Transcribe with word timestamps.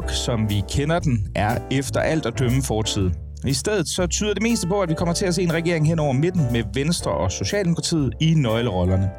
blok, 0.00 0.10
som 0.10 0.50
vi 0.50 0.62
kender 0.68 0.98
den, 0.98 1.26
er 1.34 1.58
efter 1.70 2.00
alt 2.00 2.26
at 2.26 2.38
dømme 2.38 2.62
fortid. 2.62 3.10
I 3.46 3.54
stedet 3.54 3.88
så 3.88 4.06
tyder 4.06 4.34
det 4.34 4.42
meste 4.42 4.66
på, 4.66 4.80
at 4.80 4.88
vi 4.88 4.94
kommer 4.94 5.14
til 5.14 5.26
at 5.26 5.34
se 5.34 5.42
en 5.42 5.52
regering 5.52 5.88
hen 5.88 5.98
over 5.98 6.12
midten 6.12 6.46
med 6.52 6.62
Venstre 6.74 7.10
og 7.10 7.32
Socialdemokratiet 7.32 8.14
i 8.20 8.34
nøglerollerne. 8.34 9.10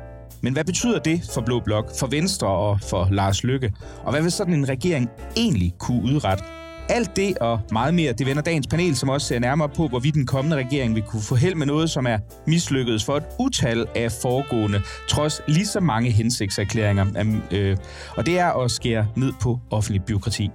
Men 0.41 0.53
hvad 0.53 0.63
betyder 0.63 0.99
det 0.99 1.21
for 1.33 1.41
Blå 1.41 1.59
Blok, 1.59 1.91
for 1.99 2.07
Venstre 2.07 2.47
og 2.47 2.79
for 2.81 3.07
Lars 3.11 3.43
Lykke? 3.43 3.73
Og 4.03 4.11
hvad 4.11 4.21
vil 4.21 4.31
sådan 4.31 4.53
en 4.53 4.69
regering 4.69 5.09
egentlig 5.37 5.73
kunne 5.79 6.03
udrette? 6.03 6.43
Alt 6.89 7.15
det 7.15 7.37
og 7.37 7.59
meget 7.71 7.93
mere, 7.93 8.13
det 8.13 8.27
vender 8.27 8.41
dagens 8.41 8.67
panel, 8.67 8.95
som 8.95 9.09
også 9.09 9.27
ser 9.27 9.39
nærmere 9.39 9.69
på, 9.69 9.87
hvorvidt 9.87 10.15
den 10.15 10.25
kommende 10.25 10.57
regering 10.57 10.95
vil 10.95 11.03
kunne 11.03 11.21
få 11.21 11.35
held 11.35 11.55
med 11.55 11.65
noget, 11.65 11.89
som 11.89 12.05
er 12.05 12.17
mislykkedes 12.47 13.05
for 13.05 13.17
et 13.17 13.23
utal 13.39 13.85
af 13.95 14.11
foregående, 14.11 14.81
trods 15.07 15.41
lige 15.47 15.65
så 15.65 15.79
mange 15.79 16.11
hensigtserklæringer. 16.11 17.05
Øh, 17.51 17.77
og 18.17 18.25
det 18.25 18.39
er 18.39 18.63
at 18.63 18.71
skære 18.71 19.07
ned 19.15 19.33
på 19.41 19.59
offentlig 19.71 20.03
byråkrati. 20.03 20.49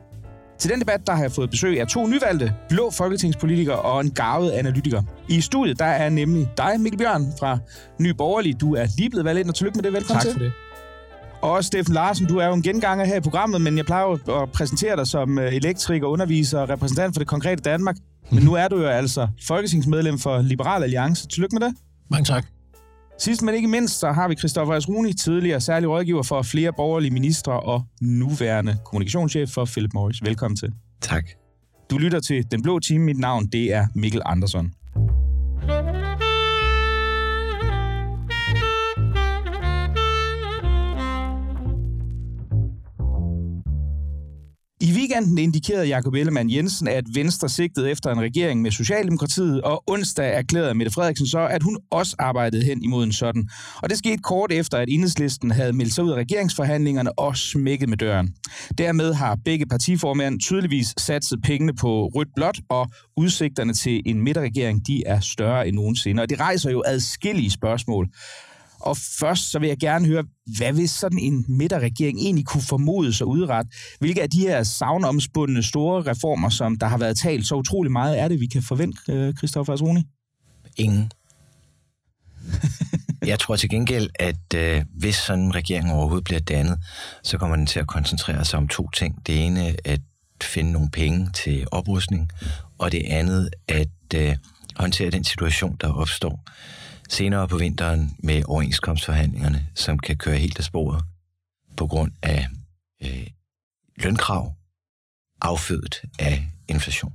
Til 0.59 0.70
den 0.70 0.80
debat 0.80 1.06
der 1.06 1.12
har 1.12 1.23
jeg 1.23 1.33
fået 1.33 1.51
besøg 1.51 1.80
af 1.80 1.87
to 1.87 2.06
nyvalgte 2.06 2.55
blå 2.69 2.91
folketingspolitikere 2.91 3.78
og 3.78 4.01
en 4.01 4.10
gavet 4.10 4.51
analytiker. 4.51 5.03
I 5.28 5.41
studiet 5.41 5.78
der 5.78 5.84
er 5.84 6.08
nemlig 6.08 6.48
dig, 6.56 6.80
Mikkel 6.80 6.98
Bjørn 6.98 7.33
fra 7.39 7.58
Ny 8.00 8.11
Borgerlig. 8.11 8.61
Du 8.61 8.75
er 8.75 8.86
lige 8.98 9.11
blevet 9.11 9.25
valgt 9.25 9.41
ind, 9.41 9.48
og 9.48 9.55
tillykke 9.55 9.77
med 9.77 9.83
det. 9.83 9.92
Velkommen 9.92 10.22
Tak 10.22 10.22
til. 10.22 10.33
for 10.33 10.39
det. 10.39 10.53
Og 11.42 11.64
Steffen 11.64 11.95
Larsen, 11.95 12.27
du 12.27 12.39
er 12.39 12.47
jo 12.47 12.55
en 12.55 12.62
genganger 12.62 13.05
her 13.05 13.17
i 13.17 13.20
programmet, 13.20 13.61
men 13.61 13.77
jeg 13.77 13.84
plejer 13.84 14.05
jo 14.05 14.42
at 14.42 14.53
præsentere 14.53 14.97
dig 14.97 15.06
som 15.06 15.39
øh, 15.39 15.55
elektriker, 15.55 16.06
underviser 16.06 16.58
og 16.58 16.69
repræsentant 16.69 17.14
for 17.14 17.19
det 17.19 17.28
konkrete 17.28 17.62
Danmark. 17.62 17.97
Men 18.30 18.42
nu 18.42 18.55
er 18.55 18.69
du 18.69 18.77
jo 18.80 18.86
altså 18.89 19.28
folketingsmedlem 19.47 20.19
for 20.19 20.42
Liberal 20.42 20.83
Alliance. 20.83 21.28
Tillykke 21.28 21.56
med 21.58 21.67
det. 21.69 21.75
Mange 22.11 22.25
tak. 22.25 22.45
Sidst 23.19 23.42
men 23.42 23.55
ikke 23.55 23.69
mindst, 23.69 23.98
så 23.98 24.12
har 24.12 24.28
vi 24.28 24.34
Christoffer 24.34 24.75
Asruni, 24.75 25.12
tidligere 25.12 25.61
særlig 25.61 25.89
rådgiver 25.89 26.22
for 26.22 26.42
flere 26.42 26.72
borgerlige 26.72 27.11
ministre 27.11 27.61
og 27.61 27.83
nuværende 28.00 28.77
kommunikationschef 28.84 29.50
for 29.50 29.64
Philip 29.64 29.95
Morris. 29.95 30.23
Velkommen 30.23 30.56
til. 30.56 30.73
Tak. 31.00 31.25
Du 31.91 31.98
lytter 31.98 32.20
til 32.20 32.45
Den 32.50 32.62
Blå 32.62 32.78
Time. 32.78 33.05
Mit 33.05 33.19
navn, 33.19 33.47
det 33.47 33.73
er 33.73 33.86
Mikkel 33.95 34.23
Andersson. 34.25 34.73
Weekenden 45.17 45.39
indikerede 45.39 45.86
Jakob 45.86 46.14
Ellemann 46.14 46.50
Jensen, 46.50 46.89
at 46.89 47.05
Venstre 47.14 47.48
sigtede 47.48 47.91
efter 47.91 48.11
en 48.11 48.20
regering 48.20 48.62
med 48.62 48.70
Socialdemokratiet, 48.70 49.62
og 49.62 49.83
onsdag 49.86 50.34
erklærede 50.34 50.75
Mette 50.75 50.92
Frederiksen 50.92 51.27
så, 51.27 51.39
at 51.39 51.62
hun 51.62 51.78
også 51.91 52.17
arbejdede 52.19 52.64
hen 52.64 52.83
imod 52.83 53.05
en 53.05 53.12
sådan. 53.12 53.48
Og 53.83 53.91
det 53.91 53.98
skete 53.98 54.23
kort 54.23 54.53
efter, 54.53 54.78
at 54.78 54.89
Enhedslisten 54.89 55.50
havde 55.50 55.73
meldt 55.73 55.95
sig 55.95 56.05
ud 56.05 56.11
af 56.11 56.14
regeringsforhandlingerne 56.14 57.19
og 57.19 57.36
smækket 57.36 57.89
med 57.89 57.97
døren. 57.97 58.34
Dermed 58.78 59.12
har 59.12 59.39
begge 59.45 59.67
partiformænd 59.67 60.41
tydeligvis 60.41 60.95
satset 60.98 61.42
pengene 61.42 61.75
på 61.75 62.11
rødt-blåt, 62.14 62.61
og 62.69 62.91
udsigterne 63.17 63.75
til 63.75 64.03
en 64.06 64.23
midterregering, 64.23 64.86
de 64.86 65.03
er 65.06 65.20
større 65.20 65.69
end 65.69 65.77
nogensinde. 65.77 66.23
Og 66.23 66.30
det 66.30 66.41
rejser 66.41 66.70
jo 66.70 66.83
adskillige 66.86 67.51
spørgsmål. 67.51 68.08
Og 68.80 68.96
først 68.96 69.51
så 69.51 69.58
vil 69.58 69.68
jeg 69.68 69.78
gerne 69.78 70.06
høre, 70.06 70.24
hvad 70.56 70.73
vil 70.73 70.89
sådan 70.89 71.18
en 71.18 71.45
midterregering 71.48 72.18
egentlig 72.18 72.46
kunne 72.46 72.62
formode 72.62 73.12
sig 73.12 73.27
udret? 73.27 73.67
Hvilke 73.98 74.23
af 74.23 74.30
de 74.30 74.40
her 74.40 74.62
savnomspundne 74.62 75.62
store 75.62 76.02
reformer, 76.02 76.48
som 76.48 76.77
der 76.77 76.86
har 76.86 76.98
været 76.98 77.18
talt 77.18 77.46
så 77.46 77.55
utrolig 77.55 77.92
meget, 77.92 78.20
er 78.20 78.28
det, 78.28 78.40
vi 78.40 78.46
kan 78.46 78.62
forvente, 78.62 79.12
øh, 79.12 79.34
Christoffer 79.34 79.73
Asroni? 79.73 80.02
Ingen. 80.77 81.11
Jeg 83.27 83.39
tror 83.39 83.56
til 83.56 83.68
gengæld, 83.68 84.11
at 84.14 84.55
øh, 84.55 84.84
hvis 84.95 85.17
sådan 85.17 85.45
en 85.45 85.55
regering 85.55 85.92
overhovedet 85.92 86.24
bliver 86.24 86.40
dannet, 86.40 86.78
så 87.22 87.39
kommer 87.39 87.56
den 87.56 87.67
til 87.67 87.80
at 87.80 87.86
koncentrere 87.86 88.45
sig 88.45 88.58
om 88.58 88.68
to 88.68 88.90
ting. 88.90 89.27
Det 89.27 89.46
ene 89.46 89.74
at 89.84 90.01
finde 90.42 90.72
nogle 90.72 90.90
penge 90.90 91.30
til 91.34 91.67
oprustning, 91.72 92.30
og 92.78 92.92
det 92.92 93.02
andet 93.06 93.51
at 93.68 93.89
øh, 94.14 94.36
håndtere 94.77 95.11
den 95.11 95.24
situation, 95.24 95.77
der 95.80 95.92
opstår 95.92 96.45
senere 97.08 97.48
på 97.48 97.56
vinteren 97.56 98.17
med 98.18 98.42
overenskomstforhandlingerne, 98.46 99.67
som 99.74 99.98
kan 99.98 100.17
køre 100.17 100.36
helt 100.36 100.58
af 100.58 100.64
sporet 100.64 101.05
på 101.77 101.86
grund 101.86 102.12
af 102.22 102.46
øh, 103.02 103.27
lønkrav 103.96 104.52
affødt 105.42 106.02
af 106.18 106.46
inflation. 106.68 107.12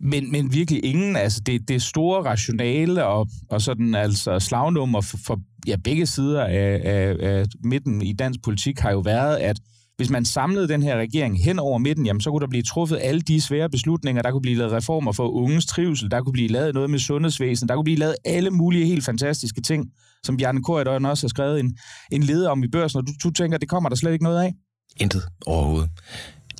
Men, 0.00 0.32
men 0.32 0.52
virkelig 0.52 0.84
ingen, 0.84 1.16
altså 1.16 1.40
det, 1.40 1.68
det 1.68 1.82
store 1.82 2.24
rationale 2.24 3.04
og, 3.04 3.28
og 3.48 3.62
sådan 3.62 3.94
altså 3.94 4.40
slagnummer 4.40 5.00
for, 5.00 5.18
for 5.26 5.40
ja, 5.66 5.76
begge 5.84 6.06
sider 6.06 6.44
af, 6.44 6.80
af, 6.84 7.16
af 7.20 7.46
midten 7.64 8.02
i 8.02 8.12
dansk 8.12 8.42
politik 8.42 8.78
har 8.78 8.90
jo 8.90 8.98
været, 8.98 9.36
at 9.36 9.60
hvis 9.96 10.10
man 10.10 10.24
samlede 10.24 10.68
den 10.68 10.82
her 10.82 10.96
regering 10.96 11.44
hen 11.44 11.58
over 11.58 11.78
midten, 11.78 12.06
jamen, 12.06 12.20
så 12.20 12.30
kunne 12.30 12.40
der 12.40 12.46
blive 12.46 12.62
truffet 12.62 12.98
alle 13.02 13.20
de 13.20 13.40
svære 13.40 13.70
beslutninger. 13.70 14.22
Der 14.22 14.30
kunne 14.30 14.42
blive 14.42 14.58
lavet 14.58 14.72
reformer 14.72 15.12
for 15.12 15.28
unges 15.28 15.66
trivsel, 15.66 16.10
der 16.10 16.22
kunne 16.22 16.32
blive 16.32 16.48
lavet 16.48 16.74
noget 16.74 16.90
med 16.90 16.98
sundhedsvæsen, 16.98 17.68
der 17.68 17.74
kunne 17.74 17.84
blive 17.84 17.98
lavet 17.98 18.16
alle 18.24 18.50
mulige 18.50 18.86
helt 18.86 19.04
fantastiske 19.04 19.60
ting, 19.60 19.90
som 20.24 20.36
Bjarne 20.36 20.62
Korydøjen 20.62 21.04
også 21.04 21.26
har 21.26 21.28
skrevet 21.28 21.60
en, 21.60 21.78
en 22.12 22.22
leder 22.22 22.50
om 22.50 22.64
i 22.64 22.68
børsen, 22.68 22.98
og 22.98 23.06
du, 23.06 23.12
du 23.24 23.30
tænker, 23.30 23.58
det 23.58 23.68
kommer 23.68 23.88
der 23.88 23.96
slet 23.96 24.12
ikke 24.12 24.24
noget 24.24 24.42
af? 24.42 24.54
Intet 24.96 25.22
overhovedet. 25.46 25.90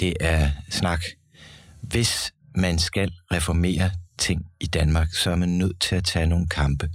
Det 0.01 0.15
er 0.21 0.51
snak. 0.71 1.01
Hvis 1.83 2.33
man 2.55 2.79
skal 2.79 3.11
reformere 3.33 3.91
ting 4.19 4.43
i 4.61 4.67
Danmark, 4.67 5.15
så 5.15 5.31
er 5.31 5.37
man 5.37 5.49
nødt 5.49 5.81
til 5.81 5.97
at 5.97 6.05
tage 6.05 6.27
nogle 6.27 6.47
kampe. 6.49 6.89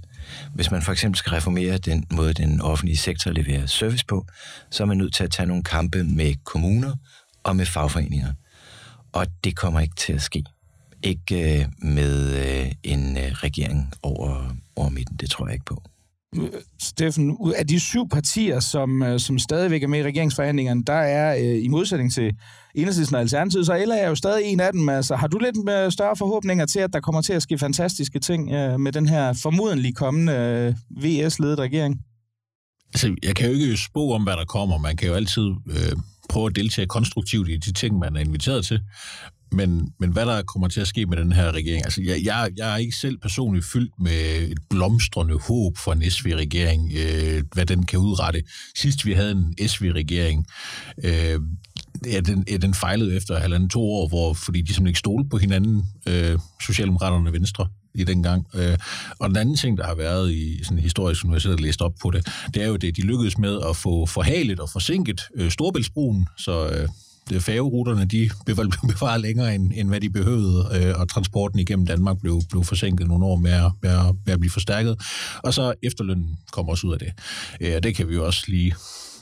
Hvis 0.54 0.70
man 0.70 0.82
for 0.82 0.92
eksempel 0.92 1.18
skal 1.18 1.30
reformere 1.30 1.78
den 1.78 2.06
måde, 2.10 2.32
den 2.32 2.60
offentlige 2.60 2.96
sektor 2.96 3.30
leverer 3.30 3.66
service 3.66 4.04
på, 4.06 4.26
så 4.70 4.82
er 4.82 4.86
man 4.86 4.96
nødt 4.96 5.14
til 5.14 5.24
at 5.24 5.30
tage 5.30 5.46
nogle 5.46 5.62
kampe 5.62 6.04
med 6.04 6.34
kommuner 6.44 6.96
og 7.42 7.56
med 7.56 7.66
fagforeninger. 7.66 8.32
Og 9.12 9.26
det 9.44 9.56
kommer 9.56 9.80
ikke 9.80 9.94
til 9.94 10.12
at 10.12 10.22
ske. 10.22 10.44
Ikke 11.02 11.60
øh, 11.60 11.66
med 11.78 12.36
øh, 12.46 12.72
en 12.82 13.16
øh, 13.16 13.32
regering 13.32 13.92
over, 14.02 14.56
over 14.76 14.88
midten, 14.88 15.16
det 15.16 15.30
tror 15.30 15.46
jeg 15.46 15.52
ikke 15.52 15.64
på. 15.64 15.82
Steffen, 16.82 17.36
ud 17.40 17.52
af 17.52 17.66
de 17.66 17.80
syv 17.80 18.08
partier, 18.08 18.60
som, 18.60 19.02
øh, 19.02 19.20
som 19.20 19.38
stadigvæk 19.38 19.82
er 19.82 19.86
med 19.86 19.98
i 19.98 20.02
regeringsforhandlingerne, 20.02 20.84
der 20.84 20.92
er 20.92 21.36
øh, 21.36 21.64
i 21.64 21.68
modsætning 21.68 22.12
til 22.12 22.32
Enhedslisten 22.74 23.14
og 23.14 23.20
Alternativet, 23.20 23.66
så 23.66 23.84
LA 23.86 23.98
er 23.98 24.08
jo 24.08 24.14
stadig 24.14 24.44
en 24.44 24.60
af 24.60 24.72
dem. 24.72 24.88
Altså, 24.88 25.16
har 25.16 25.26
du 25.26 25.38
lidt 25.38 25.70
øh, 25.70 25.92
større 25.92 26.16
forhåbninger 26.16 26.66
til, 26.66 26.78
at 26.80 26.92
der 26.92 27.00
kommer 27.00 27.22
til 27.22 27.32
at 27.32 27.42
ske 27.42 27.58
fantastiske 27.58 28.18
ting 28.18 28.52
øh, 28.52 28.80
med 28.80 28.92
den 28.92 29.08
her 29.08 29.32
formodentlig 29.42 29.96
kommende 29.96 30.32
øh, 30.32 30.74
VS-ledet 31.04 31.58
regering? 31.58 32.00
Altså, 32.94 33.16
jeg 33.22 33.36
kan 33.36 33.46
jo 33.46 33.54
ikke 33.54 33.76
spå 33.76 34.12
om, 34.12 34.22
hvad 34.22 34.32
der 34.32 34.44
kommer. 34.44 34.78
Man 34.78 34.96
kan 34.96 35.08
jo 35.08 35.14
altid 35.14 35.50
øh, 35.70 35.96
prøve 36.28 36.46
at 36.46 36.56
deltage 36.56 36.86
konstruktivt 36.86 37.48
i 37.48 37.56
de 37.56 37.72
ting, 37.72 37.98
man 37.98 38.16
er 38.16 38.20
inviteret 38.20 38.64
til. 38.64 38.80
Men, 39.52 39.92
men 40.00 40.12
hvad 40.12 40.26
der 40.26 40.42
kommer 40.42 40.68
til 40.68 40.80
at 40.80 40.86
ske 40.86 41.06
med 41.06 41.16
den 41.16 41.32
her 41.32 41.52
regering? 41.52 41.84
Altså, 41.84 42.02
jeg, 42.02 42.24
jeg, 42.24 42.50
jeg 42.56 42.72
er 42.72 42.76
ikke 42.76 42.96
selv 42.96 43.18
personligt 43.18 43.64
fyldt 43.64 43.92
med 44.00 44.50
et 44.50 44.58
blomstrende 44.70 45.38
håb 45.38 45.78
for 45.78 45.92
en 45.92 46.10
SV-regering, 46.10 46.92
øh, 46.96 47.42
hvad 47.54 47.66
den 47.66 47.86
kan 47.86 47.98
udrette. 47.98 48.42
Sidst 48.76 49.06
vi 49.06 49.12
havde 49.12 49.30
en 49.30 49.68
SV-regering, 49.68 50.46
øh, 51.04 51.40
ja, 52.06 52.20
den, 52.20 52.44
ja, 52.50 52.56
den 52.56 52.74
fejlede 52.74 53.16
efter 53.16 53.38
halvanden 53.38 53.68
to 53.68 53.82
år, 53.82 54.08
hvor, 54.08 54.32
fordi 54.32 54.60
de 54.60 54.66
simpelthen 54.66 54.86
ikke 54.86 54.98
stolede 54.98 55.28
på 55.28 55.38
hinanden, 55.38 55.82
øh, 56.08 56.38
Socialdemokraterne 56.66 57.28
og 57.28 57.32
Venstre 57.32 57.68
i 57.94 58.04
den 58.04 58.22
gang. 58.22 58.46
Øh, 58.54 58.78
og 59.18 59.28
den 59.28 59.36
anden 59.36 59.56
ting, 59.56 59.78
der 59.78 59.86
har 59.86 59.94
været 59.94 60.32
i 60.32 60.64
sådan 60.64 60.78
historisk 60.78 61.24
universitet 61.24 61.60
læst 61.60 61.82
op 61.82 61.92
på 62.02 62.10
det, 62.10 62.28
det 62.54 62.62
er 62.62 62.66
jo 62.66 62.76
det, 62.76 62.96
de 62.96 63.02
lykkedes 63.02 63.38
med 63.38 63.60
at 63.68 63.76
få 63.76 64.06
forhalet 64.06 64.60
og 64.60 64.70
forsinket 64.70 65.20
øh, 65.36 65.50
Storbæltsbroen, 65.50 66.26
så 66.38 66.68
øh, 66.68 66.88
færgeruterne, 67.40 68.04
de 68.04 68.30
blev 68.44 68.56
bevaret 68.92 69.20
længere, 69.20 69.54
end, 69.54 69.72
end 69.74 69.88
hvad 69.88 70.00
de 70.00 70.10
behøvede, 70.10 70.68
øh, 70.74 71.00
og 71.00 71.08
transporten 71.08 71.58
igennem 71.58 71.86
Danmark 71.86 72.16
blev, 72.20 72.40
blev 72.50 72.64
forsinket 72.64 73.08
nogle 73.08 73.24
år 73.24 73.36
med 73.36 73.50
at, 73.50 73.72
med, 73.82 73.90
at, 73.90 74.14
med 74.26 74.32
at 74.34 74.40
blive 74.40 74.50
forstærket. 74.50 75.00
Og 75.42 75.54
så 75.54 75.74
efterlønnen 75.82 76.36
kom 76.52 76.68
også 76.68 76.86
ud 76.86 76.92
af 76.92 76.98
det. 76.98 77.12
Øh, 77.60 77.82
det 77.82 77.94
kan 77.94 78.08
vi 78.08 78.14
jo 78.14 78.26
også 78.26 78.44
lige 78.48 78.74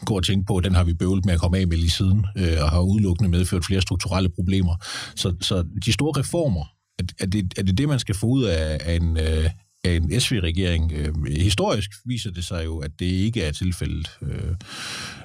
gå 0.05 0.17
og 0.17 0.25
tænke 0.25 0.47
på, 0.47 0.61
den 0.61 0.75
har 0.75 0.85
vi 0.85 0.94
bøvlet 0.94 1.25
med 1.25 1.35
at 1.35 1.41
komme 1.41 1.58
af 1.58 1.67
med 1.67 1.76
lige 1.76 1.91
siden, 1.91 2.26
øh, 2.37 2.56
og 2.62 2.70
har 2.70 2.81
udelukkende 2.81 3.31
medført 3.31 3.64
flere 3.64 3.81
strukturelle 3.81 4.29
problemer. 4.29 4.76
Så, 5.17 5.35
så 5.41 5.64
de 5.85 5.93
store 5.93 6.20
reformer, 6.20 6.64
er, 6.99 7.02
er, 7.20 7.26
det, 7.26 7.52
er 7.56 7.62
det 7.62 7.79
det, 7.79 7.88
man 7.88 7.99
skal 7.99 8.14
få 8.14 8.26
ud 8.26 8.44
af, 8.44 8.79
af 8.81 8.94
en, 8.97 9.17
øh, 9.17 9.50
af 9.85 9.94
en 9.97 10.21
SV-regering. 10.21 10.93
Øh, 10.93 11.15
historisk 11.37 11.91
viser 12.05 12.31
det 12.31 12.44
sig 12.44 12.65
jo, 12.65 12.79
at 12.79 12.91
det 12.99 13.06
ikke 13.06 13.43
er 13.43 13.53
tilfældet. 13.53 14.11
Øh, 14.23 14.55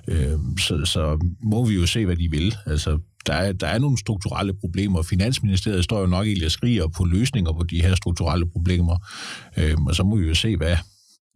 øh, 0.08 0.40
så, 0.60 0.86
så 0.86 1.28
må 1.44 1.66
vi 1.66 1.76
jo 1.76 1.86
se, 1.86 2.06
hvad 2.06 2.16
de 2.16 2.32
vil. 2.32 2.56
Altså, 2.66 3.00
der 3.26 3.34
er, 3.34 3.52
der 3.52 3.68
er 3.68 3.80
nogle 3.80 3.98
strukturelle 3.98 4.54
problemer. 4.54 5.02
Finansministeriet 5.02 5.84
står 5.84 6.00
jo 6.00 6.06
nok 6.06 6.26
egentlig 6.26 6.46
og 6.46 6.52
skriger 6.52 6.88
på 6.88 7.06
løsninger 7.06 7.52
på 7.52 7.64
de 7.64 7.82
her 7.82 7.96
strukturelle 7.96 8.50
problemer. 8.50 8.98
Øh, 9.58 9.78
og 9.88 9.96
så 9.96 10.04
må 10.04 10.16
vi 10.16 10.28
jo 10.28 10.36
se, 10.36 10.58
hvad, 10.58 10.78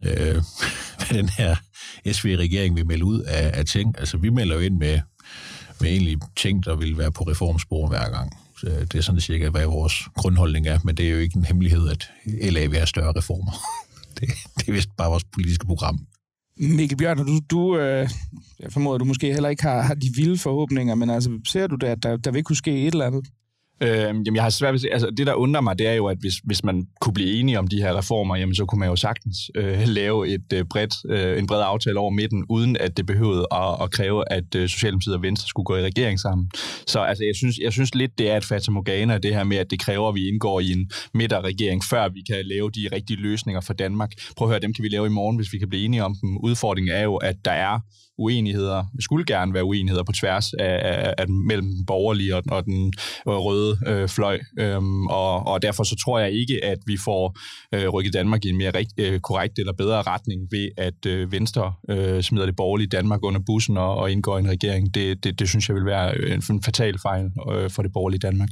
øh, 0.04 0.34
hvad 0.98 1.22
den 1.22 1.28
her 1.28 1.56
SV-regering 2.12 2.76
vil 2.76 2.86
melde 2.86 3.04
ud 3.04 3.20
af, 3.20 3.58
af 3.58 3.64
ting. 3.64 3.94
Altså, 3.98 4.16
vi 4.16 4.30
melder 4.30 4.54
jo 4.54 4.60
ind 4.60 4.76
med, 4.76 5.00
med 5.80 5.90
egentlig 5.90 6.18
ting, 6.36 6.64
der 6.64 6.76
vil 6.76 6.98
være 6.98 7.12
på 7.12 7.24
reformspor 7.24 7.88
hver 7.88 8.10
gang. 8.10 8.32
Øh, 8.64 8.80
det 8.80 8.94
er 8.94 9.00
sådan 9.00 9.20
cirka, 9.20 9.48
hvad 9.48 9.66
vores 9.66 9.94
grundholdning 10.16 10.66
er, 10.66 10.78
men 10.84 10.94
det 10.96 11.06
er 11.06 11.10
jo 11.10 11.18
ikke 11.18 11.36
en 11.36 11.44
hemmelighed, 11.44 11.88
at 11.88 12.10
LA 12.52 12.66
vil 12.66 12.76
have 12.76 12.86
større 12.86 13.12
reformer. 13.16 13.52
det, 14.20 14.28
det 14.58 14.68
er 14.68 14.72
vist 14.72 14.96
bare 14.96 15.10
vores 15.10 15.24
politiske 15.24 15.66
program. 15.66 16.06
Mikkel 16.56 16.98
Bjørn, 16.98 17.16
du, 17.16 17.40
du 17.50 17.78
øh, 17.78 18.08
jeg 18.60 18.72
formoder, 18.72 18.98
du 18.98 19.04
måske 19.04 19.32
heller 19.32 19.48
ikke 19.48 19.62
har, 19.62 19.82
har 19.82 19.94
de 19.94 20.10
vilde 20.16 20.38
forhåbninger, 20.38 20.94
men 20.94 21.10
altså, 21.10 21.40
ser 21.46 21.66
du 21.66 21.76
det, 21.76 21.86
at 21.86 22.02
der, 22.02 22.16
der 22.16 22.30
vil 22.30 22.44
kunne 22.44 22.56
ske 22.56 22.86
et 22.86 22.92
eller 22.92 23.06
andet? 23.06 23.26
Øh, 23.82 23.98
jamen, 23.98 24.34
jeg 24.34 24.42
har 24.42 24.50
svært 24.50 24.72
ved 24.72 24.78
at 24.78 24.80
se, 24.80 24.92
altså 24.92 25.10
det, 25.10 25.26
der 25.26 25.34
undrer 25.34 25.60
mig, 25.60 25.78
det 25.78 25.86
er 25.86 25.92
jo, 25.92 26.06
at 26.06 26.16
hvis, 26.20 26.34
hvis 26.44 26.64
man 26.64 26.86
kunne 27.00 27.14
blive 27.14 27.32
enige 27.32 27.58
om 27.58 27.68
de 27.68 27.82
her 27.82 27.98
reformer, 27.98 28.36
jamen 28.36 28.54
så 28.54 28.64
kunne 28.64 28.78
man 28.78 28.88
jo 28.88 28.96
sagtens 28.96 29.36
øh, 29.54 29.88
lave 29.98 30.28
et 30.28 30.52
øh, 30.54 30.64
bredt, 30.64 30.94
øh, 31.08 31.38
en 31.38 31.46
bred 31.46 31.62
aftale 31.64 31.98
over 31.98 32.10
midten, 32.10 32.44
uden 32.48 32.76
at 32.80 32.96
det 32.96 33.06
behøvede 33.06 33.46
at, 33.52 33.82
at 33.82 33.90
kræve, 33.90 34.32
at 34.32 34.54
øh, 34.54 34.68
Socialdemokratiet 34.68 35.14
og 35.14 35.22
Venstre 35.22 35.48
skulle 35.48 35.64
gå 35.64 35.76
i 35.76 35.82
regering 35.82 36.20
sammen. 36.20 36.50
Så 36.86 37.00
altså, 37.00 37.24
jeg 37.24 37.36
synes, 37.36 37.58
jeg 37.58 37.72
synes 37.72 37.94
lidt, 37.94 38.18
det 38.18 38.30
er 38.30 38.36
et 38.36 38.44
fatamorgana, 38.44 39.18
det 39.18 39.34
her 39.34 39.44
med, 39.44 39.56
at 39.56 39.70
det 39.70 39.80
kræver, 39.80 40.08
at 40.08 40.14
vi 40.14 40.28
indgår 40.28 40.60
i 40.60 40.72
en 40.72 40.90
midterregering, 41.14 41.84
før 41.90 42.08
vi 42.08 42.22
kan 42.30 42.44
lave 42.44 42.70
de 42.70 42.88
rigtige 42.92 43.20
løsninger 43.20 43.60
for 43.60 43.72
Danmark. 43.72 44.10
Prøv 44.36 44.48
at 44.48 44.52
høre, 44.52 44.60
dem 44.60 44.74
kan 44.74 44.82
vi 44.82 44.88
lave 44.88 45.06
i 45.06 45.10
morgen, 45.10 45.36
hvis 45.36 45.52
vi 45.52 45.58
kan 45.58 45.68
blive 45.68 45.84
enige 45.84 46.04
om 46.04 46.16
dem. 46.22 46.36
Udfordringen 46.36 46.94
er 46.94 47.02
jo, 47.02 47.16
at 47.16 47.36
der 47.44 47.50
er 47.50 47.80
uenigheder, 48.20 48.84
skulle 49.00 49.24
gerne 49.24 49.54
være 49.54 49.64
uenigheder 49.64 50.04
på 50.04 50.12
tværs 50.12 50.52
af, 50.52 50.80
af, 50.82 51.14
af 51.18 51.28
mellem 51.28 51.66
den 51.66 51.86
borgerlige 51.86 52.36
og, 52.36 52.42
og 52.50 52.64
den 52.64 52.92
og 53.26 53.44
røde 53.44 53.78
øh, 53.86 54.08
fløj. 54.08 54.38
Øhm, 54.58 55.06
og, 55.06 55.46
og 55.46 55.62
derfor 55.62 55.84
så 55.84 55.96
tror 56.04 56.18
jeg 56.18 56.32
ikke, 56.32 56.64
at 56.64 56.78
vi 56.86 56.96
får 57.04 57.38
øh, 57.74 57.88
rykket 57.88 58.12
Danmark 58.12 58.44
i 58.44 58.48
en 58.48 58.58
mere 58.58 58.70
rigt, 58.70 58.92
øh, 58.98 59.20
korrekt 59.20 59.58
eller 59.58 59.72
bedre 59.72 60.02
retning 60.02 60.48
ved, 60.50 60.68
at 60.76 61.06
øh, 61.06 61.32
Venstre 61.32 61.72
øh, 61.90 62.22
smider 62.22 62.46
det 62.46 62.56
borgerlige 62.56 62.88
Danmark 62.88 63.24
under 63.24 63.40
bussen 63.46 63.76
og, 63.76 63.96
og 63.96 64.10
indgår 64.10 64.36
i 64.36 64.40
en 64.40 64.50
regering. 64.50 64.94
Det, 64.94 65.24
det, 65.24 65.38
det 65.38 65.48
synes 65.48 65.68
jeg 65.68 65.76
vil 65.76 65.86
være 65.86 66.18
en, 66.18 66.42
en 66.50 66.62
fatal 66.62 66.98
fejl 66.98 67.30
øh, 67.52 67.70
for 67.70 67.82
det 67.82 67.92
borgerlige 67.92 68.20
Danmark. 68.20 68.48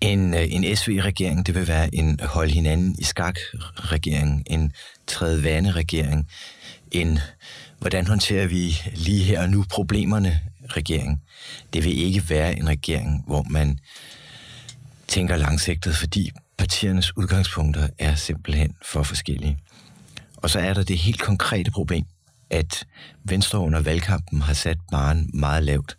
En, 0.00 0.34
øh, 0.34 0.54
en 0.54 0.76
SV-regering, 0.76 1.46
det 1.46 1.54
vil 1.54 1.68
være 1.68 1.94
en 1.94 2.20
hold 2.22 2.50
hinanden 2.50 2.96
i 2.98 3.04
skak-regering, 3.04 4.44
en 4.46 4.72
tredje 5.06 5.44
vane-regering, 5.44 6.28
en 6.90 7.18
hvordan 7.78 8.06
håndterer 8.06 8.46
vi 8.46 8.80
lige 8.94 9.24
her 9.24 9.42
og 9.42 9.50
nu 9.50 9.64
problemerne 9.70 10.40
regering. 10.68 11.22
Det 11.72 11.84
vil 11.84 11.98
ikke 11.98 12.30
være 12.30 12.58
en 12.58 12.68
regering, 12.68 13.24
hvor 13.26 13.42
man 13.50 13.78
tænker 15.08 15.36
langsigtet, 15.36 15.96
fordi 15.96 16.30
partiernes 16.58 17.16
udgangspunkter 17.16 17.88
er 17.98 18.14
simpelthen 18.14 18.74
for 18.82 19.02
forskellige. 19.02 19.58
Og 20.36 20.50
så 20.50 20.58
er 20.58 20.74
der 20.74 20.82
det 20.82 20.98
helt 20.98 21.20
konkrete 21.20 21.70
problem, 21.70 22.04
at 22.50 22.86
Venstre 23.24 23.58
under 23.58 23.80
valgkampen 23.80 24.42
har 24.42 24.54
sat 24.54 24.78
baren 24.90 25.30
meget 25.34 25.64
lavt. 25.64 25.98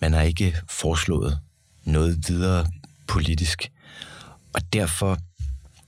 Man 0.00 0.12
har 0.12 0.22
ikke 0.22 0.56
foreslået 0.70 1.38
noget 1.84 2.28
videre 2.28 2.66
politisk. 3.06 3.70
Og 4.52 4.72
derfor 4.72 5.18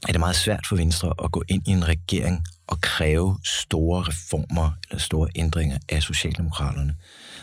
er 0.09 0.13
det 0.13 0.21
meget 0.21 0.37
svært 0.37 0.67
for 0.69 0.77
Venstre 0.77 1.13
at 1.25 1.33
gå 1.33 1.43
ind 1.49 1.69
i 1.69 1.71
en 1.71 1.89
regering 1.89 2.45
og 2.67 2.81
kræve 2.81 3.39
store 3.45 4.03
reformer 4.03 4.71
eller 4.91 5.01
store 5.01 5.29
ændringer 5.35 5.79
af 5.89 6.03
Socialdemokraterne. 6.03 6.95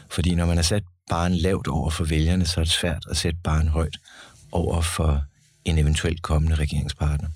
Fordi 0.09 0.35
når 0.35 0.45
man 0.45 0.55
har 0.55 0.63
sat 0.63 0.83
barn 1.09 1.33
lavt 1.33 1.67
over 1.67 1.89
for 1.89 2.03
vælgerne, 2.03 2.45
så 2.45 2.59
er 2.59 2.63
det 2.63 2.73
svært 2.73 3.05
at 3.09 3.17
sætte 3.17 3.39
barn 3.43 3.67
højt 3.67 3.97
over 4.51 4.81
for 4.81 5.23
en 5.65 5.77
eventuelt 5.77 6.21
kommende 6.21 6.55
regeringspartner. 6.55 7.29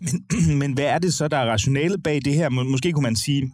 Men, 0.00 0.26
men 0.60 0.72
hvad 0.72 0.84
er 0.84 0.98
det 0.98 1.14
så, 1.14 1.28
der 1.28 1.36
er 1.36 1.50
rationalet 1.50 2.02
bag 2.02 2.20
det 2.24 2.34
her? 2.34 2.48
Måske 2.48 2.92
kunne 2.92 3.02
man 3.02 3.16
sige, 3.16 3.52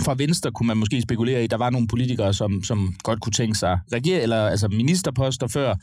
fra 0.00 0.14
Venstre 0.18 0.52
kunne 0.52 0.66
man 0.66 0.76
måske 0.76 1.02
spekulere 1.02 1.40
i, 1.40 1.44
at 1.44 1.50
der 1.50 1.56
var 1.56 1.70
nogle 1.70 1.88
politikere, 1.88 2.34
som, 2.34 2.62
som 2.64 2.94
godt 3.02 3.20
kunne 3.20 3.32
tænke 3.32 3.58
sig 3.58 3.80
regere, 3.92 4.22
eller 4.22 4.46
altså 4.46 4.68
ministerposter 4.68 5.46
før, 5.46 5.74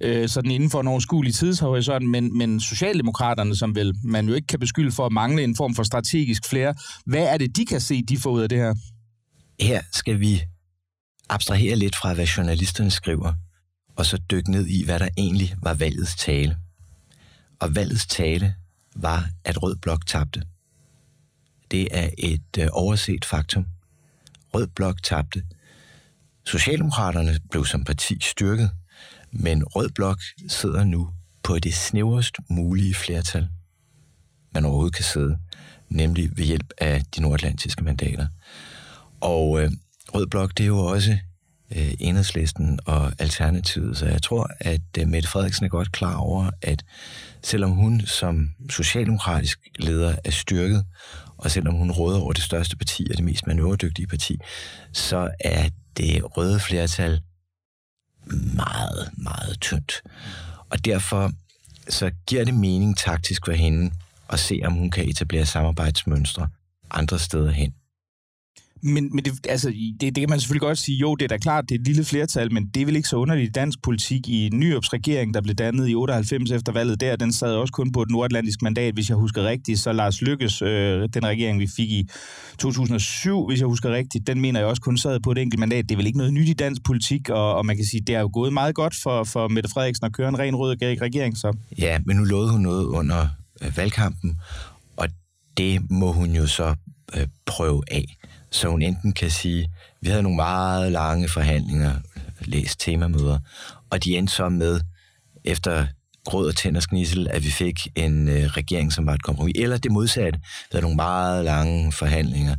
øh, 0.00 0.28
sådan 0.28 0.50
inden 0.50 0.70
for 0.70 0.80
en 0.80 0.86
overskuelig 0.86 1.34
tidshorisont, 1.34 2.08
men, 2.08 2.38
men 2.38 2.60
Socialdemokraterne, 2.60 3.56
som 3.56 3.74
vel 3.74 3.94
man 4.04 4.28
jo 4.28 4.34
ikke 4.34 4.46
kan 4.46 4.58
beskylde 4.58 4.92
for 4.92 5.06
at 5.06 5.12
mangle 5.12 5.44
en 5.44 5.56
form 5.56 5.74
for 5.74 5.82
strategisk 5.82 6.48
flere, 6.48 6.74
hvad 7.06 7.22
er 7.22 7.38
det, 7.38 7.56
de 7.56 7.66
kan 7.66 7.80
se, 7.80 8.02
de 8.02 8.18
får 8.18 8.30
ud 8.30 8.40
af 8.40 8.48
det 8.48 8.58
her? 8.58 8.74
Her 9.60 9.82
skal 9.92 10.20
vi 10.20 10.42
abstrahere 11.28 11.76
lidt 11.76 11.96
fra, 11.96 12.14
hvad 12.14 12.26
journalisterne 12.26 12.90
skriver, 12.90 13.32
og 13.96 14.06
så 14.06 14.18
dykke 14.30 14.50
ned 14.50 14.66
i, 14.66 14.84
hvad 14.84 14.98
der 14.98 15.08
egentlig 15.18 15.54
var 15.62 15.74
valgets 15.74 16.16
tale. 16.16 16.56
Og 17.60 17.74
valgets 17.74 18.06
tale 18.06 18.54
var, 18.96 19.28
at 19.44 19.62
Rød 19.62 19.76
Blok 19.76 20.06
tabte. 20.06 20.42
Det 21.70 21.88
er 21.90 22.10
et 22.18 22.58
øh, 22.58 22.68
overset 22.72 23.24
faktum. 23.24 23.66
Rød 24.54 24.66
Blok 24.66 25.02
tabte. 25.02 25.42
Socialdemokraterne 26.46 27.38
blev 27.50 27.64
som 27.64 27.84
parti 27.84 28.18
styrket, 28.20 28.70
men 29.30 29.64
Rød 29.64 29.88
Blok 29.88 30.18
sidder 30.48 30.84
nu 30.84 31.10
på 31.42 31.58
det 31.58 31.74
snæverst 31.74 32.36
mulige 32.48 32.94
flertal, 32.94 33.48
man 34.54 34.64
overhovedet 34.64 34.94
kan 34.94 35.04
sidde, 35.04 35.38
nemlig 35.88 36.36
ved 36.36 36.44
hjælp 36.44 36.72
af 36.78 37.02
de 37.16 37.20
nordatlantiske 37.20 37.84
mandater. 37.84 38.26
Og 39.20 39.62
øh, 39.62 39.70
Rød 40.14 40.26
Blok, 40.26 40.50
det 40.58 40.64
er 40.64 40.68
jo 40.68 40.78
også 40.78 41.18
øh, 41.76 41.94
enhedslisten 42.00 42.80
og 42.86 43.12
Alternativet, 43.18 43.96
så 43.96 44.06
jeg 44.06 44.22
tror, 44.22 44.50
at 44.60 44.80
øh, 44.98 45.08
Mette 45.08 45.28
Frederiksen 45.28 45.64
er 45.64 45.68
godt 45.68 45.92
klar 45.92 46.16
over, 46.16 46.50
at 46.62 46.84
selvom 47.42 47.70
hun 47.70 48.00
som 48.00 48.50
socialdemokratisk 48.70 49.58
leder 49.78 50.16
er 50.24 50.30
styrket, 50.30 50.84
og 51.38 51.50
selvom 51.50 51.74
hun 51.74 51.90
råder 51.90 52.20
over 52.20 52.32
det 52.32 52.42
største 52.42 52.76
parti 52.76 53.06
og 53.10 53.16
det 53.16 53.24
mest 53.24 53.46
manøvredygtige 53.46 54.06
parti, 54.06 54.38
så 54.92 55.30
er 55.40 55.68
det 55.96 56.36
røde 56.36 56.60
flertal 56.60 57.20
meget, 58.54 59.10
meget 59.16 59.60
tyndt. 59.60 60.02
Og 60.70 60.84
derfor 60.84 61.32
så 61.88 62.10
giver 62.26 62.44
det 62.44 62.54
mening 62.54 62.96
taktisk 62.96 63.44
for 63.44 63.52
hende 63.52 63.92
at 64.28 64.38
se, 64.38 64.60
om 64.64 64.72
hun 64.72 64.90
kan 64.90 65.08
etablere 65.08 65.46
samarbejdsmønstre 65.46 66.48
andre 66.90 67.18
steder 67.18 67.50
hen. 67.50 67.74
Men, 68.82 69.10
men 69.14 69.24
det, 69.24 69.46
altså, 69.48 69.68
det, 70.00 70.00
det 70.00 70.14
kan 70.14 70.30
man 70.30 70.40
selvfølgelig 70.40 70.60
godt 70.60 70.78
sige, 70.78 70.98
jo, 70.98 71.14
det 71.14 71.24
er 71.24 71.28
da 71.28 71.36
klart, 71.36 71.64
det 71.68 71.74
er 71.74 71.78
et 71.78 71.86
lille 71.86 72.04
flertal, 72.04 72.52
men 72.52 72.66
det 72.74 72.80
er 72.82 72.86
vel 72.86 72.96
ikke 72.96 73.08
så 73.08 73.16
underligt 73.16 73.48
i 73.48 73.52
dansk 73.52 73.82
politik. 73.82 74.28
I 74.28 74.50
Nyrups 74.52 74.92
regering, 74.92 75.34
der 75.34 75.40
blev 75.40 75.54
dannet 75.54 75.88
i 75.88 75.94
98 75.94 76.50
efter 76.50 76.72
valget 76.72 77.00
der, 77.00 77.16
den 77.16 77.32
sad 77.32 77.54
også 77.54 77.72
kun 77.72 77.92
på 77.92 78.02
et 78.02 78.10
nordatlantisk 78.10 78.62
mandat, 78.62 78.94
hvis 78.94 79.08
jeg 79.08 79.16
husker 79.16 79.44
rigtigt. 79.44 79.80
Så 79.80 79.92
Lars 79.92 80.22
Lykkes, 80.22 80.62
øh, 80.62 81.08
den 81.14 81.26
regering, 81.26 81.60
vi 81.60 81.66
fik 81.76 81.90
i 81.90 82.08
2007, 82.58 83.46
hvis 83.46 83.60
jeg 83.60 83.66
husker 83.66 83.90
rigtigt, 83.92 84.26
den 84.26 84.40
mener 84.40 84.60
jeg 84.60 84.68
også 84.68 84.82
kun 84.82 84.98
sad 84.98 85.20
på 85.20 85.32
et 85.32 85.38
enkelt 85.38 85.60
mandat. 85.60 85.88
Det 85.88 85.94
er 85.94 85.96
vel 85.96 86.06
ikke 86.06 86.18
noget 86.18 86.32
nyt 86.32 86.48
i 86.48 86.52
dansk 86.52 86.82
politik, 86.84 87.28
og, 87.30 87.54
og 87.54 87.66
man 87.66 87.76
kan 87.76 87.84
sige, 87.84 88.00
det 88.00 88.14
er 88.14 88.20
jo 88.20 88.30
gået 88.32 88.52
meget 88.52 88.74
godt 88.74 88.94
for, 89.02 89.24
for 89.24 89.48
Mette 89.48 89.70
Frederiksen 89.70 90.06
at 90.06 90.12
køre 90.12 90.28
en 90.28 90.38
ren 90.38 90.56
rød 90.56 90.76
regering. 90.82 91.36
Så. 91.36 91.56
Ja, 91.78 91.98
men 92.06 92.16
nu 92.16 92.24
lovede 92.24 92.52
hun 92.52 92.60
noget 92.60 92.84
under 92.84 93.28
øh, 93.62 93.76
valgkampen, 93.76 94.40
og 94.96 95.08
det 95.56 95.90
må 95.90 96.12
hun 96.12 96.30
jo 96.30 96.46
så 96.46 96.74
øh, 97.16 97.26
prøve 97.46 97.82
af 97.90 98.16
så 98.50 98.68
hun 98.68 98.82
enten 98.82 99.12
kan 99.12 99.30
sige, 99.30 99.70
vi 100.00 100.08
havde 100.08 100.22
nogle 100.22 100.36
meget 100.36 100.92
lange 100.92 101.28
forhandlinger, 101.28 101.94
læst 102.40 102.80
temamøder, 102.80 103.38
og 103.90 104.04
de 104.04 104.16
endte 104.16 104.34
så 104.34 104.48
med, 104.48 104.80
efter 105.44 105.86
gråd 106.24 106.48
og 106.48 106.56
tænder 106.56 106.80
snissel, 106.80 107.28
at 107.28 107.44
vi 107.44 107.50
fik 107.50 107.88
en 107.94 108.28
øh, 108.28 108.44
regering, 108.44 108.92
som 108.92 109.06
var 109.06 109.14
et 109.14 109.22
kompromis. 109.22 109.54
Eller 109.56 109.78
det 109.78 109.92
modsatte, 109.92 110.40
der 110.40 110.48
havde 110.72 110.82
nogle 110.82 110.96
meget 110.96 111.44
lange 111.44 111.92
forhandlinger, 111.92 112.56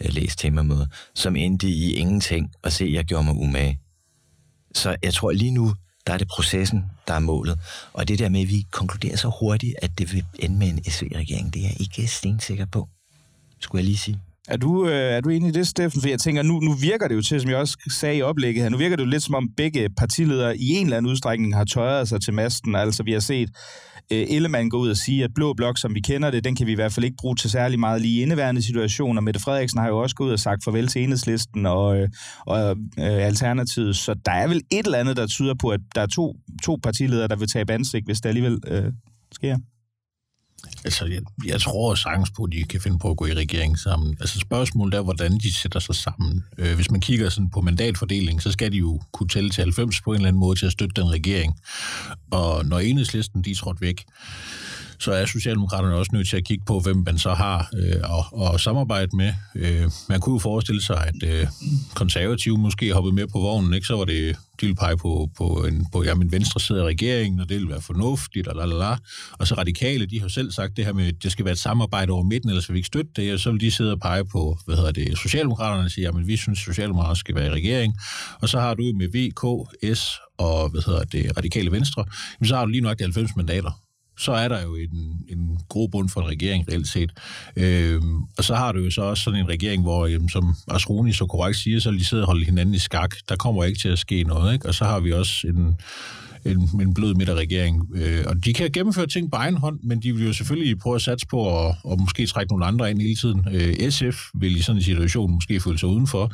øh, 0.00 0.08
læst 0.12 0.38
temamøder, 0.38 0.86
som 1.14 1.36
endte 1.36 1.68
i 1.68 1.92
ingenting, 1.92 2.50
og 2.62 2.72
se, 2.72 2.90
jeg 2.92 3.04
gjorde 3.04 3.24
mig 3.24 3.34
umage. 3.34 3.78
Så 4.74 4.96
jeg 5.02 5.14
tror 5.14 5.32
lige 5.32 5.50
nu, 5.50 5.74
der 6.06 6.12
er 6.12 6.18
det 6.18 6.28
processen, 6.28 6.84
der 7.08 7.14
er 7.14 7.18
målet. 7.18 7.58
Og 7.92 8.08
det 8.08 8.18
der 8.18 8.28
med, 8.28 8.40
at 8.40 8.48
vi 8.48 8.66
konkluderer 8.70 9.16
så 9.16 9.32
hurtigt, 9.40 9.74
at 9.82 9.98
det 9.98 10.12
vil 10.12 10.24
ende 10.38 10.56
med 10.56 10.68
en 10.68 10.84
SV-regering, 10.84 11.54
det 11.54 11.64
er 11.64 11.68
jeg 11.68 11.80
ikke 11.80 12.06
stensikker 12.06 12.66
på, 12.66 12.88
skulle 13.60 13.80
jeg 13.80 13.84
lige 13.84 13.98
sige. 13.98 14.20
Er 14.48 14.56
du, 14.56 14.88
øh, 14.88 14.94
er 14.94 15.20
du 15.20 15.28
enig 15.28 15.48
i 15.48 15.52
det, 15.52 15.66
Steffen? 15.66 16.00
For 16.00 16.08
jeg 16.08 16.20
tænker, 16.20 16.42
nu, 16.42 16.60
nu 16.60 16.72
virker 16.72 17.08
det 17.08 17.14
jo 17.14 17.22
til, 17.22 17.40
som 17.40 17.50
jeg 17.50 17.58
også 17.58 17.76
sagde 17.98 18.16
i 18.16 18.22
oplægget 18.22 18.62
her, 18.62 18.70
nu 18.70 18.76
virker 18.76 18.96
det 18.96 19.04
jo 19.04 19.08
lidt 19.08 19.22
som 19.22 19.34
om 19.34 19.48
begge 19.56 19.88
partiledere 19.88 20.56
i 20.56 20.70
en 20.70 20.86
eller 20.86 20.96
anden 20.96 21.10
udstrækning 21.10 21.56
har 21.56 21.64
tøjet 21.64 22.08
sig 22.08 22.20
til 22.20 22.34
masten. 22.34 22.74
Altså 22.74 23.02
vi 23.02 23.12
har 23.12 23.20
set 23.20 23.50
øh, 24.12 24.26
Ellemann 24.30 24.70
gå 24.70 24.78
ud 24.78 24.90
og 24.90 24.96
sige, 24.96 25.24
at 25.24 25.30
Blå 25.34 25.52
Blok, 25.52 25.78
som 25.78 25.94
vi 25.94 26.00
kender 26.00 26.30
det, 26.30 26.44
den 26.44 26.56
kan 26.56 26.66
vi 26.66 26.72
i 26.72 26.74
hvert 26.74 26.92
fald 26.92 27.04
ikke 27.04 27.16
bruge 27.20 27.36
til 27.36 27.50
særlig 27.50 27.80
meget 27.80 28.00
lige 28.00 28.18
i 28.18 28.22
indeværende 28.22 28.62
situationer. 28.62 29.20
Mette 29.20 29.40
Frederiksen 29.40 29.80
har 29.80 29.88
jo 29.88 29.98
også 29.98 30.16
gået 30.16 30.28
ud 30.28 30.32
og 30.32 30.38
sagt 30.38 30.64
farvel 30.64 30.88
til 30.88 31.02
enhedslisten 31.02 31.66
og, 31.66 31.96
øh, 31.96 32.08
og 32.46 32.70
øh, 32.98 33.26
Alternativet. 33.26 33.96
Så 33.96 34.14
der 34.14 34.32
er 34.32 34.48
vel 34.48 34.62
et 34.70 34.86
eller 34.86 34.98
andet, 34.98 35.16
der 35.16 35.26
tyder 35.26 35.54
på, 35.54 35.68
at 35.68 35.80
der 35.94 36.00
er 36.00 36.06
to, 36.06 36.36
to 36.62 36.78
partiledere, 36.82 37.28
der 37.28 37.36
vil 37.36 37.48
tabe 37.48 37.72
ansigt, 37.72 38.04
hvis 38.04 38.20
det 38.20 38.28
alligevel 38.28 38.60
øh, 38.66 38.92
sker. 39.32 39.58
Altså, 40.84 41.06
jeg, 41.06 41.22
jeg 41.46 41.60
tror 41.60 41.94
sagtens 41.94 42.30
på, 42.30 42.44
at 42.44 42.52
de 42.52 42.64
kan 42.64 42.80
finde 42.80 42.98
på 42.98 43.10
at 43.10 43.16
gå 43.16 43.26
i 43.26 43.34
regering 43.34 43.78
sammen. 43.78 44.16
Altså, 44.20 44.38
spørgsmålet 44.38 44.94
er, 44.94 45.02
hvordan 45.02 45.38
de 45.38 45.52
sætter 45.52 45.80
sig 45.80 45.94
sammen. 45.94 46.44
Øh, 46.58 46.74
hvis 46.74 46.90
man 46.90 47.00
kigger 47.00 47.28
sådan 47.28 47.50
på 47.50 47.60
mandatfordelingen, 47.60 48.40
så 48.40 48.52
skal 48.52 48.72
de 48.72 48.76
jo 48.76 49.00
kunne 49.12 49.28
tælle 49.28 49.50
til 49.50 49.62
90 49.62 50.00
på 50.00 50.10
en 50.10 50.16
eller 50.16 50.28
anden 50.28 50.40
måde 50.40 50.58
til 50.58 50.66
at 50.66 50.72
støtte 50.72 51.02
den 51.02 51.10
regering. 51.10 51.54
Og 52.30 52.66
når 52.66 52.78
enhedslisten 52.78 53.42
de 53.42 53.50
er 53.50 53.54
trådt 53.54 53.80
væk, 53.80 54.04
så 55.04 55.12
er 55.12 55.26
Socialdemokraterne 55.26 55.96
også 55.96 56.10
nødt 56.14 56.28
til 56.28 56.36
at 56.36 56.44
kigge 56.44 56.64
på, 56.66 56.80
hvem 56.80 57.02
man 57.06 57.18
så 57.18 57.34
har 57.34 57.68
øh, 57.76 58.00
og, 58.04 58.24
og 58.32 58.60
samarbejde 58.60 59.16
med. 59.16 59.32
Øh, 59.54 59.90
man 60.08 60.20
kunne 60.20 60.34
jo 60.34 60.38
forestille 60.38 60.82
sig, 60.82 61.06
at 61.06 61.28
øh, 61.28 61.46
konservative 61.94 62.58
måske 62.58 62.92
hoppede 62.92 63.14
med 63.14 63.26
på 63.26 63.38
vognen, 63.38 63.74
ikke? 63.74 63.86
så 63.86 63.96
var 63.96 64.04
det, 64.04 64.36
de 64.60 64.66
ville 64.66 64.76
pege 64.76 64.96
på, 64.96 65.30
på, 65.36 65.46
en, 65.68 65.86
på 65.92 66.04
ja, 66.04 66.14
min 66.14 66.32
venstre 66.32 66.60
side 66.60 66.80
af 66.80 66.84
regeringen, 66.84 67.40
og 67.40 67.48
det 67.48 67.54
ville 67.56 67.70
være 67.70 67.80
fornuftigt, 67.80 68.48
og, 68.48 68.56
lalala. 68.56 68.96
og 69.32 69.46
så 69.46 69.54
radikale, 69.54 70.06
de 70.06 70.20
har 70.20 70.28
selv 70.28 70.52
sagt 70.52 70.76
det 70.76 70.84
her 70.84 70.92
med, 70.92 71.06
at 71.06 71.14
det 71.22 71.32
skal 71.32 71.44
være 71.44 71.52
et 71.52 71.58
samarbejde 71.58 72.12
over 72.12 72.22
midten, 72.22 72.50
ellers 72.50 72.68
vil 72.68 72.74
vi 72.74 72.78
ikke 72.78 72.86
støtte 72.86 73.10
det, 73.16 73.32
og 73.32 73.40
så 73.40 73.50
vil 73.50 73.60
de 73.60 73.70
sidde 73.70 73.92
og 73.92 74.00
pege 74.00 74.24
på, 74.24 74.58
hvad 74.66 74.76
hedder 74.76 74.92
det, 74.92 75.18
Socialdemokraterne 75.18 75.90
siger, 75.90 76.08
at 76.12 76.26
vi 76.26 76.36
synes, 76.36 76.58
Socialdemokraterne 76.58 77.16
skal 77.16 77.34
være 77.34 77.46
i 77.46 77.50
regering, 77.50 77.94
og 78.40 78.48
så 78.48 78.60
har 78.60 78.74
du 78.74 78.82
med 78.82 79.08
VK, 79.08 79.70
S 79.98 80.12
og 80.38 80.68
hvad 80.68 80.82
hedder 80.86 81.04
det, 81.04 81.36
radikale 81.36 81.72
venstre, 81.72 82.04
så 82.44 82.56
har 82.56 82.64
du 82.64 82.70
lige 82.70 82.80
nok 82.80 83.00
90 83.00 83.36
mandater 83.36 83.83
så 84.18 84.32
er 84.32 84.48
der 84.48 84.62
jo 84.62 84.76
en, 84.76 85.24
en 85.28 85.58
god 85.68 85.88
bund 85.88 86.08
for 86.08 86.20
en 86.20 86.28
regering 86.28 86.68
reelt 86.68 86.88
set. 86.88 87.10
Øhm, 87.56 88.22
og 88.38 88.44
så 88.44 88.54
har 88.54 88.72
du 88.72 88.78
jo 88.78 88.90
så 88.90 89.02
også 89.02 89.22
sådan 89.22 89.40
en 89.40 89.48
regering, 89.48 89.82
hvor, 89.82 90.06
jamen, 90.06 90.28
som 90.28 90.54
Asroni 90.68 91.12
så 91.12 91.26
korrekt 91.26 91.58
siger, 91.58 91.80
så 91.80 91.90
lige 91.90 92.04
sidder 92.04 92.22
og 92.22 92.26
holder 92.26 92.44
hinanden 92.44 92.74
i 92.74 92.78
skak. 92.78 93.14
Der 93.28 93.36
kommer 93.36 93.64
ikke 93.64 93.80
til 93.80 93.88
at 93.88 93.98
ske 93.98 94.22
noget, 94.22 94.54
ikke? 94.54 94.68
Og 94.68 94.74
så 94.74 94.84
har 94.84 95.00
vi 95.00 95.12
også 95.12 95.46
en, 95.46 95.76
en, 96.44 96.80
en 96.80 96.94
blød 96.94 97.14
midterregering. 97.14 97.82
Øh, 97.94 98.24
og 98.26 98.44
de 98.44 98.54
kan 98.54 98.70
gennemføre 98.72 99.06
ting 99.06 99.30
på 99.30 99.36
egen 99.36 99.56
hånd, 99.56 99.78
men 99.82 100.02
de 100.02 100.12
vil 100.14 100.26
jo 100.26 100.32
selvfølgelig 100.32 100.78
prøve 100.78 100.96
at 100.96 101.02
satse 101.02 101.26
på 101.26 101.66
at, 101.66 101.74
og 101.84 102.00
måske 102.00 102.26
trække 102.26 102.52
nogle 102.52 102.66
andre 102.66 102.90
ind 102.90 103.00
hele 103.00 103.16
tiden. 103.16 103.46
Øh, 103.52 103.90
SF 103.90 104.20
vil 104.34 104.56
i 104.56 104.62
sådan 104.62 104.78
en 104.78 104.82
situation 104.82 105.34
måske 105.34 105.60
føle 105.60 105.78
sig 105.78 105.88
udenfor. 105.88 106.32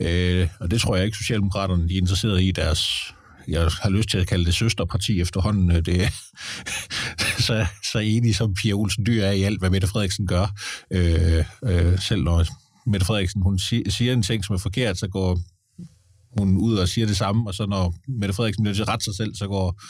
Øh, 0.00 0.48
og 0.60 0.70
det 0.70 0.80
tror 0.80 0.96
jeg 0.96 1.04
ikke, 1.04 1.16
Socialdemokraterne 1.16 1.88
de 1.88 1.94
er 1.94 2.00
interesseret 2.00 2.42
i 2.42 2.50
deres 2.50 3.14
jeg 3.50 3.70
har 3.82 3.90
lyst 3.90 4.08
til 4.10 4.18
at 4.18 4.26
kalde 4.26 4.44
det 4.44 4.54
søsterparti 4.54 5.20
efterhånden. 5.20 5.70
Øh, 5.70 5.86
det 5.86 6.04
er 6.04 6.08
så, 7.46 7.66
så 7.92 7.98
enig 7.98 8.36
som 8.36 8.54
Pia 8.54 8.72
Olsen 8.72 9.06
Dyr 9.06 9.22
er 9.22 9.32
i 9.32 9.42
alt, 9.42 9.58
hvad 9.58 9.70
Mette 9.70 9.88
Frederiksen 9.88 10.26
gør. 10.26 10.46
Øh, 10.90 11.44
øh, 11.64 11.98
selv 11.98 12.22
når 12.22 12.44
Mette 12.90 13.06
Frederiksen 13.06 13.42
hun 13.42 13.58
siger 13.58 14.12
en 14.12 14.22
ting, 14.22 14.44
som 14.44 14.54
er 14.54 14.58
forkert, 14.58 14.98
så 14.98 15.08
går 15.08 15.38
hun 16.38 16.56
ud 16.56 16.74
og 16.74 16.88
siger 16.88 17.06
det 17.06 17.16
samme, 17.16 17.48
og 17.50 17.54
så 17.54 17.66
når 17.66 17.94
Mette 18.08 18.34
Frederiksen 18.34 18.62
bliver 18.62 18.74
til 18.74 18.82
at 18.82 18.88
rette 18.88 19.04
sig 19.04 19.14
selv, 19.14 19.34
så 19.34 19.46
går 19.46 19.80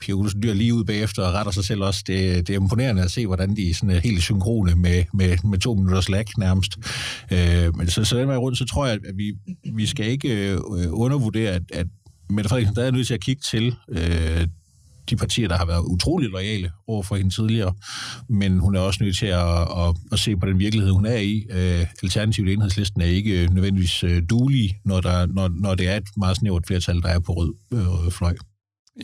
Pia 0.00 0.14
Olsen 0.14 0.42
Dyr 0.42 0.52
lige 0.52 0.74
ud 0.74 0.84
bagefter 0.84 1.22
og 1.22 1.34
retter 1.34 1.52
sig 1.52 1.64
selv 1.64 1.82
også. 1.82 2.04
Det, 2.06 2.46
det 2.46 2.54
er 2.54 2.60
imponerende 2.60 3.02
at 3.02 3.10
se, 3.10 3.26
hvordan 3.26 3.56
de 3.56 3.70
er 3.70 4.00
helt 4.00 4.22
synkrone 4.22 4.74
med, 4.74 5.04
med, 5.14 5.38
med 5.44 5.58
to 5.58 5.74
minutters 5.74 6.08
lag 6.08 6.24
nærmest. 6.38 6.78
Øh, 7.32 7.76
men 7.76 7.90
så, 7.90 8.04
så 8.04 8.18
den 8.18 8.28
vej 8.28 8.36
rundt, 8.36 8.58
så 8.58 8.64
tror 8.64 8.86
jeg, 8.86 8.94
at 8.94 9.16
vi, 9.16 9.34
vi 9.74 9.86
skal 9.86 10.06
ikke 10.06 10.52
øh, 10.52 10.58
undervurdere, 10.90 11.50
at, 11.50 11.62
at 11.72 11.86
Mette 12.30 12.48
Frederiksen, 12.48 12.76
der 12.76 12.84
er 12.84 12.90
nødt 12.90 13.06
til 13.06 13.14
at 13.14 13.20
kigge 13.20 13.42
til 13.50 13.74
øh, 13.88 14.46
de 15.10 15.16
partier, 15.16 15.48
der 15.48 15.56
har 15.56 15.66
været 15.66 15.84
utrolig 15.84 16.28
lojale 16.28 16.70
over 16.86 17.02
for 17.02 17.16
hende 17.16 17.30
tidligere, 17.30 17.74
men 18.28 18.58
hun 18.58 18.76
er 18.76 18.80
også 18.80 19.04
nødt 19.04 19.16
til 19.16 19.26
at, 19.26 19.60
at, 19.60 19.96
at 20.12 20.18
se 20.18 20.36
på 20.36 20.46
den 20.46 20.58
virkelighed, 20.58 20.92
hun 20.92 21.06
er 21.06 21.16
i. 21.16 21.46
Øh, 21.50 21.86
Alternativt 22.02 22.48
enhedslisten 22.48 23.00
er 23.00 23.06
ikke 23.06 23.42
øh, 23.42 23.50
nødvendigvis 23.50 24.04
øh, 24.04 24.22
duelig, 24.30 24.76
når, 24.84 25.00
der, 25.00 25.26
når, 25.26 25.50
når 25.60 25.74
det 25.74 25.88
er 25.88 25.96
et 25.96 26.08
meget 26.16 26.36
snævert 26.36 26.66
flertal, 26.66 27.02
der 27.02 27.08
er 27.08 27.18
på 27.18 27.32
rød 27.32 27.54
øh, 27.72 28.12
fløj. 28.12 28.36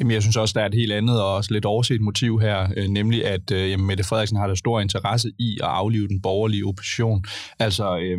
Jamen, 0.00 0.10
jeg 0.10 0.22
synes 0.22 0.36
også, 0.36 0.52
der 0.56 0.60
er 0.60 0.66
et 0.66 0.74
helt 0.74 0.92
andet 0.92 1.22
og 1.22 1.34
også 1.34 1.52
lidt 1.52 1.64
overset 1.64 2.00
motiv 2.00 2.40
her, 2.40 2.68
øh, 2.76 2.88
nemlig 2.88 3.26
at 3.26 3.50
øh, 3.50 3.70
jamen, 3.70 3.86
Mette 3.86 4.04
Frederiksen 4.04 4.38
har 4.38 4.46
der 4.46 4.54
stor 4.54 4.80
interesse 4.80 5.30
i 5.38 5.58
at 5.62 5.68
aflive 5.68 6.08
den 6.08 6.20
borgerlige 6.20 6.66
opposition. 6.66 7.24
Altså, 7.58 7.98
øh, 7.98 8.18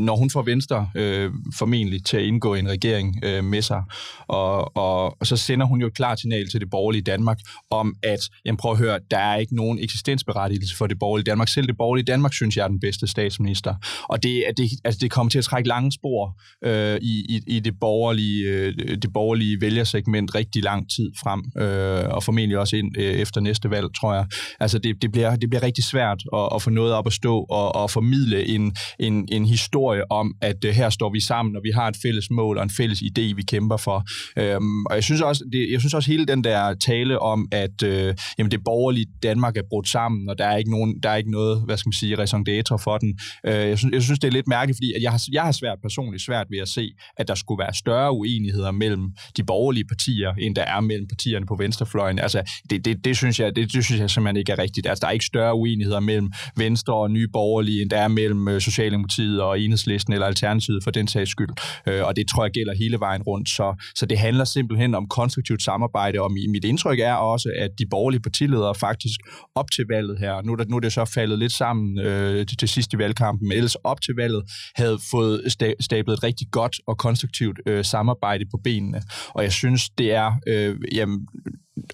når 0.00 0.16
hun 0.16 0.30
får 0.30 0.42
Venstre 0.42 0.90
øh, 0.94 1.30
formentlig 1.58 2.04
til 2.04 2.16
at 2.16 2.22
indgå 2.22 2.54
i 2.54 2.58
en 2.58 2.68
regering 2.68 3.20
øh, 3.24 3.44
med 3.44 3.62
sig, 3.62 3.82
og, 4.28 4.76
og, 4.76 5.20
og 5.20 5.26
så 5.26 5.36
sender 5.36 5.66
hun 5.66 5.80
jo 5.80 5.86
et 5.86 5.94
klart 5.94 6.20
signal 6.20 6.48
til 6.48 6.60
det 6.60 6.70
borgerlige 6.70 7.02
Danmark 7.02 7.38
om, 7.70 7.94
at, 8.02 8.20
jamen 8.44 8.56
prøv 8.56 8.72
at 8.72 8.78
høre, 8.78 8.98
der 9.10 9.18
er 9.18 9.36
ikke 9.36 9.56
nogen 9.56 9.78
eksistensberettigelse 9.78 10.76
for 10.76 10.86
det 10.86 10.98
borgerlige 10.98 11.24
Danmark. 11.24 11.48
Selv 11.48 11.66
det 11.66 11.76
borgerlige 11.76 12.04
Danmark 12.04 12.32
synes 12.32 12.56
jeg 12.56 12.64
er 12.64 12.68
den 12.68 12.80
bedste 12.80 13.06
statsminister. 13.06 13.74
Og 14.08 14.22
det, 14.22 14.44
det, 14.56 14.70
altså, 14.84 14.98
det 15.00 15.10
kommer 15.10 15.30
til 15.30 15.38
at 15.38 15.44
trække 15.44 15.68
lange 15.68 15.92
spor 15.92 16.40
øh, 16.64 16.98
i, 17.02 17.24
i, 17.28 17.40
i 17.56 17.60
det 17.60 17.80
borgerlige, 17.80 18.48
øh, 18.48 18.74
det 19.02 19.12
borgerlige 19.12 19.60
vælgersegment 19.60 20.34
rigtig 20.34 20.62
langt 20.62 20.93
tid 20.96 21.10
frem, 21.22 21.40
øh, 21.62 22.08
og 22.14 22.22
formentlig 22.22 22.58
også 22.58 22.76
ind 22.76 22.98
øh, 22.98 23.04
efter 23.04 23.40
næste 23.40 23.70
valg, 23.70 23.86
tror 24.00 24.14
jeg. 24.14 24.26
Altså, 24.60 24.78
det, 24.78 25.02
det, 25.02 25.12
bliver, 25.12 25.36
det 25.36 25.50
bliver 25.50 25.62
rigtig 25.62 25.84
svært 25.84 26.22
at, 26.34 26.48
at 26.54 26.62
få 26.62 26.70
noget 26.70 26.92
op 26.92 27.06
at 27.06 27.12
stå 27.12 27.38
og, 27.50 27.74
og 27.74 27.90
formidle 27.90 28.46
en, 28.46 28.76
en, 28.98 29.28
en 29.32 29.44
historie 29.44 30.10
om, 30.10 30.34
at 30.40 30.64
øh, 30.64 30.74
her 30.74 30.90
står 30.90 31.12
vi 31.12 31.20
sammen, 31.20 31.56
og 31.56 31.62
vi 31.64 31.70
har 31.70 31.88
et 31.88 31.96
fælles 32.02 32.30
mål 32.30 32.58
og 32.58 32.62
en 32.62 32.70
fælles 32.70 33.02
idé, 33.02 33.34
vi 33.34 33.42
kæmper 33.48 33.76
for. 33.76 34.04
Øhm, 34.36 34.86
og 34.86 34.94
jeg 34.94 35.04
synes 35.04 35.20
også, 35.20 35.44
det, 35.52 35.72
jeg 35.72 35.80
synes 35.80 35.94
også 35.94 36.10
hele 36.10 36.26
den 36.26 36.44
der 36.44 36.74
tale 36.74 37.18
om, 37.18 37.48
at 37.52 37.82
øh, 37.82 38.14
jamen, 38.38 38.50
det 38.50 38.64
borgerlige 38.64 39.06
Danmark 39.22 39.56
er 39.56 39.62
brudt 39.70 39.88
sammen, 39.88 40.28
og 40.28 40.38
der 40.38 40.46
er 40.46 40.56
ikke, 40.56 40.70
nogen, 40.70 41.00
der 41.02 41.10
er 41.10 41.16
ikke 41.16 41.30
noget, 41.30 41.62
hvad 41.66 41.76
skal 41.76 41.88
man 41.88 41.92
sige, 41.92 42.18
raison 42.18 42.46
d'etre 42.48 42.76
for 42.76 42.98
den. 42.98 43.18
Øh, 43.46 43.54
jeg, 43.54 43.78
synes, 43.78 43.92
jeg 43.94 44.02
synes, 44.02 44.18
det 44.18 44.28
er 44.28 44.32
lidt 44.32 44.48
mærkeligt, 44.48 44.76
fordi 44.76 44.92
at 44.96 45.02
jeg, 45.02 45.10
har, 45.10 45.22
jeg 45.32 45.42
har 45.42 45.52
svært 45.52 45.78
personligt 45.82 46.24
svært 46.24 46.46
ved 46.50 46.58
at 46.58 46.68
se, 46.68 46.92
at 47.16 47.28
der 47.28 47.34
skulle 47.34 47.58
være 47.58 47.74
større 47.74 48.12
uenigheder 48.12 48.70
mellem 48.70 49.10
de 49.36 49.44
borgerlige 49.44 49.84
partier, 49.84 50.32
end 50.32 50.54
der 50.54 50.62
er 50.62 50.80
mellem 50.84 51.08
partierne 51.08 51.46
på 51.46 51.56
venstrefløjen. 51.56 52.18
Altså, 52.18 52.42
det, 52.70 52.84
det, 52.84 53.04
det, 53.04 53.16
synes 53.16 53.40
jeg, 53.40 53.56
det, 53.56 53.72
det 53.72 53.84
synes 53.84 54.00
jeg 54.00 54.10
simpelthen 54.10 54.36
ikke 54.36 54.52
er 54.52 54.58
rigtigt. 54.58 54.86
Altså, 54.86 55.00
der 55.00 55.06
er 55.06 55.12
ikke 55.12 55.24
større 55.24 55.54
uenigheder 55.54 56.00
mellem 56.00 56.32
Venstre 56.56 56.94
og 56.94 57.10
Nye 57.10 57.28
Borgerlige, 57.32 57.82
end 57.82 57.90
der 57.90 57.98
er 57.98 58.08
mellem 58.08 58.48
øh, 58.48 58.60
Socialdemokratiet 58.60 59.42
og 59.42 59.60
Enhedslisten 59.60 60.12
eller 60.12 60.26
Alternativet 60.26 60.84
for 60.84 60.90
den 60.90 61.08
sags 61.08 61.30
skyld. 61.30 61.48
Øh, 61.86 62.04
og 62.04 62.16
det 62.16 62.28
tror 62.28 62.44
jeg 62.44 62.52
gælder 62.52 62.74
hele 62.74 63.00
vejen 63.00 63.22
rundt. 63.22 63.48
Så, 63.48 63.74
så 63.94 64.06
det 64.06 64.18
handler 64.18 64.44
simpelthen 64.44 64.94
om 64.94 65.06
konstruktivt 65.08 65.62
samarbejde, 65.62 66.20
og 66.20 66.32
mit 66.32 66.64
indtryk 66.64 66.98
er 66.98 67.14
også, 67.14 67.52
at 67.58 67.70
de 67.78 67.86
borgerlige 67.90 68.20
partiledere 68.20 68.74
faktisk 68.74 69.20
op 69.54 69.70
til 69.70 69.84
valget 69.90 70.18
her, 70.18 70.42
nu, 70.42 70.54
der, 70.54 70.64
nu 70.64 70.76
er 70.76 70.80
det 70.80 70.92
så 70.92 71.04
faldet 71.04 71.38
lidt 71.38 71.52
sammen 71.52 71.98
øh, 71.98 72.46
til, 72.46 72.56
til 72.56 72.68
sidst 72.68 72.92
i 72.92 72.98
valgkampen, 72.98 73.48
men 73.48 73.56
ellers 73.56 73.74
op 73.74 74.00
til 74.00 74.14
valget 74.14 74.42
havde 74.74 74.98
fået 75.10 75.42
stablet 75.80 76.12
et 76.12 76.22
rigtig 76.22 76.46
godt 76.50 76.80
og 76.86 76.98
konstruktivt 76.98 77.60
øh, 77.66 77.84
samarbejde 77.84 78.44
på 78.50 78.56
benene. 78.64 79.02
Og 79.28 79.42
jeg 79.42 79.52
synes, 79.52 79.88
det 79.98 80.12
er 80.12 80.32
øh, 80.46 80.73
øh, 80.74 80.96
jamen, 80.96 81.28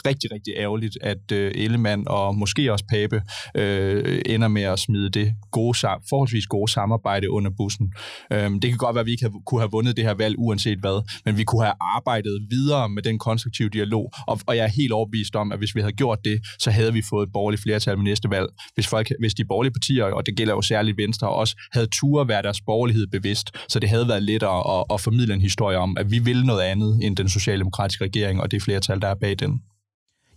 rigtig, 0.06 0.32
rigtig 0.32 0.54
ærgerligt, 0.56 0.98
at 1.00 1.32
øh, 1.32 1.52
Ellemann 1.54 2.04
og 2.06 2.36
måske 2.36 2.72
også 2.72 2.84
Pape 2.88 3.22
øh, 3.54 4.22
ender 4.26 4.48
med 4.48 4.62
at 4.62 4.78
smide 4.78 5.10
det 5.10 5.34
gode, 5.50 5.78
forholdsvis 6.08 6.46
gode 6.46 6.70
samarbejde 6.70 7.30
under 7.30 7.50
bussen. 7.56 7.92
Øhm, 8.32 8.60
det 8.60 8.70
kan 8.70 8.78
godt 8.78 8.94
være, 8.94 9.00
at 9.00 9.06
vi 9.06 9.10
ikke 9.10 9.24
have, 9.24 9.42
kunne 9.46 9.60
have 9.60 9.70
vundet 9.70 9.96
det 9.96 10.04
her 10.04 10.14
valg 10.14 10.34
uanset 10.38 10.78
hvad, 10.78 11.02
men 11.24 11.36
vi 11.36 11.44
kunne 11.44 11.62
have 11.62 11.74
arbejdet 11.94 12.46
videre 12.50 12.88
med 12.88 13.02
den 13.02 13.18
konstruktive 13.18 13.68
dialog, 13.68 14.12
og, 14.26 14.40
og 14.46 14.56
jeg 14.56 14.64
er 14.64 14.68
helt 14.68 14.92
overbevist 14.92 15.36
om, 15.36 15.52
at 15.52 15.58
hvis 15.58 15.74
vi 15.74 15.80
havde 15.80 15.92
gjort 15.92 16.18
det, 16.24 16.40
så 16.58 16.70
havde 16.70 16.92
vi 16.92 17.02
fået 17.02 17.26
et 17.26 17.32
borgerligt 17.32 17.62
flertal 17.62 17.96
ved 17.96 18.04
næste 18.04 18.30
valg. 18.30 18.48
Hvis, 18.74 18.86
folk, 18.88 19.08
hvis 19.20 19.34
de 19.34 19.44
borgerlige 19.44 19.72
partier, 19.72 20.04
og 20.04 20.26
det 20.26 20.36
gælder 20.36 20.54
jo 20.54 20.62
særligt 20.62 20.96
Venstre, 20.96 21.28
også 21.28 21.56
havde 21.72 21.86
tur 21.86 22.20
at 22.20 22.28
være 22.28 22.42
deres 22.42 22.60
borgerlighed 22.60 23.06
bevidst, 23.06 23.50
så 23.68 23.78
det 23.78 23.88
havde 23.88 24.08
været 24.08 24.22
lettere 24.22 24.78
at, 24.78 24.84
at 24.94 25.00
formidle 25.00 25.34
en 25.34 25.40
historie 25.40 25.78
om, 25.78 25.96
at 25.96 26.10
vi 26.10 26.18
vil 26.18 26.46
noget 26.46 26.62
andet 26.62 26.98
end 27.02 27.16
den 27.16 27.28
socialdemokratiske 27.28 28.04
regering 28.04 28.40
og 28.40 28.50
det 28.50 28.62
flertal, 28.62 29.00
der 29.00 29.08
er 29.08 29.14
bag 29.14 29.38
den. 29.38 29.60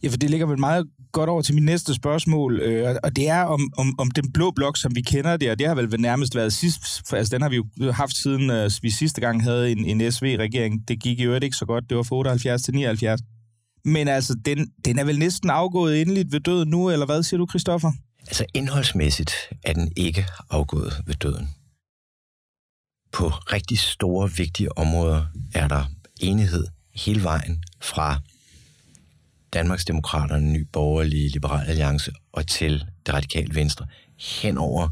Ja, 0.03 0.09
for 0.09 0.17
det 0.17 0.29
ligger 0.29 0.45
vel 0.45 0.59
meget 0.59 0.87
godt 1.11 1.29
over 1.29 1.41
til 1.41 1.55
mit 1.55 1.63
næste 1.63 1.93
spørgsmål, 1.93 2.59
øh, 2.59 2.95
og 3.03 3.15
det 3.15 3.29
er 3.29 3.43
om, 3.43 3.73
om, 3.77 3.99
om 3.99 4.11
den 4.11 4.31
blå 4.31 4.51
blok, 4.51 4.77
som 4.77 4.95
vi 4.95 5.01
kender 5.01 5.37
det, 5.37 5.51
og 5.51 5.59
det 5.59 5.67
har 5.67 5.75
vel 5.75 6.01
nærmest 6.01 6.35
været 6.35 6.53
sidst, 6.53 7.07
for 7.09 7.17
altså 7.17 7.31
den 7.31 7.41
har 7.41 7.49
vi 7.49 7.55
jo 7.55 7.91
haft 7.91 8.15
siden 8.15 8.49
øh, 8.49 8.71
vi 8.81 8.89
sidste 8.89 9.21
gang 9.21 9.43
havde 9.43 9.71
en, 9.71 9.85
en 10.01 10.11
SV-regering. 10.11 10.87
Det 10.87 11.03
gik 11.03 11.19
i 11.19 11.23
øvrigt 11.23 11.43
ikke 11.43 11.55
så 11.55 11.65
godt, 11.65 11.89
det 11.89 11.97
var 11.97 12.03
fra 12.03 12.15
78 12.15 12.61
til 12.61 12.73
79. 12.73 13.21
Men 13.85 14.07
altså, 14.07 14.35
den, 14.45 14.71
den 14.85 14.99
er 14.99 15.03
vel 15.03 15.19
næsten 15.19 15.49
afgået 15.49 16.01
endeligt 16.01 16.31
ved 16.31 16.39
døden 16.39 16.69
nu, 16.69 16.89
eller 16.89 17.05
hvad 17.05 17.23
siger 17.23 17.37
du, 17.37 17.47
Christoffer? 17.49 17.91
Altså 18.19 18.45
indholdsmæssigt 18.53 19.31
er 19.63 19.73
den 19.73 19.91
ikke 19.95 20.25
afgået 20.49 20.93
ved 21.05 21.15
døden. 21.15 21.49
På 23.11 23.27
rigtig 23.27 23.79
store, 23.79 24.31
vigtige 24.31 24.77
områder 24.77 25.25
er 25.53 25.67
der 25.67 25.85
enighed 26.19 26.65
hele 26.95 27.23
vejen 27.23 27.63
fra 27.81 28.19
Danmarks 29.53 29.85
Demokraterne, 29.85 30.51
Ny 30.51 30.67
Borgerlige, 30.73 31.29
Liberal 31.29 31.67
Alliance 31.67 32.11
og 32.31 32.47
til 32.47 32.85
det 33.05 33.13
radikale 33.13 33.55
Venstre 33.55 33.85
hen 34.19 34.57
over 34.57 34.89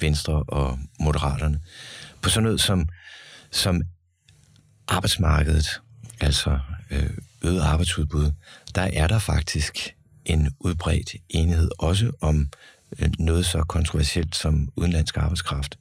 Venstre 0.00 0.42
og 0.42 0.78
Moderaterne. 1.00 1.60
På 2.22 2.28
sådan 2.28 2.44
noget 2.44 2.60
som, 2.60 2.88
som 3.50 3.82
arbejdsmarkedet, 4.88 5.80
altså 6.20 6.58
øh, 6.90 7.10
øget 7.42 7.60
arbejdsudbud, 7.60 8.32
der 8.74 8.82
er 8.82 9.06
der 9.06 9.18
faktisk 9.18 9.94
en 10.24 10.50
udbredt 10.60 11.14
enighed 11.28 11.70
også 11.78 12.10
om 12.20 12.48
øh, 12.98 13.10
noget 13.18 13.46
så 13.46 13.64
kontroversielt 13.68 14.36
som 14.36 14.68
udenlandsk 14.76 15.16
arbejdskraft. 15.16 15.78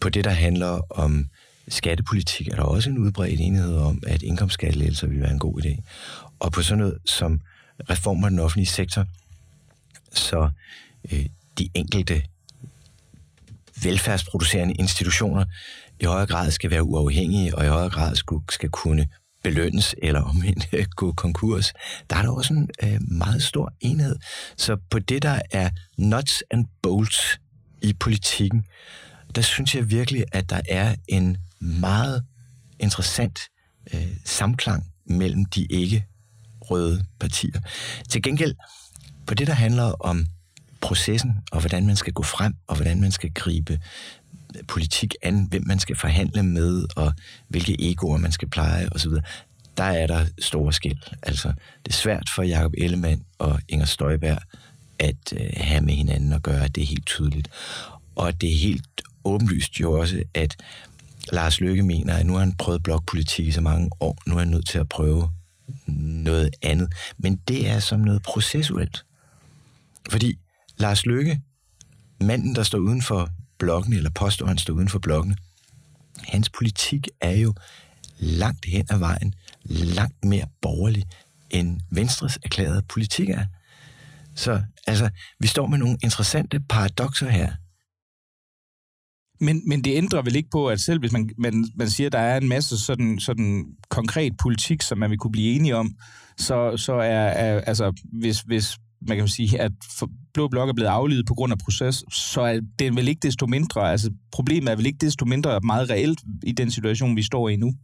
På 0.00 0.08
det, 0.08 0.24
der 0.24 0.30
handler 0.30 0.80
om 0.90 1.26
skattepolitik, 1.68 2.48
er 2.48 2.56
der 2.56 2.62
også 2.62 2.90
en 2.90 2.98
udbredt 2.98 3.40
enighed 3.40 3.76
om, 3.76 4.02
at 4.06 4.22
indkomstskattelettelser 4.22 5.06
vil 5.06 5.20
være 5.20 5.32
en 5.32 5.38
god 5.38 5.62
idé. 5.62 5.82
Og 6.40 6.52
på 6.52 6.62
sådan 6.62 6.78
noget 6.78 6.98
som 7.04 7.40
reformer 7.90 8.26
af 8.26 8.30
den 8.30 8.38
offentlige 8.38 8.66
sektor, 8.66 9.06
så 10.12 10.50
øh, 11.12 11.26
de 11.58 11.68
enkelte 11.74 12.22
velfærdsproducerende 13.82 14.74
institutioner 14.74 15.44
i 16.00 16.04
højere 16.04 16.26
grad 16.26 16.50
skal 16.50 16.70
være 16.70 16.82
uafhængige, 16.82 17.54
og 17.54 17.64
i 17.64 17.68
højere 17.68 17.90
grad 17.90 18.16
skal, 18.16 18.38
skal 18.50 18.68
kunne 18.68 19.08
belønnes 19.42 19.94
eller 20.02 20.20
omvendt 20.20 20.68
øh, 20.72 20.86
gå 20.96 21.12
konkurs, 21.12 21.72
der 22.10 22.16
er 22.16 22.22
der 22.22 22.30
også 22.30 22.54
en 22.54 22.70
øh, 22.82 22.98
meget 23.02 23.42
stor 23.42 23.72
enhed. 23.80 24.16
Så 24.56 24.76
på 24.90 24.98
det, 24.98 25.22
der 25.22 25.40
er 25.50 25.70
nuts 25.98 26.42
and 26.50 26.66
bolts 26.82 27.40
i 27.82 27.92
politikken, 27.92 28.66
der 29.34 29.42
synes 29.42 29.74
jeg 29.74 29.90
virkelig, 29.90 30.24
at 30.32 30.50
der 30.50 30.60
er 30.68 30.94
en 31.08 31.36
meget 31.60 32.24
interessant 32.78 33.40
øh, 33.94 34.16
samklang 34.24 34.86
mellem 35.06 35.44
de 35.44 35.64
ikke 35.64 36.06
røde 36.70 37.04
partier. 37.20 37.60
Til 38.08 38.22
gengæld, 38.22 38.54
på 39.26 39.34
det, 39.34 39.46
der 39.46 39.52
handler 39.52 39.92
om 40.00 40.26
processen, 40.80 41.32
og 41.52 41.60
hvordan 41.60 41.86
man 41.86 41.96
skal 41.96 42.12
gå 42.12 42.22
frem, 42.22 42.54
og 42.66 42.76
hvordan 42.76 43.00
man 43.00 43.10
skal 43.10 43.30
gribe 43.34 43.80
politik 44.68 45.14
an, 45.22 45.46
hvem 45.50 45.62
man 45.66 45.78
skal 45.78 45.96
forhandle 45.96 46.42
med, 46.42 46.84
og 46.96 47.12
hvilke 47.48 47.90
egoer 47.90 48.18
man 48.18 48.32
skal 48.32 48.48
pleje 48.48 48.88
osv., 48.92 49.12
der 49.76 49.84
er 49.84 50.06
der 50.06 50.26
store 50.38 50.72
skæld. 50.72 50.98
Altså, 51.22 51.48
det 51.84 51.92
er 51.92 51.96
svært 51.96 52.28
for 52.34 52.42
Jakob 52.42 52.72
Ellemann 52.78 53.22
og 53.38 53.60
Inger 53.68 53.86
Støjberg 53.86 54.38
at 54.98 55.32
øh, 55.32 55.50
have 55.56 55.80
med 55.80 55.94
hinanden 55.94 56.32
at 56.32 56.42
gøre, 56.42 56.68
det 56.68 56.82
er 56.82 56.86
helt 56.86 57.06
tydeligt. 57.06 57.48
Og 58.14 58.40
det 58.40 58.52
er 58.52 58.58
helt 58.58 59.02
åbenlyst 59.24 59.80
jo 59.80 59.92
også, 59.92 60.22
at 60.34 60.56
Lars 61.32 61.60
Løkke 61.60 61.82
mener, 61.82 62.14
at 62.16 62.26
nu 62.26 62.32
har 62.32 62.40
han 62.40 62.52
prøvet 62.52 62.82
blokpolitik 62.82 63.46
i 63.46 63.52
så 63.52 63.60
mange 63.60 63.90
år, 64.00 64.18
nu 64.26 64.34
er 64.34 64.38
han 64.38 64.48
nødt 64.48 64.68
til 64.68 64.78
at 64.78 64.88
prøve 64.88 65.30
noget 65.86 66.50
andet. 66.62 66.92
Men 67.18 67.36
det 67.36 67.68
er 67.68 67.80
som 67.80 68.00
noget 68.00 68.22
processuelt. 68.22 69.04
Fordi 70.10 70.38
Lars 70.76 71.06
Løkke, 71.06 71.40
manden, 72.20 72.54
der 72.54 72.62
står 72.62 72.78
uden 72.78 73.02
for 73.02 73.30
blokken, 73.58 73.92
eller 73.92 74.10
påstår, 74.10 74.46
han 74.46 74.58
står 74.58 74.74
uden 74.74 74.88
for 74.88 74.98
blokken, 74.98 75.36
hans 76.28 76.50
politik 76.50 77.08
er 77.20 77.36
jo 77.36 77.54
langt 78.18 78.64
hen 78.64 78.86
ad 78.90 78.98
vejen, 78.98 79.34
langt 79.64 80.24
mere 80.24 80.46
borgerlig, 80.62 81.04
end 81.50 81.80
Venstres 81.90 82.38
erklærede 82.42 82.82
politik 82.82 83.28
er. 83.28 83.46
Så 84.34 84.62
altså, 84.86 85.10
vi 85.40 85.46
står 85.46 85.66
med 85.66 85.78
nogle 85.78 85.98
interessante 86.02 86.60
paradoxer 86.60 87.28
her. 87.28 87.52
Men, 89.40 89.62
men 89.66 89.84
det 89.84 89.96
ændrer 89.96 90.22
vel 90.22 90.36
ikke 90.36 90.50
på, 90.50 90.68
at 90.68 90.80
selv 90.80 90.98
hvis 90.98 91.12
man, 91.12 91.30
man, 91.38 91.66
man 91.74 91.90
siger, 91.90 92.06
at 92.06 92.12
der 92.12 92.18
er 92.18 92.36
en 92.36 92.48
masse 92.48 92.78
sådan, 92.78 93.20
sådan 93.20 93.66
konkret 93.88 94.32
politik, 94.42 94.82
som 94.82 94.98
man 94.98 95.10
vil 95.10 95.18
kunne 95.18 95.32
blive 95.32 95.54
enige 95.54 95.76
om, 95.76 95.94
så, 96.38 96.76
så 96.76 96.92
er, 96.92 97.26
er 97.26 97.60
altså, 97.60 97.92
hvis, 98.12 98.40
hvis 98.40 98.78
man 99.08 99.16
kan 99.16 99.28
sige, 99.28 99.60
at 99.60 99.72
Blå 100.34 100.48
Blok 100.48 100.68
er 100.68 100.72
blevet 100.72 100.90
afledet 100.90 101.26
på 101.26 101.34
grund 101.34 101.52
af 101.52 101.58
proces, 101.58 102.04
så 102.12 102.40
er 102.40 102.60
det 102.78 102.96
vel 102.96 103.08
ikke 103.08 103.18
desto 103.22 103.46
mindre, 103.46 103.90
altså 103.90 104.10
problemet 104.32 104.72
er 104.72 104.76
vel 104.76 104.86
ikke 104.86 104.98
desto 105.06 105.24
mindre 105.24 105.60
meget 105.60 105.90
reelt 105.90 106.20
i 106.42 106.52
den 106.52 106.70
situation, 106.70 107.16
vi 107.16 107.22
står 107.22 107.48
i 107.48 107.56
nu, 107.56 107.74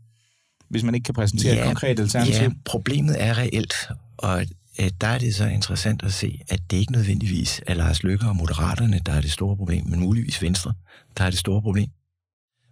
hvis 0.68 0.82
man 0.82 0.94
ikke 0.94 1.04
kan 1.04 1.14
præsentere 1.14 1.54
ja, 1.54 1.60
et 1.60 1.66
konkret 1.66 2.00
alternativ. 2.00 2.42
Ja, 2.42 2.50
problemet 2.64 3.16
er 3.18 3.38
reelt, 3.38 3.74
og 4.18 4.46
øh, 4.80 4.90
der 5.00 5.06
er 5.06 5.18
det 5.18 5.34
så 5.34 5.46
interessant 5.46 6.02
at 6.02 6.12
se, 6.12 6.40
at 6.48 6.70
det 6.70 6.76
ikke 6.76 6.92
nødvendigvis 6.92 7.60
er 7.66 7.74
Lars 7.74 8.02
Løkke 8.02 8.26
og 8.26 8.36
Moderaterne, 8.36 9.00
der 9.06 9.12
er 9.12 9.20
det 9.20 9.32
store 9.32 9.56
problem, 9.56 9.86
men 9.86 10.00
muligvis 10.00 10.42
Venstre, 10.42 10.74
der 11.18 11.24
er 11.24 11.30
det 11.30 11.38
store 11.38 11.62
problem. 11.62 11.90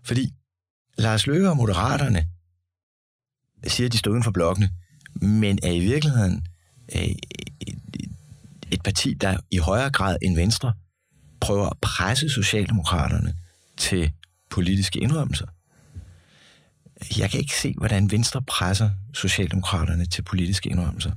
Fordi 0.05 0.35
Lars 0.99 1.27
Løkke 1.27 1.51
og 1.51 1.57
Moderaterne 1.57 2.27
siger, 3.67 3.89
at 3.89 3.93
de 3.93 3.99
står 3.99 4.11
uden 4.11 4.23
for 4.23 4.31
blokkene, 4.31 4.71
men 5.15 5.59
er 5.63 5.71
i 5.71 5.81
virkeligheden 5.81 6.47
øh, 6.95 7.09
et 8.71 8.83
parti, 8.85 9.15
der 9.15 9.39
i 9.51 9.59
højere 9.59 9.91
grad 9.91 10.17
end 10.23 10.37
Venstre 10.37 10.73
prøver 11.41 11.67
at 11.67 11.79
presse 11.81 12.29
Socialdemokraterne 12.29 13.35
til 13.77 14.13
politiske 14.51 15.01
indrømmelser. 15.01 15.47
Jeg 17.19 17.31
kan 17.31 17.41
ikke 17.41 17.55
se, 17.55 17.75
hvordan 17.79 18.11
Venstre 18.11 18.43
presser 18.43 18.91
Socialdemokraterne 19.15 20.07
til 20.07 20.23
politiske 20.23 20.69
indrømmelser. 20.69 21.13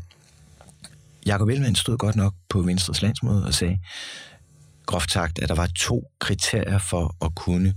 Jakob 1.27 1.49
Ellemann 1.49 1.75
stod 1.75 1.97
godt 1.97 2.15
nok 2.15 2.33
på 2.49 2.61
Venstres 2.61 3.01
landsmøde 3.01 3.45
og 3.45 3.53
sagde, 3.53 3.79
groft 4.85 5.11
sagt, 5.11 5.39
at 5.39 5.49
der 5.49 5.55
var 5.55 5.67
to 5.75 6.11
kriterier 6.19 6.77
for 6.77 7.25
at 7.25 7.35
kunne 7.35 7.75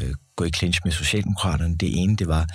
øh, 0.00 0.14
gå 0.36 0.44
i 0.44 0.50
clinch 0.50 0.80
med 0.84 0.92
Socialdemokraterne. 0.92 1.76
Det 1.76 2.02
ene, 2.02 2.16
det 2.16 2.28
var, 2.28 2.46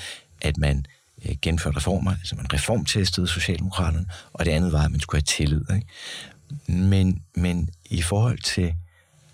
at 0.41 0.58
man 0.58 0.86
øh, 1.25 1.36
gennemførte 1.41 1.78
reformer, 1.78 2.12
altså 2.12 2.36
man 2.36 2.54
reformtestede 2.54 3.28
Socialdemokraterne, 3.28 4.06
og 4.34 4.45
det 4.45 4.52
andet 4.52 4.71
var, 4.71 4.84
at 4.84 4.91
man 4.91 4.99
skulle 4.99 5.19
have 5.19 5.25
tillid. 5.25 5.62
Ikke? 5.75 5.88
Men, 6.67 7.21
men 7.36 7.69
i 7.86 8.02
forhold 8.02 8.39
til 8.39 8.73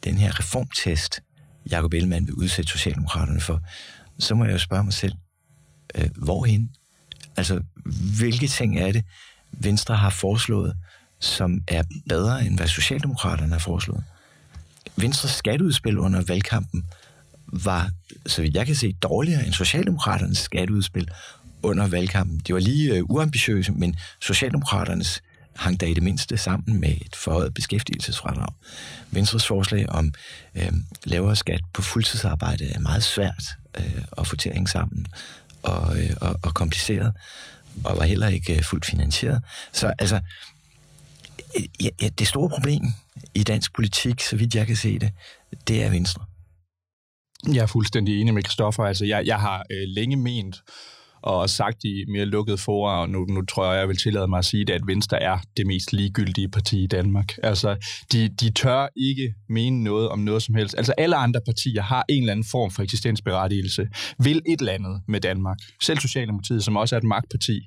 den 0.04 0.18
her 0.18 0.40
reformtest, 0.40 1.22
Jakob 1.72 1.94
Ellemann 1.94 2.28
vil 2.28 2.34
udsætte 2.34 2.72
Socialdemokraterne 2.72 3.42
for, 3.42 3.62
så 4.20 4.36
må 4.36 4.46
jeg 4.46 4.54
jo 4.54 4.58
spørge 4.58 4.84
mig 4.84 4.94
selv, 4.94 5.14
øh, 5.96 6.10
hvorhen? 6.16 6.72
Altså, 7.38 7.62
hvilke 8.20 8.48
ting 8.48 8.80
er 8.80 8.92
det, 8.92 9.06
Venstre 9.52 9.96
har 9.96 10.10
foreslået, 10.10 10.76
som 11.24 11.62
er 11.68 11.84
bedre, 12.10 12.46
end 12.46 12.58
hvad 12.58 12.68
Socialdemokraterne 12.68 13.52
har 13.52 13.60
foreslået? 13.60 14.04
Venstres 14.96 15.32
skatteudspil 15.32 15.98
under 15.98 16.22
valgkampen 16.22 16.86
var, 17.48 17.90
så 18.26 18.42
vidt 18.42 18.56
jeg 18.56 18.66
kan 18.66 18.76
se, 18.76 18.94
dårligere 18.94 19.46
end 19.46 19.54
Socialdemokraternes 19.54 20.38
skatteudspil 20.38 21.10
under 21.64 21.88
valgkampen. 21.88 22.42
Det 22.48 22.56
var 22.56 22.62
lige 22.62 23.04
uh, 23.04 23.10
uambitiøse, 23.10 23.72
men 23.72 23.96
Socialdemokraternes 24.22 25.22
hang 25.56 25.80
da 25.80 25.86
i 25.86 25.94
det 25.94 26.04
mindste 26.04 26.38
sammen 26.38 26.80
med 26.80 26.90
et 26.90 27.16
forhøjet 27.16 27.54
beskæftigelsesfradrag. 27.54 28.54
Venstres 29.12 29.48
forslag 29.48 29.90
om 29.90 30.14
øh, 30.56 30.72
lavere 31.04 31.36
skat 31.36 31.62
på 31.74 31.82
fuldtidsarbejde 31.82 32.66
er 32.72 32.80
meget 32.80 33.04
svært 33.04 33.44
øh, 33.78 34.04
at 34.18 34.28
få 34.28 34.36
til 34.36 34.50
at 34.50 34.56
hænge 34.56 34.70
sammen 34.70 35.08
og, 35.64 36.00
øh, 36.00 36.10
og, 36.22 36.40
og 36.44 36.54
kompliceret, 36.54 37.14
og 37.84 37.98
var 37.98 38.04
heller 38.04 38.28
ikke 38.28 38.58
øh, 38.58 38.64
fuldt 38.64 38.86
finansieret. 38.86 39.42
Så 39.72 39.94
altså, 40.00 40.20
ja, 41.82 41.90
ja, 42.02 42.10
det 42.10 42.28
store 42.28 42.50
problem 42.50 42.84
i 43.36 43.44
dansk 43.44 43.76
politik, 43.76 44.22
så 44.22 44.36
vidt 44.36 44.56
jeg 44.56 44.68
kan 44.68 44.76
se 44.76 45.00
det, 45.00 45.12
det 45.68 45.84
er 45.84 45.90
Venstre. 45.90 46.26
Jeg 47.48 47.62
er 47.62 47.66
fuldstændig 47.66 48.22
enig 48.22 48.34
med 48.34 48.44
Kristoffer. 48.44 48.84
Altså, 48.84 49.06
jeg, 49.06 49.26
jeg 49.26 49.40
har 49.40 49.66
øh, 49.72 49.88
længe 49.88 50.16
ment, 50.16 50.56
og 51.24 51.50
sagt 51.50 51.84
i 51.84 52.06
mere 52.08 52.26
lukkede 52.26 52.58
fora, 52.58 53.02
og 53.02 53.10
nu, 53.10 53.26
nu 53.26 53.42
tror 53.46 53.72
jeg, 53.72 53.80
jeg 53.80 53.88
vil 53.88 53.98
tillade 53.98 54.28
mig 54.28 54.40
at 54.40 54.46
sige 54.46 54.66
det, 54.66 54.74
at 54.74 54.82
Venstre 54.88 55.24
er 55.24 55.38
det 55.58 55.68
mest 55.68 55.94
ligegyldige 55.94 56.50
parti 56.50 56.84
i 56.84 56.88
Danmark. 56.88 57.34
Altså, 57.44 57.76
de, 58.12 58.30
de 58.30 58.50
tør 58.50 58.88
ikke 58.96 59.34
mene 59.50 59.84
noget 59.84 60.10
om 60.10 60.20
noget 60.20 60.44
som 60.44 60.56
helst. 60.56 60.76
Altså, 60.78 60.94
alle 60.98 61.16
andre 61.16 61.40
partier 61.46 61.82
har 61.82 62.06
en 62.10 62.24
eller 62.24 62.32
anden 62.32 62.46
form 62.52 62.72
for 62.72 62.84
eksistensberettigelse, 62.84 63.88
vil 64.20 64.42
et 64.48 64.60
eller 64.60 64.74
andet 64.74 65.02
med 65.08 65.22
Danmark. 65.22 65.58
Selv 65.82 66.00
Socialdemokratiet, 66.00 66.64
som 66.64 66.78
også 66.78 66.96
er 66.96 66.98
et 66.98 67.04
magtparti. 67.04 67.60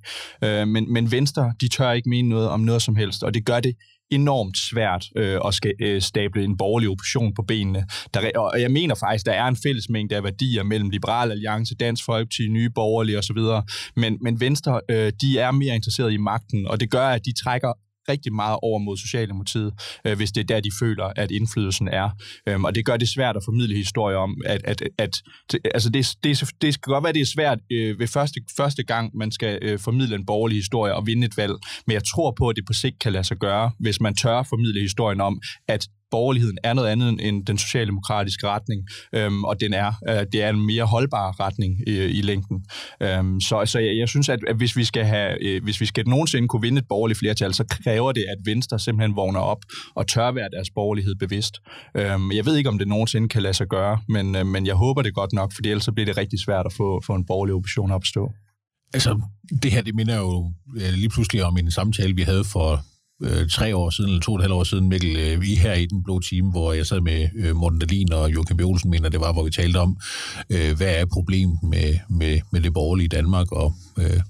Øh, 0.44 0.68
men, 0.68 0.92
men 0.92 1.12
Venstre, 1.12 1.52
de 1.60 1.68
tør 1.68 1.92
ikke 1.92 2.08
mene 2.08 2.28
noget 2.28 2.48
om 2.48 2.60
noget 2.60 2.82
som 2.82 2.96
helst, 2.96 3.22
og 3.22 3.34
det 3.34 3.44
gør 3.44 3.60
det 3.60 3.74
enormt 4.10 4.58
svært 4.58 5.06
øh, 5.16 5.40
at 5.46 5.54
skal, 5.54 5.72
øh, 5.80 6.02
stable 6.02 6.44
en 6.44 6.56
borgerlig 6.56 6.88
opposition 6.88 7.34
på 7.34 7.42
benene. 7.42 7.86
Der, 8.14 8.30
og 8.36 8.60
jeg 8.60 8.70
mener 8.70 8.94
faktisk, 8.94 9.26
der 9.26 9.32
er 9.32 9.46
en 9.46 9.56
fælles 9.56 9.88
mængde 9.88 10.16
af 10.16 10.24
værdier 10.24 10.62
mellem 10.62 10.90
Liberal 10.90 11.30
Alliance, 11.30 11.74
Dansk 11.74 12.04
Folkeparti, 12.04 12.48
Nye 12.48 12.70
Borgerlige 12.70 13.18
osv., 13.18 13.38
men, 13.96 14.18
men 14.20 14.40
Venstre, 14.40 14.80
øh, 14.90 15.12
de 15.20 15.38
er 15.38 15.50
mere 15.50 15.74
interesseret 15.74 16.12
i 16.12 16.16
magten, 16.16 16.66
og 16.66 16.80
det 16.80 16.90
gør, 16.90 17.08
at 17.08 17.24
de 17.24 17.32
trækker 17.44 17.72
rigtig 18.08 18.32
meget 18.32 18.58
over 18.62 18.78
mod 18.78 18.96
Socialdemokratiet, 18.96 19.72
øh, 20.06 20.16
hvis 20.16 20.32
det 20.32 20.40
er 20.40 20.44
der, 20.44 20.60
de 20.60 20.70
føler, 20.80 21.04
at 21.16 21.30
indflydelsen 21.30 21.88
er. 21.88 22.10
Øhm, 22.48 22.64
og 22.64 22.74
det 22.74 22.84
gør 22.84 22.96
det 22.96 23.08
svært 23.08 23.36
at 23.36 23.42
formidle 23.44 23.76
historier 23.76 24.16
om, 24.16 24.42
at, 24.46 24.60
at, 24.64 24.82
at 24.98 25.22
altså 25.74 25.90
det, 25.90 26.06
det, 26.24 26.42
det 26.62 26.74
skal 26.74 26.90
godt 26.90 27.04
være, 27.04 27.08
at 27.08 27.14
det 27.14 27.20
er 27.20 27.26
svært 27.26 27.58
øh, 27.72 27.98
ved 27.98 28.06
første, 28.06 28.40
første 28.56 28.82
gang, 28.82 29.16
man 29.16 29.32
skal 29.32 29.58
øh, 29.62 29.78
formidle 29.78 30.14
en 30.14 30.26
borgerlig 30.26 30.56
historie 30.56 30.94
og 30.94 31.06
vinde 31.06 31.26
et 31.26 31.36
valg, 31.36 31.54
men 31.86 31.94
jeg 31.94 32.02
tror 32.04 32.34
på, 32.38 32.48
at 32.48 32.56
det 32.56 32.64
på 32.66 32.72
sigt 32.72 32.98
kan 32.98 33.12
lade 33.12 33.24
sig 33.24 33.36
gøre, 33.36 33.70
hvis 33.78 34.00
man 34.00 34.14
tør 34.14 34.42
formidle 34.42 34.80
historien 34.80 35.20
om, 35.20 35.40
at 35.68 35.88
borgerligheden 36.10 36.58
er 36.64 36.74
noget 36.74 36.88
andet 36.88 37.28
end 37.28 37.46
den 37.46 37.58
socialdemokratiske 37.58 38.46
retning, 38.48 38.88
øhm, 39.12 39.44
og 39.44 39.60
den 39.60 39.72
er, 39.72 39.92
øh, 40.08 40.26
det 40.32 40.42
er 40.42 40.50
en 40.50 40.66
mere 40.66 40.84
holdbar 40.84 41.40
retning 41.40 41.88
i, 41.88 41.92
i 41.92 42.22
længden. 42.22 42.64
Øhm, 43.02 43.40
så 43.40 43.62
så 43.66 43.78
jeg, 43.78 43.96
jeg 43.96 44.08
synes, 44.08 44.28
at, 44.28 44.38
at 44.48 44.56
hvis 44.56 44.76
vi 44.76 44.84
skal 44.84 45.04
have, 45.04 45.44
øh, 45.44 45.62
hvis 45.64 45.80
vi 45.80 45.86
skal 45.86 46.08
nogensinde 46.08 46.48
kunne 46.48 46.62
vinde 46.62 46.78
et 46.78 46.88
borgerligt 46.88 47.18
flertal, 47.18 47.54
så 47.54 47.64
kræver 47.64 48.12
det, 48.12 48.24
at 48.28 48.38
Venstre 48.44 48.78
simpelthen 48.78 49.16
vågner 49.16 49.40
op 49.40 49.58
og 49.94 50.06
tør 50.06 50.30
være 50.30 50.48
deres 50.52 50.70
borgerlighed 50.70 51.14
bevidst. 51.14 51.54
Øhm, 51.96 52.32
jeg 52.32 52.46
ved 52.46 52.56
ikke, 52.56 52.70
om 52.70 52.78
det 52.78 52.88
nogensinde 52.88 53.28
kan 53.28 53.42
lade 53.42 53.54
sig 53.54 53.66
gøre, 53.66 53.98
men, 54.08 54.36
øh, 54.36 54.46
men 54.46 54.66
jeg 54.66 54.74
håber 54.74 55.02
det 55.02 55.14
godt 55.14 55.32
nok, 55.32 55.52
for 55.52 55.60
ellers 55.64 55.84
så 55.84 55.92
bliver 55.92 56.06
det 56.06 56.16
rigtig 56.16 56.38
svært 56.40 56.66
at 56.66 56.72
få, 56.72 57.02
få 57.06 57.14
en 57.14 57.26
borgerlig 57.26 57.54
opposition 57.54 57.90
at 57.90 57.94
opstå. 57.94 58.32
Altså, 58.94 59.20
det 59.62 59.72
her, 59.72 59.82
det 59.82 59.94
minder 59.94 60.16
jo 60.16 60.52
øh, 60.76 60.92
lige 60.92 61.08
pludselig 61.08 61.44
om 61.44 61.56
en 61.56 61.70
samtale, 61.70 62.14
vi 62.14 62.22
havde 62.22 62.44
for 62.44 62.84
øh, 63.22 63.48
tre 63.48 63.76
år 63.76 63.90
siden, 63.90 64.10
eller 64.10 64.20
to 64.20 64.32
og 64.32 64.38
et 64.38 64.42
halvt 64.42 64.54
år 64.54 64.64
siden, 64.64 64.88
Mikkel, 64.88 65.16
øh, 65.16 65.40
vi 65.40 65.54
her 65.54 65.72
i 65.72 65.86
den 65.86 66.02
blå 66.02 66.20
time, 66.20 66.50
hvor 66.50 66.72
jeg 66.72 66.86
sad 66.86 67.00
med 67.00 67.28
øh, 67.36 67.56
Morten 67.56 67.78
Dahlin 67.78 68.12
og 68.12 68.34
Joachim 68.34 68.56
B. 68.56 68.60
Olsen, 68.60 68.90
mener 68.90 69.08
det 69.08 69.20
var, 69.20 69.32
hvor 69.32 69.44
vi 69.44 69.50
talte 69.50 69.76
om, 69.76 69.96
øh, 70.50 70.76
hvad 70.76 70.94
er 71.00 71.06
problemet 71.06 71.58
med, 71.62 71.98
med, 72.10 72.40
med 72.52 72.60
det 72.60 72.74
borgerlige 72.74 73.08
Danmark, 73.08 73.52
og 73.52 73.74
øh, 73.98 74.20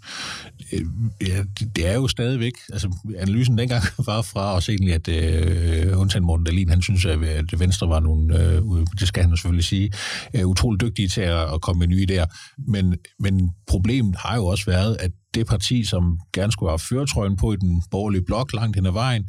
øh, 0.72 0.83
ja, 1.29 1.42
det, 1.59 1.77
det 1.77 1.88
er 1.88 1.94
jo 1.94 2.09
stadigvæk, 2.09 2.53
altså 2.72 2.88
analysen 3.18 3.59
dengang 3.59 3.83
var 4.07 4.22
fra 4.22 4.57
os 4.57 4.68
egentlig, 4.68 4.94
at 4.94 5.09
øh, 5.09 6.01
undtagen 6.01 6.25
Morten 6.25 6.46
Dahlin, 6.46 6.68
han 6.68 6.83
synes, 6.83 7.05
at, 7.05 7.25
at 7.25 7.61
Venstre 7.61 7.88
var 7.88 8.01
nogle, 8.01 8.40
øh, 8.42 8.62
det 9.01 9.09
skal 9.09 9.22
han 9.22 9.37
selvfølgelig 9.37 9.64
sige, 9.64 9.90
øh, 10.35 10.46
utrolig 10.46 10.81
dygtige 10.81 11.09
til 11.09 11.20
at, 11.20 11.55
at 11.55 11.61
komme 11.61 11.79
med 11.79 11.87
nye 11.87 12.07
idéer. 12.11 12.55
Men, 12.68 12.94
men 13.20 13.51
problemet 13.66 14.16
har 14.16 14.37
jo 14.37 14.46
også 14.46 14.64
været, 14.66 14.96
at 15.01 15.11
det 15.37 15.46
parti, 15.46 15.85
som 15.85 16.18
gerne 16.33 16.53
skulle 16.53 16.70
have 16.70 16.79
føretrøjen 16.79 17.37
på 17.37 17.53
i 17.53 17.57
den 17.57 17.83
borgerlige 17.90 18.25
blok 18.25 18.53
langt 18.53 18.77
hen 18.77 18.87
ad 18.87 18.92
vejen, 18.92 19.25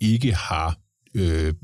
ikke 0.00 0.34
har 0.34 0.76
øh, 1.16 1.54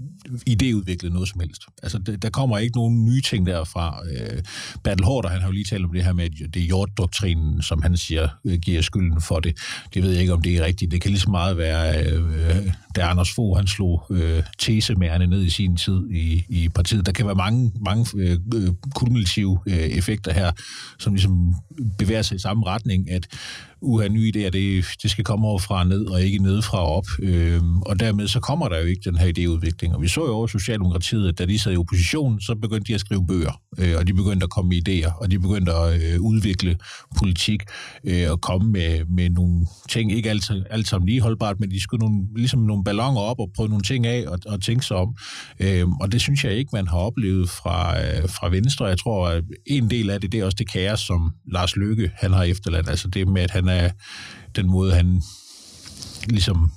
idéudviklet 0.50 1.12
noget 1.12 1.28
som 1.28 1.40
helst. 1.40 1.62
Altså, 1.83 1.98
der 1.98 2.31
kommer 2.31 2.59
ikke 2.59 2.76
nogen 2.76 3.05
nye 3.05 3.20
ting 3.20 3.46
derfra. 3.46 4.02
Øh, 4.12 4.42
Bertel 4.85 5.05
Hårder, 5.05 5.28
han 5.28 5.40
har 5.40 5.48
jo 5.48 5.52
lige 5.52 5.64
talt 5.64 5.85
om 5.85 5.92
det 5.92 6.05
her 6.05 6.12
med, 6.12 6.24
at 6.24 6.55
det 6.55 6.62
er 6.62 6.66
jorddoktrinen, 6.66 7.62
som 7.62 7.83
han 7.83 7.96
siger, 7.96 8.28
øh, 8.46 8.59
giver 8.59 8.83
skylden 8.83 9.20
for 9.20 9.40
det. 9.40 9.59
Det 9.94 10.02
ved 10.02 10.11
jeg 10.11 10.20
ikke, 10.20 10.33
om 10.33 10.42
det 10.42 10.57
er 10.57 10.64
rigtigt. 10.64 10.90
Det 10.90 11.00
kan 11.00 11.11
lige 11.11 11.20
så 11.20 11.31
meget 11.31 11.57
være, 11.57 12.05
øh, 12.12 12.72
da 12.96 13.00
Anders 13.00 13.31
Fogh, 13.35 13.57
han 13.57 13.66
slog 13.66 14.07
øh, 14.11 14.42
tesemærende 14.59 15.26
ned 15.26 15.42
i 15.42 15.50
sin 15.50 15.76
tid 15.76 16.11
i, 16.11 16.44
i 16.48 16.68
partiet. 16.68 17.07
Der 17.07 17.12
kan 17.12 17.26
være 17.26 17.35
mange, 17.35 17.72
mange 17.85 18.07
øh, 18.16 18.38
øh 18.55 18.68
kumulative 18.94 19.59
øh, 19.66 19.76
effekter 19.76 20.33
her, 20.33 20.52
som 20.98 21.14
ligesom 21.14 21.55
bevæger 21.98 22.22
sig 22.22 22.35
i 22.35 22.38
samme 22.38 22.66
retning, 22.66 23.11
at 23.11 23.28
uha, 23.83 24.09
nye 24.09 24.29
idéer, 24.29 24.51
det, 24.51 24.85
det 25.03 25.11
skal 25.11 25.25
komme 25.25 25.47
over 25.47 25.59
fra 25.59 25.85
ned, 25.85 26.07
og 26.07 26.23
ikke 26.23 26.38
ned 26.38 26.62
fra 26.62 26.87
op. 26.87 27.07
Øhm, 27.23 27.83
og 27.83 28.01
dermed 28.01 28.29
så 28.29 28.40
kommer 28.40 28.68
der 28.68 28.79
jo 28.79 28.87
ikke 28.87 29.11
den 29.11 29.16
her 29.18 29.27
idéudvikling. 29.27 29.95
Og 29.95 30.03
vi 30.03 30.09
så 30.09 30.21
jo 30.21 30.33
over 30.35 30.47
Socialdemokratiet, 30.47 31.29
at 31.29 31.38
da 31.38 31.47
de 31.47 31.59
sad 31.59 31.73
i 31.73 31.77
opposition, 31.77 32.40
så 32.40 32.55
begyndte 32.55 32.88
de 32.88 32.95
at 32.95 33.01
skrive 33.01 33.27
bøger, 33.27 33.61
øh, 33.79 33.95
og 33.99 34.07
de 34.07 34.14
begyndte 34.14 34.45
at 34.45 34.51
komme 34.51 34.68
med 34.68 34.88
idéer, 34.88 35.21
og 35.21 35.31
de 35.31 35.38
begyndte 35.38 35.73
at 35.73 36.03
øh, 36.03 36.21
udvikle 36.21 36.77
politik, 37.18 37.62
øh, 38.05 38.31
og 38.31 38.40
komme 38.40 38.73
med, 38.73 39.05
med 39.05 39.31
nogle 39.31 39.66
ting, 39.88 40.12
ikke 40.12 40.31
alt, 40.31 40.51
alt 40.71 40.88
sammen 40.88 41.09
lige 41.09 41.21
holdbart, 41.21 41.61
men 41.61 41.71
de 41.71 41.81
skulle 41.81 42.01
nogle, 42.07 42.27
ligesom 42.37 42.61
nogle 42.61 42.85
ballonger 42.85 43.21
op 43.21 43.40
og 43.40 43.51
prøve 43.57 43.68
nogle 43.68 43.83
ting 43.83 44.07
af 44.07 44.25
og, 44.29 44.38
og 44.47 44.62
tænke 44.62 44.85
sig 44.85 44.97
om. 44.97 45.16
Øhm, 45.61 45.92
og 45.92 46.12
det 46.12 46.21
synes 46.21 46.45
jeg 46.45 46.53
ikke, 46.53 46.71
man 46.73 46.88
har 46.88 46.99
oplevet 46.99 47.51
fra, 47.51 48.01
øh, 48.01 48.29
fra 48.29 48.49
Venstre. 48.49 48.87
Jeg 48.87 48.99
tror, 48.99 49.29
at 49.29 49.45
en 49.66 49.90
del 49.90 50.11
af 50.11 50.21
det, 50.21 50.33
det 50.33 50.40
er 50.40 50.45
også 50.45 50.57
det 50.59 50.71
kaos, 50.71 51.01
som 51.01 51.33
Lars 51.53 51.77
Løkke 51.77 52.11
han 52.14 52.33
har 52.33 52.42
efterladt. 52.42 52.88
Altså 52.88 53.09
det 53.09 53.29
med, 53.29 53.42
at 53.42 53.51
han 53.51 53.68
af 53.72 53.92
den 54.56 54.66
måde, 54.66 54.94
han 54.94 55.22
ligesom 56.28 56.72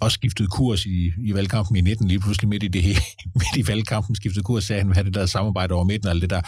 også 0.00 0.14
skiftede 0.14 0.48
kurs 0.48 0.86
i, 0.86 1.12
i 1.18 1.34
valgkampen 1.34 1.76
i 1.76 1.80
19, 1.80 2.08
lige 2.08 2.20
pludselig 2.20 2.48
midt 2.48 2.62
i, 2.62 2.68
det, 2.68 2.84
midt 3.40 3.56
i 3.56 3.68
valgkampen 3.68 4.14
skiftede 4.14 4.44
kurs, 4.44 4.64
sagde 4.64 4.82
han 4.82 4.88
vil 4.96 5.04
det 5.04 5.14
der 5.14 5.26
samarbejde 5.26 5.74
over 5.74 5.84
midten 5.84 6.06
og 6.06 6.12
alt 6.12 6.22
det 6.22 6.30
der. 6.30 6.40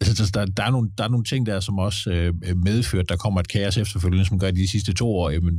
Altså, 0.00 0.30
der, 0.34 0.44
der, 0.44 0.62
er 0.62 0.70
nogle, 0.70 0.90
der 0.98 1.04
er 1.04 1.08
nogle 1.08 1.24
ting 1.24 1.46
der, 1.46 1.60
som 1.60 1.78
også 1.78 2.10
øh, 2.10 2.34
øh 2.44 2.56
medfører, 2.56 3.02
der 3.02 3.16
kommer 3.16 3.40
et 3.40 3.48
kaos 3.48 3.76
efterfølgende, 3.76 4.24
som 4.24 4.38
gør 4.38 4.50
de 4.50 4.68
sidste 4.68 4.92
to 4.92 5.16
år. 5.16 5.30
Jamen, 5.30 5.54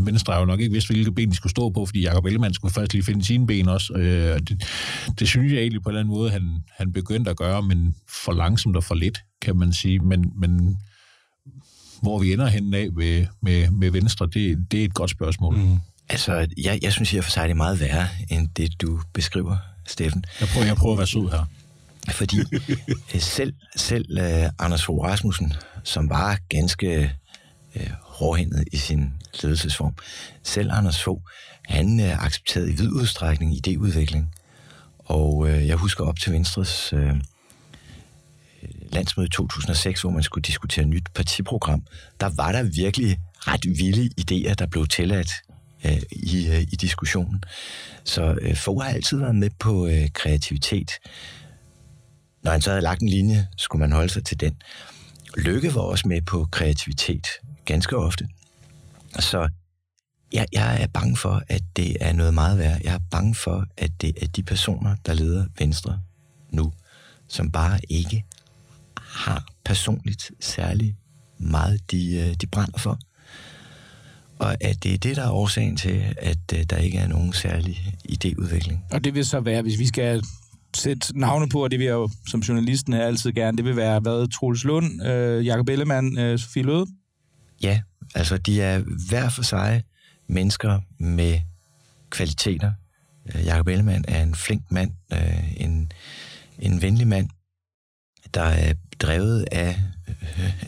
Venstre 0.00 0.32
har 0.32 0.40
jo 0.40 0.46
nok 0.46 0.60
ikke 0.60 0.72
vidst, 0.72 0.88
hvilke 0.88 1.12
ben 1.12 1.30
de 1.30 1.36
skulle 1.36 1.50
stå 1.50 1.70
på, 1.70 1.86
fordi 1.86 2.02
Jacob 2.02 2.24
Ellemann 2.24 2.54
skulle 2.54 2.74
først 2.74 2.92
lige 2.92 3.04
finde 3.04 3.24
sine 3.24 3.46
ben 3.46 3.68
også. 3.68 3.92
Øh, 3.92 4.38
det, 4.38 4.64
det 5.18 5.28
synes 5.28 5.52
jeg 5.52 5.60
egentlig 5.60 5.82
på 5.82 5.88
en 5.88 5.92
eller 5.92 6.00
anden 6.00 6.14
måde, 6.14 6.30
han, 6.30 6.62
han 6.70 6.92
begyndte 6.92 7.30
at 7.30 7.36
gøre, 7.36 7.62
men 7.62 7.94
for 8.24 8.32
langsomt 8.32 8.76
og 8.76 8.84
for 8.84 8.94
lidt, 8.94 9.18
kan 9.42 9.56
man 9.56 9.72
sige. 9.72 9.98
Men, 9.98 10.32
men 10.40 10.78
hvor 12.02 12.18
vi 12.18 12.32
ender 12.32 12.46
hen 12.46 12.74
af 12.74 12.92
med, 12.92 13.26
med, 13.40 13.70
med 13.70 13.90
Venstre, 13.90 14.26
det, 14.26 14.66
det 14.70 14.80
er 14.80 14.84
et 14.84 14.94
godt 14.94 15.10
spørgsmål. 15.10 15.56
Mm. 15.56 15.78
Altså, 16.08 16.46
jeg, 16.56 16.78
jeg 16.82 16.92
synes 16.92 17.12
i 17.12 17.16
og 17.16 17.24
for 17.24 17.30
sig, 17.30 17.42
det 17.42 17.50
er 17.50 17.54
meget 17.54 17.80
værre, 17.80 18.08
end 18.30 18.48
det, 18.56 18.82
du 18.82 19.00
beskriver, 19.12 19.56
Steffen. 19.86 20.24
Jeg 20.40 20.48
prøver, 20.48 20.66
jeg 20.66 20.76
prøver 20.76 20.94
at 20.94 20.98
være 20.98 21.06
sød 21.06 21.30
her. 21.30 21.44
Fordi 22.10 22.38
øh, 23.14 23.20
selv, 23.20 23.54
selv 23.76 24.18
uh, 24.18 24.48
Anders 24.58 24.84
Fogh 24.84 25.04
Rasmussen, 25.04 25.52
som 25.84 26.10
var 26.10 26.38
ganske 26.48 27.12
uh, 27.76 27.82
hårdhændet 28.02 28.64
i 28.72 28.76
sin 28.76 29.12
ledelsesform, 29.42 29.94
selv 30.42 30.70
Anders 30.72 31.02
Fogh, 31.02 31.20
han 31.64 32.00
uh, 32.00 32.24
accepterede 32.24 32.70
i 32.70 32.76
vid 32.76 32.90
udstrækning 32.90 33.52
idéudvikling. 33.52 34.24
Og 34.98 35.36
uh, 35.36 35.66
jeg 35.66 35.76
husker 35.76 36.04
op 36.04 36.18
til 36.18 36.32
Venstres 36.32 36.92
uh, 36.92 37.10
Øh, 38.62 38.68
landsmøde 38.92 39.26
i 39.26 39.30
2006, 39.30 40.00
hvor 40.00 40.10
man 40.10 40.22
skulle 40.22 40.42
diskutere 40.42 40.84
nyt 40.84 41.04
partiprogram, 41.14 41.82
der 42.20 42.30
var 42.36 42.52
der 42.52 42.62
virkelig 42.62 43.18
ret 43.36 43.64
vilde 43.64 44.10
idéer, 44.20 44.54
der 44.54 44.66
blev 44.66 44.86
tilladt 44.86 45.30
øh, 45.84 46.02
i, 46.12 46.48
øh, 46.48 46.60
i 46.60 46.76
diskussionen. 46.76 47.42
Så 48.04 48.38
øh, 48.40 48.56
Fogh 48.56 48.82
har 48.82 48.90
altid 48.90 49.18
været 49.18 49.36
med 49.36 49.50
på 49.58 49.86
øh, 49.86 50.08
kreativitet. 50.14 50.90
Når 52.42 52.50
han 52.52 52.62
så 52.62 52.70
havde 52.70 52.82
lagt 52.82 53.02
en 53.02 53.08
linje, 53.08 53.48
skulle 53.56 53.80
man 53.80 53.92
holde 53.92 54.08
sig 54.08 54.24
til 54.24 54.40
den. 54.40 54.56
Lykke 55.36 55.74
var 55.74 55.80
også 55.80 56.08
med 56.08 56.22
på 56.22 56.48
kreativitet, 56.50 57.26
ganske 57.64 57.96
ofte. 57.96 58.28
Så 59.18 59.48
jeg, 60.32 60.46
jeg 60.52 60.82
er 60.82 60.86
bange 60.86 61.16
for, 61.16 61.42
at 61.48 61.62
det 61.76 61.96
er 62.00 62.12
noget 62.12 62.34
meget 62.34 62.58
værd. 62.58 62.80
Jeg 62.84 62.94
er 62.94 63.00
bange 63.10 63.34
for, 63.34 63.66
at 63.76 63.90
det 64.00 64.12
er 64.22 64.26
de 64.26 64.42
personer, 64.42 64.96
der 65.06 65.14
leder 65.14 65.46
Venstre 65.58 66.00
nu, 66.50 66.72
som 67.28 67.50
bare 67.50 67.80
ikke 67.88 68.24
har 69.08 69.44
personligt 69.64 70.30
særlig 70.40 70.96
meget, 71.38 71.90
de, 71.90 72.16
øh, 72.16 72.34
de 72.34 72.46
brænder 72.46 72.78
for. 72.78 72.98
Og 74.38 74.64
at 74.64 74.82
det 74.82 74.94
er 74.94 74.98
det, 74.98 75.16
der 75.16 75.22
er 75.22 75.30
årsagen 75.30 75.76
til, 75.76 76.14
at 76.18 76.38
øh, 76.54 76.64
der 76.70 76.76
ikke 76.76 76.98
er 76.98 77.08
nogen 77.08 77.32
særlig 77.32 77.94
idéudvikling. 78.08 78.76
Og 78.90 79.04
det 79.04 79.14
vil 79.14 79.26
så 79.26 79.40
være, 79.40 79.62
hvis 79.62 79.78
vi 79.78 79.86
skal 79.86 80.22
sætte 80.76 81.18
navne 81.18 81.48
på, 81.48 81.64
og 81.64 81.70
det 81.70 81.78
vil 81.78 81.84
jeg 81.84 81.92
jo 81.92 82.10
som 82.26 82.40
journalisten 82.40 82.92
her 82.92 83.06
altid 83.06 83.32
gerne, 83.32 83.56
det 83.56 83.64
vil 83.64 83.76
være, 83.76 84.00
hvad, 84.00 84.28
Troels 84.28 84.64
Lund, 84.64 85.02
øh, 85.06 85.46
Jakob 85.46 85.68
Ellemann, 85.68 86.18
øh, 86.18 86.38
Sofie 86.38 86.62
Løde? 86.62 86.86
Ja, 87.62 87.80
altså 88.14 88.36
de 88.36 88.62
er 88.62 88.82
hver 89.08 89.28
for 89.28 89.42
sig 89.42 89.82
mennesker 90.26 90.80
med 90.98 91.40
kvaliteter. 92.10 92.72
Øh, 93.34 93.44
Jakob 93.44 93.68
Ellemann 93.68 94.04
er 94.08 94.22
en 94.22 94.34
flink 94.34 94.62
mand, 94.70 94.90
øh, 95.12 95.62
en, 95.62 95.92
en 96.58 96.82
venlig 96.82 97.08
mand, 97.08 97.28
der 98.34 98.42
er 98.42 98.74
drevet 99.00 99.48
af 99.52 99.80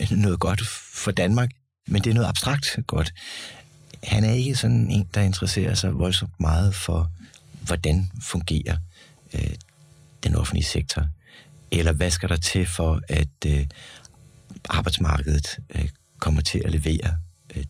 øh, 0.01 0.11
noget 0.11 0.41
godt 0.41 0.67
for 0.95 1.11
Danmark, 1.11 1.51
men 1.89 2.03
det 2.03 2.11
er 2.11 2.15
noget 2.15 2.29
abstrakt 2.29 2.79
godt. 2.87 3.15
Han 4.05 4.25
er 4.25 4.33
ikke 4.33 4.55
sådan 4.55 4.91
en, 4.91 5.09
der 5.15 5.21
interesserer 5.21 5.75
sig 5.75 5.99
voldsomt 5.99 6.41
meget 6.41 6.75
for, 6.75 7.11
hvordan 7.67 8.11
fungerer 8.23 8.77
øh, 9.35 9.55
den 10.25 10.35
offentlige 10.35 10.65
sektor, 10.65 11.07
eller 11.71 11.93
hvad 11.93 12.11
skal 12.11 12.29
der 12.29 12.37
til 12.37 12.67
for, 12.67 13.01
at 13.09 13.47
øh, 13.47 13.67
arbejdsmarkedet 14.69 15.59
øh, 15.75 15.89
kommer 16.19 16.41
til 16.41 16.63
at 16.65 16.73
levere 16.73 17.19
øh, 17.57 17.65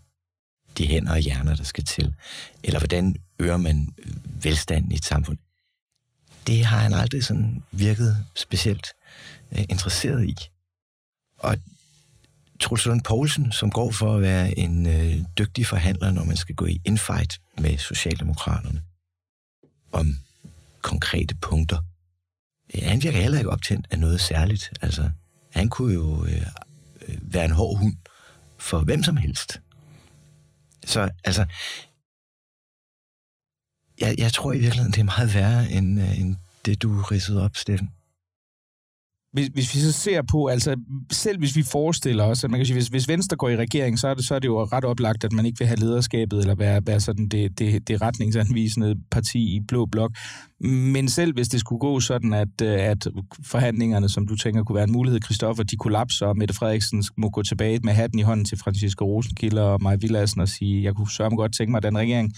de 0.79 0.87
hænder 0.87 1.13
og 1.13 1.19
hjerner, 1.19 1.55
der 1.57 1.65
skal 1.65 1.85
til, 1.85 2.15
eller 2.63 2.81
hvordan 2.81 3.17
øger 3.39 3.57
man 3.57 3.89
velstanden 4.43 4.93
i 4.93 4.95
et 4.95 5.05
samfund. 5.05 5.39
Det 6.47 6.65
har 6.65 6.79
han 6.79 6.93
aldrig 6.93 7.25
sådan 7.25 7.63
virket 7.73 8.25
specielt 8.35 8.87
øh, 9.53 9.65
interesseret 9.69 10.29
i. 10.29 10.37
Og 11.39 11.57
Truls 12.61 12.87
Lund 12.87 13.03
Poulsen, 13.03 13.53
som 13.53 13.71
går 13.71 13.91
for 13.91 14.15
at 14.15 14.23
være 14.23 14.59
en 14.59 14.87
øh, 14.87 15.25
dygtig 15.39 15.67
forhandler, 15.67 16.11
når 16.11 16.25
man 16.25 16.37
skal 16.37 16.55
gå 16.55 16.67
i 16.67 16.81
infight 16.85 17.41
med 17.59 17.79
Socialdemokraterne 17.79 18.83
om 19.93 20.17
konkrete 20.83 21.35
punkter. 21.35 21.79
øh, 22.75 22.83
han 22.83 23.03
virker 23.03 23.21
heller 23.21 23.39
ikke 23.39 23.51
optændt 23.51 23.87
af 23.91 23.99
noget 23.99 24.21
særligt. 24.21 24.73
Altså, 24.81 25.11
han 25.53 25.69
kunne 25.69 25.95
jo 25.95 26.25
øh, 26.25 26.47
øh 27.09 27.19
være 27.23 27.45
en 27.45 27.51
hård 27.51 27.79
hund 27.79 27.97
for 28.59 28.81
hvem 28.81 29.03
som 29.03 29.17
helst. 29.17 29.61
Så 30.85 31.11
altså, 31.25 31.47
jeg, 34.01 34.15
jeg 34.19 34.33
tror 34.33 34.53
i 34.53 34.59
virkeligheden, 34.59 34.93
det 34.93 35.01
er 35.01 35.05
meget 35.05 35.35
værre 35.35 35.71
end, 35.71 36.01
øh, 36.01 36.21
end 36.21 36.37
det, 36.65 36.83
du 36.83 37.03
ridsede 37.03 37.45
op, 37.45 37.57
Steffen 37.57 37.91
hvis, 39.33 39.47
hvis 39.47 39.75
vi 39.75 39.81
så 39.81 39.93
ser 39.93 40.23
på, 40.23 40.47
altså 40.47 40.77
selv 41.13 41.39
hvis 41.39 41.57
vi 41.57 41.63
forestiller 41.63 42.25
os, 42.25 42.45
at 42.45 42.51
man 42.51 42.61
kan 42.61 42.67
sige, 42.67 42.75
hvis, 42.75 42.89
hvis 42.89 43.09
Venstre 43.09 43.37
går 43.37 43.49
i 43.49 43.57
regering, 43.57 43.99
så 43.99 44.09
er, 44.09 44.15
det, 44.15 44.25
så 44.25 44.35
er 44.35 44.39
det 44.39 44.49
jo 44.49 44.65
ret 44.65 44.85
oplagt, 44.85 45.25
at 45.25 45.33
man 45.33 45.47
ikke 45.47 45.59
vil 45.59 45.69
have 45.69 45.81
lederskabet 45.81 46.39
eller 46.39 46.55
være, 46.55 46.83
være 46.87 47.01
sådan 47.01 47.29
det, 47.29 47.59
det, 47.59 47.89
det 47.89 48.03
retningsanvisende 48.03 48.97
parti 49.11 49.57
i 49.57 49.61
Blå 49.69 49.87
Blok. 49.87 50.11
Men 50.61 51.09
selv 51.09 51.35
hvis 51.35 51.49
det 51.49 51.61
skulle 51.61 51.81
gå 51.81 52.01
sådan, 52.01 52.33
at, 52.33 52.63
øh, 52.63 52.81
at 52.81 53.09
forhandlingerne, 53.47 54.09
som 54.09 54.27
du 54.27 54.37
tænker 54.37 54.65
kunne 54.65 54.77
være 54.77 54.85
en 54.85 54.93
mulighed, 54.93 55.21
Christoffer, 55.25 55.63
de 55.63 55.77
kollapser, 55.77 56.27
og 56.27 56.39
Mette 56.39 56.55
Frederiksen 56.55 57.05
må 57.17 57.29
gå 57.29 57.43
tilbage 57.43 57.81
med 57.85 57.93
hatten 57.93 58.19
i 58.19 58.23
hånden 58.23 58.45
til 58.45 58.59
Francisco 58.59 59.05
Rosenkilde 59.05 59.63
og 59.63 59.83
Maja 59.83 59.97
Villadsen 59.97 60.41
og 60.41 60.49
sige, 60.49 60.83
jeg 60.83 60.95
kunne 60.95 61.11
sørge 61.11 61.37
godt 61.37 61.55
tænke 61.55 61.71
mig 61.71 61.83
den 61.83 61.99
regering 61.99 62.33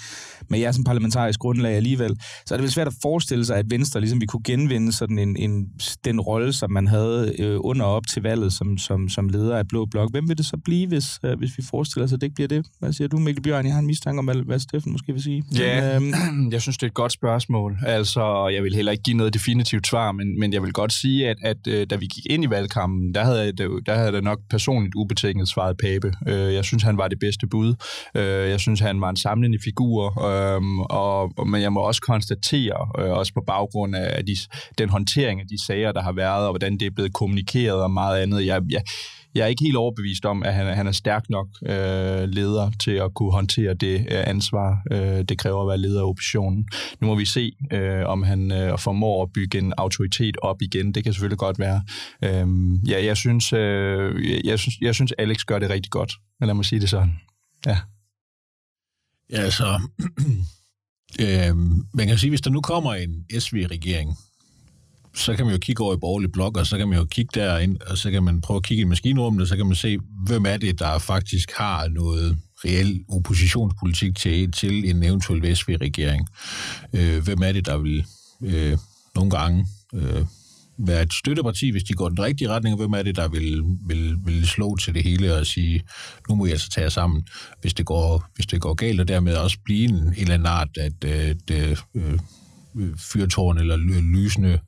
med 0.51 0.59
jer 0.59 0.73
som 0.73 0.85
parlamentarisk 0.85 1.41
grundlag 1.41 1.75
alligevel. 1.75 2.17
Så 2.47 2.55
er 2.55 2.57
det 2.57 2.63
vel 2.63 2.71
svært 2.71 2.87
at 2.87 2.95
forestille 3.03 3.45
sig, 3.45 3.57
at 3.57 3.71
Venstre 3.71 4.01
ligesom 4.01 4.21
vi 4.21 4.27
kunne 4.27 4.43
genvinde 4.45 4.93
sådan 4.93 5.19
en, 5.19 5.37
en, 5.37 5.67
den 6.05 6.21
rolle, 6.21 6.53
som 6.53 6.71
man 6.71 6.87
havde 6.87 7.35
øh, 7.39 7.57
under 7.61 7.85
op 7.85 8.07
til 8.07 8.23
valget 8.23 8.53
som, 8.53 8.79
som, 8.79 9.09
som 9.09 9.29
leder 9.29 9.57
af 9.57 9.69
Blå 9.69 9.87
Blok. 9.87 10.11
Hvem 10.11 10.29
vil 10.29 10.39
det 10.39 10.47
så 10.47 10.57
blive, 10.65 10.87
hvis, 10.87 11.21
øh, 11.25 11.39
hvis 11.39 11.59
vi 11.59 11.63
forestiller 11.71 12.05
os, 12.05 12.13
at 12.13 12.21
det 12.21 12.27
ikke 12.27 12.35
bliver 12.35 12.49
det? 12.49 12.67
Hvad 12.79 12.93
siger 12.93 13.09
du, 13.09 13.19
Mikkel 13.19 13.43
Bjørn? 13.43 13.65
Jeg 13.65 13.75
har 13.75 13.81
en 13.81 13.87
mistanke 13.87 14.19
om, 14.19 14.31
hvad 14.47 14.59
Steffen 14.59 14.93
måske 14.93 15.13
vil 15.13 15.23
sige. 15.23 15.45
Ja, 15.59 15.99
Men, 15.99 16.15
øh, 16.15 16.53
jeg 16.53 16.63
synes, 16.63 16.79
det 16.79 16.83
er 16.83 16.91
et 16.91 16.95
godt 16.95 17.13
spørgsmål. 17.13 17.79
Altså, 17.87 18.12
så 18.13 18.49
jeg 18.49 18.63
vil 18.63 18.75
heller 18.75 18.93
ikke 18.93 19.03
give 19.03 19.17
noget 19.17 19.35
definitivt 19.35 19.87
svar, 19.87 20.13
men, 20.13 20.41
men 20.41 20.53
jeg 20.53 20.63
vil 20.63 20.73
godt 20.73 20.93
sige, 20.93 21.29
at, 21.29 21.37
at 21.43 21.67
øh, 21.69 21.87
da 21.91 21.97
vi 21.97 22.07
gik 22.07 22.27
ind 22.31 22.45
i 22.45 22.51
valgkampen, 22.51 23.15
der 23.15 23.25
havde, 23.25 23.45
jeg, 23.45 23.59
der 23.87 23.95
havde 23.95 24.13
jeg 24.13 24.23
nok 24.23 24.39
personligt 24.51 24.95
ubetinget 24.95 25.49
svaret 25.49 25.77
Pape. 25.77 26.13
Øh, 26.29 26.55
jeg 26.55 26.65
synes, 26.65 26.83
han 26.83 26.99
var 26.99 27.09
det 27.09 27.19
bedste 27.19 27.47
bud. 27.47 27.75
Øh, 28.15 28.51
jeg 28.51 28.61
synes, 28.61 28.81
han 28.81 29.01
var 29.01 29.11
en 29.11 29.17
samlende 29.17 29.59
figur, 29.65 30.25
øh, 30.29 30.63
og, 30.91 31.33
og, 31.39 31.49
men 31.49 31.63
jeg 31.63 31.73
må 31.73 31.81
også 31.81 32.01
konstatere, 32.01 33.05
øh, 33.05 33.11
også 33.11 33.35
på 33.35 33.43
baggrund 33.47 33.97
af 33.97 34.27
de, 34.27 34.37
den 34.79 34.89
håndtering 34.89 35.41
af 35.41 35.47
de 35.47 35.67
sager, 35.67 35.93
der 35.93 36.03
har 36.03 36.13
været, 36.13 36.45
og 36.47 36.53
hvordan 36.53 36.73
det 36.73 36.87
er 36.87 36.91
blevet 36.91 37.13
kommunikeret 37.13 37.83
og 37.83 37.91
meget 37.91 38.23
andet. 38.23 38.47
Jeg, 38.47 38.63
jeg, 38.71 38.83
jeg 39.35 39.43
er 39.43 39.47
ikke 39.47 39.65
helt 39.65 39.77
overbevist 39.77 40.25
om, 40.25 40.43
at 40.43 40.55
han, 40.55 40.77
han 40.77 40.87
er 40.87 40.93
stærk 40.93 41.31
nok 41.31 41.49
øh, 41.63 42.29
leder 42.29 42.71
til 42.81 42.91
at 42.91 43.15
kunne 43.15 43.33
håndtere 43.33 43.75
det 43.75 44.01
øh, 44.01 44.23
ansvar, 44.27 44.83
øh, 44.91 45.23
det 45.23 45.39
kræver 45.39 45.63
at 45.63 45.69
være 45.69 45.79
leder 45.79 46.03
af 46.03 46.09
oppositionen. 46.09 46.69
Nu 47.01 47.07
må 47.07 47.15
vi 47.15 47.25
se, 47.25 47.53
øh, 47.73 48.07
om 48.07 48.23
han 48.23 48.53
øh, 48.53 48.79
formår 48.79 49.23
at 49.23 49.33
bygge 49.33 49.59
en 49.59 49.73
autoritet 49.77 50.37
op 50.43 50.63
igen. 50.63 50.95
Det 50.95 51.05
kan 51.05 51.13
selvfølgelig 51.13 51.39
godt 51.39 51.59
være. 51.59 51.83
Øh, 52.25 52.47
ja, 52.91 53.05
jeg 53.05 53.17
synes, 53.17 53.53
øh, 53.53 54.47
jeg, 54.47 54.59
synes, 54.59 54.79
jeg 54.81 54.95
synes, 54.95 55.13
Alex 55.19 55.45
gør 55.45 55.59
det 55.59 55.71
rigtig 55.71 55.91
godt. 55.91 56.13
Lad 56.41 56.55
mig 56.55 56.65
sige 56.65 56.81
det 56.81 56.91
sådan. 56.91 57.15
Ja. 57.67 57.79
Ja, 59.31 59.41
altså... 59.41 59.81
øh, 61.25 61.57
man 61.95 62.07
kan 62.07 62.19
sige, 62.19 62.31
hvis 62.31 62.41
der 62.41 62.51
nu 62.51 62.61
kommer 62.61 62.95
en 62.95 63.41
SV-regering, 63.41 64.17
så 65.15 65.37
kan 65.37 65.45
man 65.45 65.55
jo 65.55 65.59
kigge 65.59 65.85
over 65.85 65.95
i 65.95 65.97
borgerlig 65.97 66.33
blok, 66.33 66.57
og 66.57 66.67
så 66.67 66.79
kan 66.79 66.89
man 66.89 66.99
jo 66.99 67.05
kigge 67.05 67.41
derind, 67.41 67.77
og 67.87 67.99
så 67.99 68.11
kan 68.11 68.23
man 68.23 68.41
prøve 68.41 68.57
at 68.57 68.63
kigge 68.63 68.81
i 68.81 68.85
maskinrummet, 68.85 69.43
og 69.43 69.49
så 69.49 69.57
kan 69.57 69.67
man 69.67 69.75
se, 69.75 69.99
hvem 70.27 70.47
er 70.47 70.57
det, 70.57 70.79
der 70.79 70.99
faktisk 70.99 71.53
har 71.57 71.89
noget 71.89 72.39
reel 72.65 73.01
oppositionspolitik 73.09 74.17
til, 74.17 74.53
til 74.53 74.91
en 74.91 75.03
eventuel 75.03 75.43
VSV-regering. 75.43 76.29
Øh, 76.93 77.23
hvem 77.25 77.43
er 77.43 77.53
det, 77.53 77.67
der 77.67 77.79
vil 77.79 78.05
øh, 78.43 78.79
nogle 79.15 79.31
gange 79.31 79.67
øh, 79.95 80.25
være 80.79 81.03
et 81.03 81.13
støtteparti, 81.13 81.71
hvis 81.71 81.85
de 81.85 81.95
går 81.95 82.09
den 82.09 82.21
rigtige 82.21 82.49
retning, 82.49 82.73
og 82.73 82.79
hvem 82.79 82.93
er 82.93 83.03
det, 83.03 83.17
der 83.17 83.29
vil, 83.29 83.63
vil, 83.87 84.17
vil 84.25 84.49
slå 84.49 84.77
til 84.77 84.95
det 84.95 85.05
hele 85.05 85.35
og 85.35 85.47
sige, 85.47 85.83
nu 86.29 86.35
må 86.35 86.47
jeg 86.47 86.53
altså 86.53 86.71
tage 86.71 86.83
jer 86.83 86.91
sammen, 86.91 87.27
hvis 87.61 87.75
det 87.75 87.87
går, 87.87 88.25
hvis 88.35 88.47
det 88.47 88.61
går 88.61 88.75
galt, 88.75 89.01
og 89.01 89.09
dermed 89.09 89.37
også 89.37 89.59
blive 89.65 89.85
en, 89.85 89.95
en 89.95 90.15
eller 90.19 90.35
anden 90.35 90.47
art, 90.47 90.69
at 90.77 91.05
øh, 91.05 91.37
det, 91.49 91.85
øh, 91.95 92.19
Øh, 92.79 92.99
fyrtårn 92.99 93.59
eller 93.59 93.77
lysende 94.01 94.59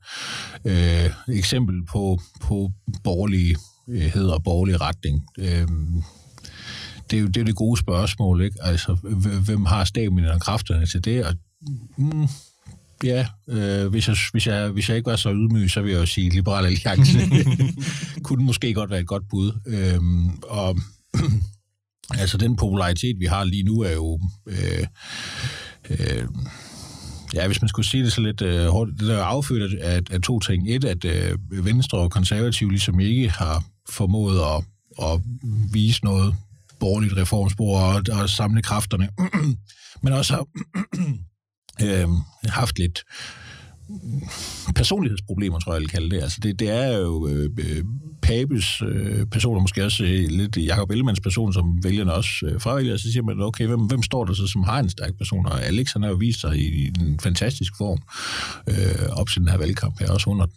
øh, 0.65 1.35
eksempel 1.35 1.85
på, 1.85 2.21
på 2.41 2.71
borgerlig 3.03 3.55
øh, 3.89 4.01
hed 4.01 4.27
og 4.27 4.43
borgerlig 4.43 4.81
retning. 4.81 5.23
Øh, 5.37 5.67
det 7.11 7.17
er 7.17 7.21
jo 7.21 7.27
det, 7.27 7.37
er 7.37 7.45
det 7.45 7.55
gode 7.55 7.79
spørgsmål, 7.79 8.41
ikke? 8.41 8.57
Altså, 8.61 8.93
hvem 9.45 9.65
har 9.65 9.83
stamina 9.83 10.33
og 10.33 10.41
kræfterne 10.41 10.85
til 10.85 11.05
det? 11.05 11.25
Og, 11.25 11.33
mm, 11.97 12.27
ja, 13.03 13.27
øh, 13.47 13.87
hvis, 13.87 14.07
jeg, 14.07 14.17
hvis, 14.31 14.47
jeg, 14.47 14.69
hvis 14.69 14.89
jeg 14.89 14.97
ikke 14.97 15.09
var 15.09 15.15
så 15.15 15.31
ydmyg, 15.33 15.71
så 15.71 15.81
vil 15.81 15.91
jeg 15.91 15.99
jo 15.99 16.05
sige, 16.05 16.29
Liberal 16.29 16.65
Alliance 16.65 17.19
kunne 18.25 18.45
måske 18.45 18.73
godt 18.73 18.89
være 18.89 18.99
et 18.99 19.07
godt 19.07 19.23
bud. 19.29 19.51
Øh, 19.67 20.01
og 20.43 20.77
altså, 22.21 22.37
den 22.37 22.55
popularitet, 22.55 23.19
vi 23.19 23.25
har 23.25 23.43
lige 23.43 23.63
nu, 23.63 23.79
er 23.79 23.93
jo... 23.93 24.19
Øh, 24.47 24.85
øh, 25.89 26.25
Ja, 27.35 27.47
hvis 27.47 27.61
man 27.61 27.69
skulle 27.69 27.85
sige 27.85 28.03
det 28.03 28.13
så 28.13 28.21
lidt 28.21 28.41
øh, 28.41 28.67
hårdt, 28.67 28.99
det 28.99 29.07
der 29.07 29.17
er 29.17 29.23
affødt 29.23 29.79
af, 29.79 30.01
af 30.11 30.21
to 30.21 30.39
ting. 30.39 30.69
Et, 30.69 30.85
at 30.85 31.05
øh, 31.05 31.37
Venstre 31.65 31.97
og 31.97 32.11
Konservative 32.11 32.69
ligesom 32.69 32.99
ikke 32.99 33.29
har 33.29 33.63
formået 33.89 34.39
at, 34.39 34.63
at 35.05 35.21
vise 35.73 36.05
noget 36.05 36.35
borgerligt 36.79 37.17
reformspor 37.17 37.79
og, 37.79 38.01
og 38.11 38.29
samle 38.29 38.61
kræfterne, 38.61 39.09
men 40.03 40.13
også 40.13 40.33
har 40.33 40.45
øh, 41.85 42.07
haft 42.45 42.79
lidt 42.79 43.03
personlighedsproblemer, 44.75 45.59
tror 45.59 45.71
jeg, 45.73 45.75
jeg 45.75 45.81
vil 45.81 45.89
kalde 45.89 46.15
det. 46.15 46.21
Altså 46.21 46.39
det, 46.43 46.59
det 46.59 46.69
er 46.69 46.97
jo 46.97 47.27
øh, 47.27 47.49
øh 47.59 47.83
øh 48.25 48.35
Pabes 48.35 48.81
øh, 48.81 49.25
personer, 49.25 49.61
måske 49.61 49.85
også 49.85 50.03
øh, 50.03 50.29
lidt 50.29 50.57
Jacob 50.57 50.91
Ellemanns 50.91 51.19
person, 51.19 51.53
som 51.53 51.83
vælgerne 51.83 52.13
også 52.13 52.45
øh, 52.45 52.61
fravælger, 52.61 52.97
så 52.97 53.11
siger 53.11 53.23
man, 53.23 53.41
okay, 53.41 53.67
hvem, 53.67 53.79
hvem 53.79 54.03
står 54.03 54.25
der 54.25 54.33
så, 54.33 54.47
som 54.47 54.63
har 54.63 54.79
en 54.79 54.89
stærk 54.89 55.17
person? 55.17 55.45
Og 55.45 55.63
Alex, 55.63 55.93
han 55.93 56.01
har 56.01 56.09
jo 56.09 56.15
vist 56.15 56.41
sig 56.41 56.57
i, 56.57 56.85
i 56.85 56.87
en 56.87 57.19
fantastisk 57.19 57.73
form 57.77 57.99
øh, 58.69 59.09
op 59.11 59.29
til 59.29 59.41
den 59.41 59.49
her 59.49 59.57
valgkamp 59.57 59.99
her, 59.99 60.11
også 60.11 60.29
under 60.29 60.45
den. 60.45 60.55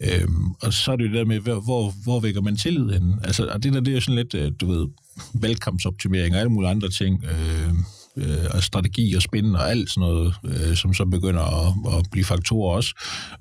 Øh, 0.00 0.28
og 0.62 0.72
så 0.72 0.92
er 0.92 0.96
det 0.96 1.04
jo 1.04 1.08
det 1.08 1.18
der 1.18 1.24
med, 1.24 1.40
hvor, 1.40 1.94
hvor 2.04 2.20
vækker 2.20 2.40
man 2.40 2.56
tillid 2.56 2.92
henne? 2.92 3.16
Altså, 3.24 3.46
og 3.46 3.62
det 3.62 3.72
der, 3.72 3.80
det 3.80 3.88
er 3.88 3.94
jo 3.94 4.00
sådan 4.00 4.14
lidt, 4.14 4.34
øh, 4.34 4.52
du 4.60 4.66
ved, 4.66 4.86
valgkampsoptimering 5.34 6.34
og 6.34 6.40
alle 6.40 6.52
mulige 6.52 6.70
andre 6.70 6.88
ting. 6.88 7.24
Øh, 7.24 7.74
øh, 8.16 8.44
og 8.54 8.62
strategi 8.62 9.14
og 9.14 9.22
spænd 9.22 9.56
og 9.56 9.70
alt 9.70 9.90
sådan 9.90 10.08
noget, 10.08 10.34
øh, 10.44 10.76
som 10.76 10.94
så 10.94 11.04
begynder 11.04 11.42
at, 11.42 11.98
at 11.98 12.06
blive 12.10 12.24
faktorer 12.24 12.76
også. 12.76 12.94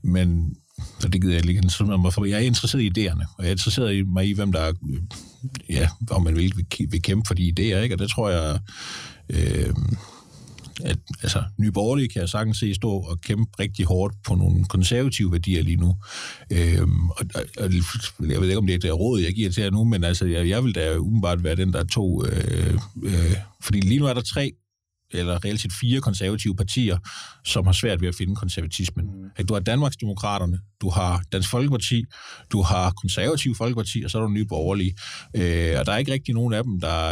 Men 0.03 0.55
og 1.05 1.13
det 1.13 1.21
gider 1.21 1.33
jeg 1.33 1.45
ikke 1.45 1.57
interessere 1.57 1.97
mig 1.97 2.13
for. 2.13 2.25
Jeg 2.25 2.35
er 2.35 2.45
interesseret 2.45 2.81
i 2.81 2.87
idéerne, 2.87 3.35
og 3.37 3.43
jeg 3.43 3.47
er 3.47 3.51
interesseret 3.51 3.95
i 3.95 4.01
mig 4.01 4.29
i, 4.29 4.33
hvem 4.33 4.51
der 4.51 4.59
er, 4.59 4.73
ja, 5.69 5.89
om 6.09 6.23
man 6.23 6.35
vil, 6.35 6.53
vil 6.89 7.01
kæmpe 7.01 7.27
for 7.27 7.33
de 7.33 7.53
idéer, 7.59 7.77
ikke? 7.77 7.95
Og 7.95 7.99
det 7.99 8.09
tror 8.09 8.29
jeg, 8.29 8.59
øh, 9.29 9.73
at 10.83 10.97
altså, 11.21 11.43
Nye 11.57 11.71
Borgerlige 11.71 12.07
kan 12.07 12.21
jeg 12.21 12.29
sagtens 12.29 12.57
se 12.57 12.75
stå 12.75 12.89
og 12.89 13.21
kæmpe 13.21 13.51
rigtig 13.59 13.85
hårdt 13.85 14.15
på 14.23 14.35
nogle 14.35 14.65
konservative 14.65 15.31
værdier 15.31 15.63
lige 15.63 15.75
nu. 15.75 15.95
Øhm, 16.51 17.09
og, 17.09 17.25
og, 17.57 17.73
jeg 18.19 18.41
ved 18.41 18.47
ikke, 18.47 18.57
om 18.57 18.67
det 18.67 18.75
er 18.75 18.79
det 18.79 18.99
råd, 18.99 19.19
jeg 19.19 19.33
giver 19.33 19.51
til 19.51 19.63
jer 19.63 19.71
nu, 19.71 19.83
men 19.83 20.03
altså, 20.03 20.25
jeg, 20.25 20.49
jeg 20.49 20.63
vil 20.63 20.75
da 20.75 20.97
umiddelbart 20.97 21.43
være 21.43 21.55
den, 21.55 21.73
der 21.73 21.83
to... 21.83 22.25
Øh, 22.25 22.77
øh, 23.03 23.35
fordi 23.61 23.79
lige 23.79 23.99
nu 23.99 24.05
er 24.05 24.13
der 24.13 24.21
tre 24.21 24.51
eller 25.11 25.45
reelt 25.45 25.61
set 25.61 25.73
fire 25.73 26.01
konservative 26.01 26.55
partier, 26.55 26.97
som 27.45 27.65
har 27.65 27.73
svært 27.73 28.01
ved 28.01 28.07
at 28.07 28.15
finde 28.15 28.35
konservatismen. 28.35 29.05
Mm. 29.05 29.45
Du 29.45 29.53
har 29.53 29.61
Danmarksdemokraterne, 29.61 30.59
du 30.81 30.89
har 30.89 31.21
Dansk 31.31 31.49
Folkeparti, 31.49 32.05
du 32.51 32.61
har 32.61 32.91
Konservativ 32.91 33.55
Folkeparti, 33.55 34.03
og 34.03 34.11
så 34.11 34.17
er 34.17 34.21
der 34.21 34.29
Nye 34.29 34.45
Borgerlige. 34.45 34.95
Øh, 35.35 35.79
og 35.79 35.85
der 35.85 35.91
er 35.91 35.97
ikke 35.97 36.13
rigtig 36.13 36.33
nogen 36.33 36.53
af 36.53 36.63
dem, 36.63 36.79
der 36.79 37.09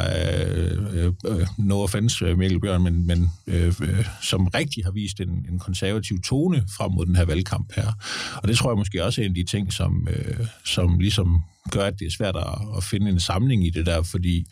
øh, 0.95 1.05
øh, 1.05 1.13
øh 1.25 1.47
no 1.57 1.83
offense, 1.83 2.25
øh, 2.25 2.37
Mikkel 2.37 2.59
Bjørn, 2.59 2.83
men, 2.83 3.07
men 3.07 3.29
øh, 3.47 3.73
øh, 3.81 4.05
som 4.21 4.47
rigtig 4.47 4.83
har 4.83 4.91
vist 4.91 5.19
en, 5.19 5.45
en 5.51 5.59
konservativ 5.59 6.21
tone 6.21 6.63
frem 6.77 6.91
mod 6.91 7.05
den 7.05 7.15
her 7.15 7.25
valgkamp 7.25 7.73
her. 7.75 7.91
Og 8.35 8.47
det 8.47 8.57
tror 8.57 8.71
jeg 8.71 8.77
måske 8.77 9.03
også 9.03 9.21
er 9.21 9.25
en 9.25 9.31
af 9.31 9.35
de 9.35 9.43
ting, 9.43 9.73
som, 9.73 10.07
øh, 10.11 10.47
som 10.65 10.99
ligesom 10.99 11.43
gør, 11.71 11.85
at 11.85 11.99
det 11.99 12.05
er 12.05 12.11
svært 12.11 12.35
at, 12.35 12.77
at 12.77 12.83
finde 12.83 13.09
en 13.09 13.19
samling 13.19 13.65
i 13.65 13.69
det 13.69 13.85
der, 13.85 14.01
fordi 14.01 14.45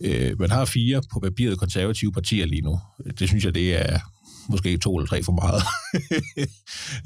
øh, 0.00 0.40
man 0.40 0.50
har 0.50 0.64
fire 0.64 1.02
på 1.12 1.20
papiret 1.20 1.58
konservative 1.58 2.12
partier 2.12 2.46
lige 2.46 2.62
nu. 2.62 2.80
Det 3.18 3.28
synes 3.28 3.44
jeg, 3.44 3.54
det 3.54 3.90
er 3.90 3.98
måske 4.48 4.76
to 4.76 4.96
eller 4.96 5.06
tre 5.06 5.22
for 5.22 5.32
meget. 5.32 5.62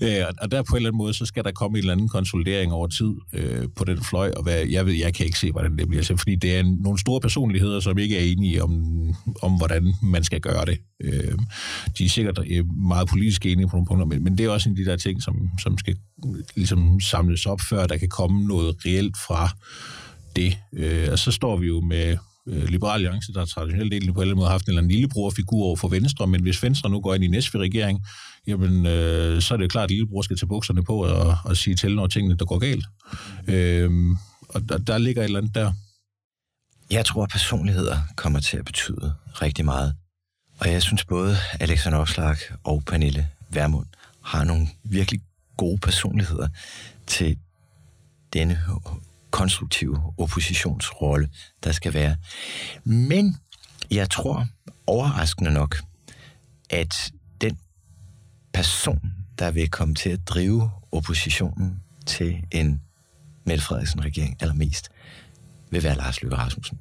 Øh, 0.02 0.24
og 0.40 0.50
der 0.50 0.62
på 0.62 0.72
en 0.72 0.76
eller 0.76 0.88
anden 0.88 0.98
måde, 0.98 1.14
så 1.14 1.26
skal 1.26 1.44
der 1.44 1.52
komme 1.52 1.78
en 1.78 1.83
eller 1.83 1.92
anden 1.92 2.09
konsolidering 2.09 2.72
over 2.72 2.87
tid 2.87 3.14
øh, 3.33 3.68
på 3.76 3.85
den 3.85 4.05
fløj, 4.05 4.31
og 4.37 4.42
hvad, 4.42 4.66
jeg 4.66 4.87
ved, 4.87 4.92
jeg 4.92 5.14
kan 5.14 5.26
ikke 5.26 5.38
se, 5.38 5.52
hvordan 5.52 5.78
det 5.78 5.88
bliver, 5.88 6.16
fordi 6.18 6.35
det 6.35 6.57
er 6.57 6.62
nogle 6.62 6.98
store 6.98 7.20
personligheder, 7.20 7.81
som 7.81 7.98
ikke 7.98 8.18
er 8.18 8.33
enige 8.33 8.62
om, 8.62 8.72
om 9.42 9.52
hvordan 9.52 9.94
man 10.02 10.24
skal 10.24 10.40
gøre 10.40 10.64
det. 10.64 10.78
Øh, 11.05 11.38
de 11.98 12.05
er 12.05 12.09
sikkert 12.09 12.38
øh, 12.50 12.64
meget 12.76 13.09
politisk 13.09 13.46
enige 13.46 13.68
på 13.68 13.76
nogle 13.76 13.87
punkter, 13.87 14.07
men, 14.07 14.24
men 14.24 14.38
det 14.38 14.46
er 14.46 14.50
også 14.50 14.68
en 14.68 14.78
af 14.78 14.85
de 14.85 14.90
der 14.90 14.96
ting, 14.96 15.22
som, 15.22 15.48
som 15.62 15.78
skal 15.78 15.96
ligesom 16.55 17.00
samles 17.00 17.46
op, 17.46 17.61
før 17.61 17.87
der 17.87 17.96
kan 17.96 18.09
komme 18.09 18.46
noget 18.46 18.76
reelt 18.87 19.16
fra 19.26 19.48
det. 20.37 20.59
Øh, 20.72 21.09
og 21.12 21.18
så 21.18 21.31
står 21.31 21.57
vi 21.57 21.66
jo 21.66 21.81
med 21.81 22.16
øh, 22.48 22.64
Liberal 22.64 22.94
Alliance, 22.94 23.33
der 23.33 23.44
traditionelt 23.44 23.92
egentlig 23.92 24.14
på 24.14 24.20
alle 24.20 24.35
måder 24.35 24.50
haft 24.50 24.66
en 24.66 24.70
eller 24.70 24.83
anden 24.83 24.92
lillebrorfigur 24.92 25.64
over 25.64 25.76
for 25.76 25.88
Venstre, 25.88 26.26
men 26.26 26.42
hvis 26.42 26.62
Venstre 26.62 26.90
nu 26.90 27.00
går 27.00 27.14
ind 27.14 27.24
i 27.24 27.28
næste 27.28 27.59
regering, 27.59 28.05
jamen, 28.46 28.87
øh, 28.87 29.42
så 29.42 29.55
er 29.55 29.59
det 29.59 29.64
jo 29.64 29.68
klart, 29.68 29.85
at 29.85 29.90
lillebror 29.90 30.22
skal 30.22 30.37
tage 30.37 30.48
bukserne 30.48 30.85
på 30.85 31.05
og, 31.05 31.37
og 31.44 31.57
sige 31.57 31.76
til, 31.76 31.94
når 31.94 32.07
tingene 32.07 32.37
der 32.37 32.44
går 32.44 32.59
galt. 32.59 32.85
Øh, 33.48 34.16
og 34.48 34.68
der, 34.68 34.78
der 34.78 34.98
ligger 34.98 35.22
et 35.22 35.24
eller 35.24 35.38
andet 35.38 35.55
der. 35.55 35.72
Jeg 36.90 37.07
tror, 37.07 37.22
at 37.22 37.31
personligheder 37.31 37.98
kommer 38.16 38.40
til 38.40 38.57
at 38.57 38.64
betyde 38.64 39.14
rigtig 39.33 39.64
meget. 39.64 39.94
Og 40.59 40.70
jeg 40.70 40.83
synes 40.83 41.05
både 41.05 41.37
Alexander 41.61 41.98
Opslag 41.98 42.37
og 42.64 42.83
Pernille 42.87 43.28
Vermund 43.50 43.87
har 44.24 44.44
nogle 44.44 44.68
virkelig 44.85 45.20
gode 45.57 45.78
personligheder 45.78 46.48
til 47.07 47.38
denne 48.33 48.55
konstruktive 49.33 50.03
oppositionsrolle, 50.18 51.29
der 51.64 51.73
skal 51.73 51.95
være. 51.95 52.16
Men 52.85 53.37
jeg 53.90 54.11
tror 54.11 54.47
overraskende 54.87 55.51
nok, 55.51 55.77
at 56.71 57.12
den 57.40 57.59
person, 58.53 59.12
der 59.38 59.51
vil 59.51 59.71
komme 59.71 59.95
til 59.95 60.11
at 60.11 60.29
drive 60.29 60.71
oppositionen 60.92 61.83
til 62.07 62.45
en 62.51 62.83
Mette 63.45 63.64
Frederiksen-regering 63.64 64.37
allermest, 64.40 64.88
vil 65.71 65.83
være 65.83 65.97
Lars 65.97 66.23
Løkke 66.23 66.37
Rasmussen. 66.37 66.79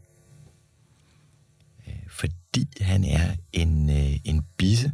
Øh, 1.88 1.94
fordi 2.10 2.68
han 2.82 3.04
er 3.04 3.36
en, 3.54 3.90
øh, 3.90 4.20
en 4.24 4.46
bisse 4.58 4.92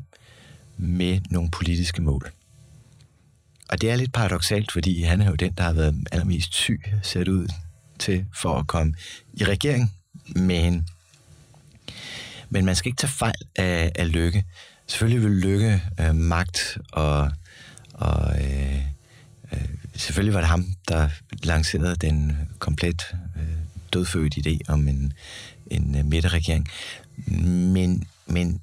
med 0.78 1.22
nogle 1.30 1.52
politiske 1.52 2.02
mål. 2.02 2.32
Og 3.69 3.82
det 3.82 3.91
er 3.91 3.95
lidt 3.95 4.13
paradoxalt, 4.13 4.71
fordi 4.71 5.01
han 5.01 5.21
er 5.21 5.30
jo 5.30 5.36
den, 5.36 5.53
der 5.58 5.63
har 5.63 5.73
været 5.73 6.08
allermest 6.12 6.53
syg 6.53 6.82
sat 7.03 7.27
ud 7.27 7.47
til 7.99 8.25
for 8.34 8.60
at 8.60 8.67
komme 8.67 8.95
i 9.34 9.43
regering. 9.43 9.93
Men, 10.36 10.88
men 12.49 12.65
man 12.65 12.75
skal 12.75 12.89
ikke 12.89 12.99
tage 12.99 13.12
fejl 13.12 13.41
af, 13.56 13.91
af 13.95 14.12
lykke. 14.12 14.45
Selvfølgelig 14.88 15.23
vil 15.23 15.32
lykke 15.32 15.82
øh, 15.99 16.15
magt 16.15 16.77
og, 16.91 17.32
og 17.93 18.43
øh, 18.43 18.82
øh, 19.53 19.67
selvfølgelig 19.95 20.34
var 20.34 20.39
det 20.39 20.49
ham, 20.49 20.65
der 20.88 21.10
lancerede 21.43 21.95
den 21.95 22.38
komplet 22.60 23.15
øh, 23.38 23.58
dødfødt 23.93 24.38
idé 24.38 24.58
om 24.67 24.88
en, 24.88 25.13
en 25.71 25.95
øh, 25.97 26.06
midterregering. 26.06 26.67
Men, 27.73 28.08
men 28.25 28.62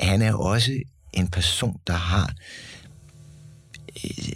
han 0.00 0.22
er 0.22 0.34
også 0.34 0.78
en 1.12 1.28
person, 1.28 1.80
der 1.86 1.96
har 1.96 2.24
øh, 2.24 2.34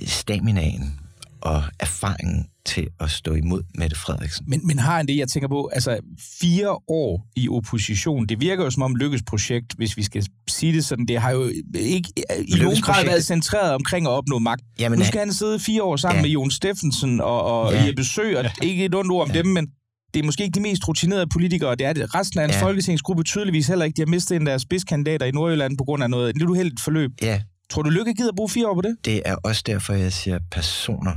staminaen 0.07 1.01
og 1.41 1.63
erfaringen 1.81 2.47
til 2.65 2.89
at 3.01 3.11
stå 3.11 3.35
imod 3.35 3.63
Mette 3.75 3.97
Frederiksen. 3.97 4.45
Men, 4.49 4.67
men 4.67 4.79
har 4.79 4.97
han 4.97 5.07
det, 5.07 5.17
jeg 5.17 5.29
tænker 5.29 5.49
på, 5.49 5.71
altså 5.73 5.99
fire 6.41 6.71
år 6.89 7.27
i 7.37 7.49
opposition, 7.49 8.27
det 8.27 8.41
virker 8.41 8.65
jo 8.65 8.71
som 8.71 8.83
om 8.83 8.97
Lykkes 8.97 9.23
projekt, 9.27 9.75
hvis 9.77 9.97
vi 9.97 10.03
skal 10.03 10.27
sige 10.49 10.73
det 10.73 10.85
sådan, 10.85 11.07
det 11.07 11.21
har 11.21 11.31
jo 11.31 11.51
ikke 11.75 12.13
i 12.49 12.59
nogen 12.59 12.81
grad 12.81 13.05
været 13.05 13.25
centreret 13.25 13.75
omkring 13.75 14.07
at 14.07 14.11
opnå 14.11 14.39
magt. 14.39 14.63
Jamen, 14.79 14.99
nu 14.99 15.05
skal 15.05 15.19
han 15.19 15.33
sidde 15.33 15.59
fire 15.61 15.83
år 15.83 15.97
sammen 15.97 16.19
ja. 16.19 16.23
med 16.23 16.31
Jon 16.31 16.51
Steffensen 16.51 17.21
og, 17.21 17.43
og 17.43 17.73
ja. 17.73 17.87
Jeppe 17.87 18.05
Sø, 18.05 18.39
og 18.39 18.45
ja. 18.45 18.51
ikke 18.63 18.85
et 18.85 18.95
ondt 18.95 19.13
ord 19.13 19.29
om 19.29 19.35
ja. 19.35 19.39
dem, 19.39 19.47
men 19.47 19.67
det 20.15 20.21
er 20.21 20.25
måske 20.25 20.45
ikke 20.45 20.55
de 20.55 20.61
mest 20.61 20.89
rutinerede 20.89 21.27
politikere, 21.27 21.75
det 21.75 21.87
er 21.87 21.93
det. 21.93 22.15
Resten 22.15 22.41
af 22.41 22.45
en 22.45 22.51
ja. 22.51 22.63
folketingsgruppe 22.63 23.23
tydeligvis 23.23 23.67
heller 23.67 23.85
ikke. 23.85 23.97
De 23.97 24.03
har 24.03 24.07
mistet 24.07 24.37
en 24.37 24.43
af 24.43 24.47
deres 24.47 24.63
spidskandidater 24.63 25.27
i 25.27 25.31
Nordjylland 25.31 25.79
på 25.79 25.85
grund 25.85 26.03
af 26.03 26.11
noget 26.11 26.37
lidt 26.37 26.51
uheldigt 26.51 26.81
forløb. 26.81 27.11
Ja. 27.23 27.41
Tror 27.71 27.83
du, 27.83 27.91
Lykke 27.91 28.15
gider 28.15 28.33
bruge 28.33 28.49
fire 28.49 28.69
år 28.69 28.75
på 28.75 28.81
det? 28.81 28.97
Det 29.05 29.23
er 29.25 29.35
også 29.35 29.63
derfor, 29.67 29.95
jeg 29.95 30.13
siger 30.13 30.39
personer. 30.51 31.17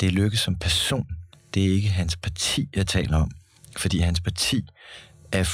Det 0.00 0.06
er 0.06 0.10
Lykke 0.10 0.36
som 0.36 0.56
person. 0.56 1.06
Det 1.54 1.64
er 1.66 1.74
ikke 1.74 1.88
hans 1.88 2.16
parti, 2.16 2.68
jeg 2.76 2.86
taler 2.86 3.16
om. 3.16 3.30
Fordi 3.76 3.98
hans 3.98 4.20
parti 4.20 4.68
er 5.32 5.44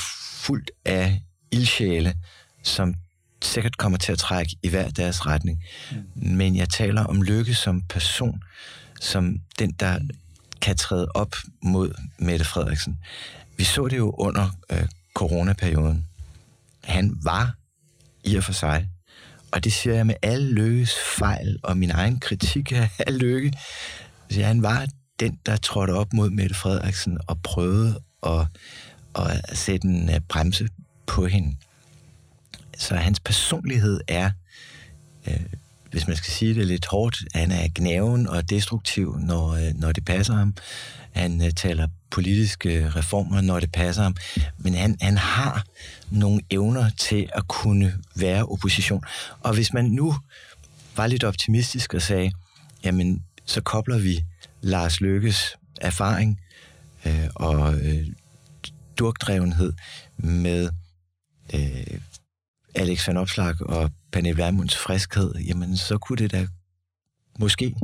fuldt 0.43 0.71
af 0.85 1.23
ildsjæle, 1.51 2.15
som 2.63 2.95
sikkert 3.43 3.77
kommer 3.77 3.99
til 3.99 4.13
at 4.13 4.19
trække 4.19 4.57
i 4.63 4.69
hver 4.69 4.89
deres 4.89 5.27
retning. 5.27 5.65
Mm. 5.93 6.05
Men 6.15 6.57
jeg 6.57 6.69
taler 6.69 7.05
om 7.05 7.23
Lykke 7.23 7.55
som 7.55 7.83
person, 7.83 8.43
som 9.01 9.37
den, 9.59 9.71
der 9.71 9.99
kan 10.61 10.77
træde 10.77 11.09
op 11.15 11.37
mod 11.63 11.95
Mette 12.19 12.45
Frederiksen. 12.45 12.99
Vi 13.57 13.65
så 13.65 13.89
det 13.89 13.97
jo 13.97 14.11
under 14.11 14.49
øh, 14.71 14.89
coronaperioden. 15.15 16.07
Han 16.85 17.17
var 17.23 17.55
i 18.25 18.37
og 18.37 18.45
for 18.45 18.53
sig, 18.53 18.89
og 19.55 19.65
det 19.65 19.73
siger 19.73 19.97
jeg 19.97 20.07
med 20.07 20.15
alle 20.23 20.53
Lykkes 20.53 20.95
fejl 21.17 21.59
og 21.63 21.77
min 21.77 21.91
egen 21.91 22.21
kritik 22.21 22.73
af 22.73 22.91
Lykke, 23.21 23.53
så 24.31 24.43
han 24.43 24.63
var 24.63 24.87
den, 25.21 25.39
der 25.47 25.57
trådte 25.57 25.91
op 25.91 26.13
mod 26.13 26.31
Mette 26.31 26.55
Frederiksen 26.55 27.19
og 27.27 27.43
prøvede 27.43 28.01
at, 28.27 28.47
at 29.15 29.59
sætte 29.59 29.89
en 29.89 30.11
øh, 30.11 30.21
bremse 30.29 30.69
på 31.07 31.27
hende. 31.27 31.57
Så 32.79 32.95
hans 32.95 33.21
personlighed 33.21 34.01
er, 34.09 34.31
øh, 35.27 35.41
hvis 35.91 36.07
man 36.07 36.17
skal 36.17 36.33
sige 36.33 36.55
det 36.55 36.67
lidt 36.67 36.87
hårdt, 36.87 37.25
han 37.35 37.51
er 37.51 37.69
gnaven 37.75 38.27
og 38.27 38.51
destruktiv, 38.51 39.19
når, 39.19 39.49
øh, 39.51 39.75
når 39.75 39.93
det 39.93 40.05
passer 40.05 40.35
ham. 40.35 40.55
Han 41.13 41.45
øh, 41.45 41.51
taler 41.51 41.89
politiske 42.11 42.85
øh, 42.85 42.97
reformer, 42.97 43.41
når 43.41 43.61
det 43.61 43.73
passer 43.73 44.03
ham. 44.03 44.17
Men 44.59 44.75
han, 44.75 44.97
han 45.01 45.19
har 45.19 45.65
nogle 46.15 46.41
evner 46.51 46.91
til 46.99 47.29
at 47.35 47.49
kunne 47.49 47.95
være 48.17 48.47
opposition. 48.47 49.05
Og 49.41 49.55
hvis 49.55 49.73
man 49.73 49.85
nu 49.85 50.15
var 50.97 51.07
lidt 51.07 51.25
optimistisk 51.25 51.95
og 51.95 52.03
sagde, 52.03 52.33
jamen, 52.85 53.23
så 53.45 53.61
kobler 53.61 53.99
vi 53.99 54.25
Lars 54.61 55.01
Lykkes 55.01 55.57
erfaring 55.81 56.41
øh, 57.07 57.29
og 57.35 57.75
øh, 57.75 58.07
durkdrevenhed 58.99 59.73
med 60.17 60.71
øh, 61.55 61.99
Alex 62.75 63.09
van 63.09 63.17
Opslag 63.17 63.55
og 63.61 63.91
Pernille 64.13 64.37
Vermunds 64.37 64.77
friskhed, 64.77 65.35
jamen 65.35 65.77
så 65.77 65.99
kunne 65.99 66.17
det 66.17 66.33
da 66.33 66.47
måske 67.39 67.75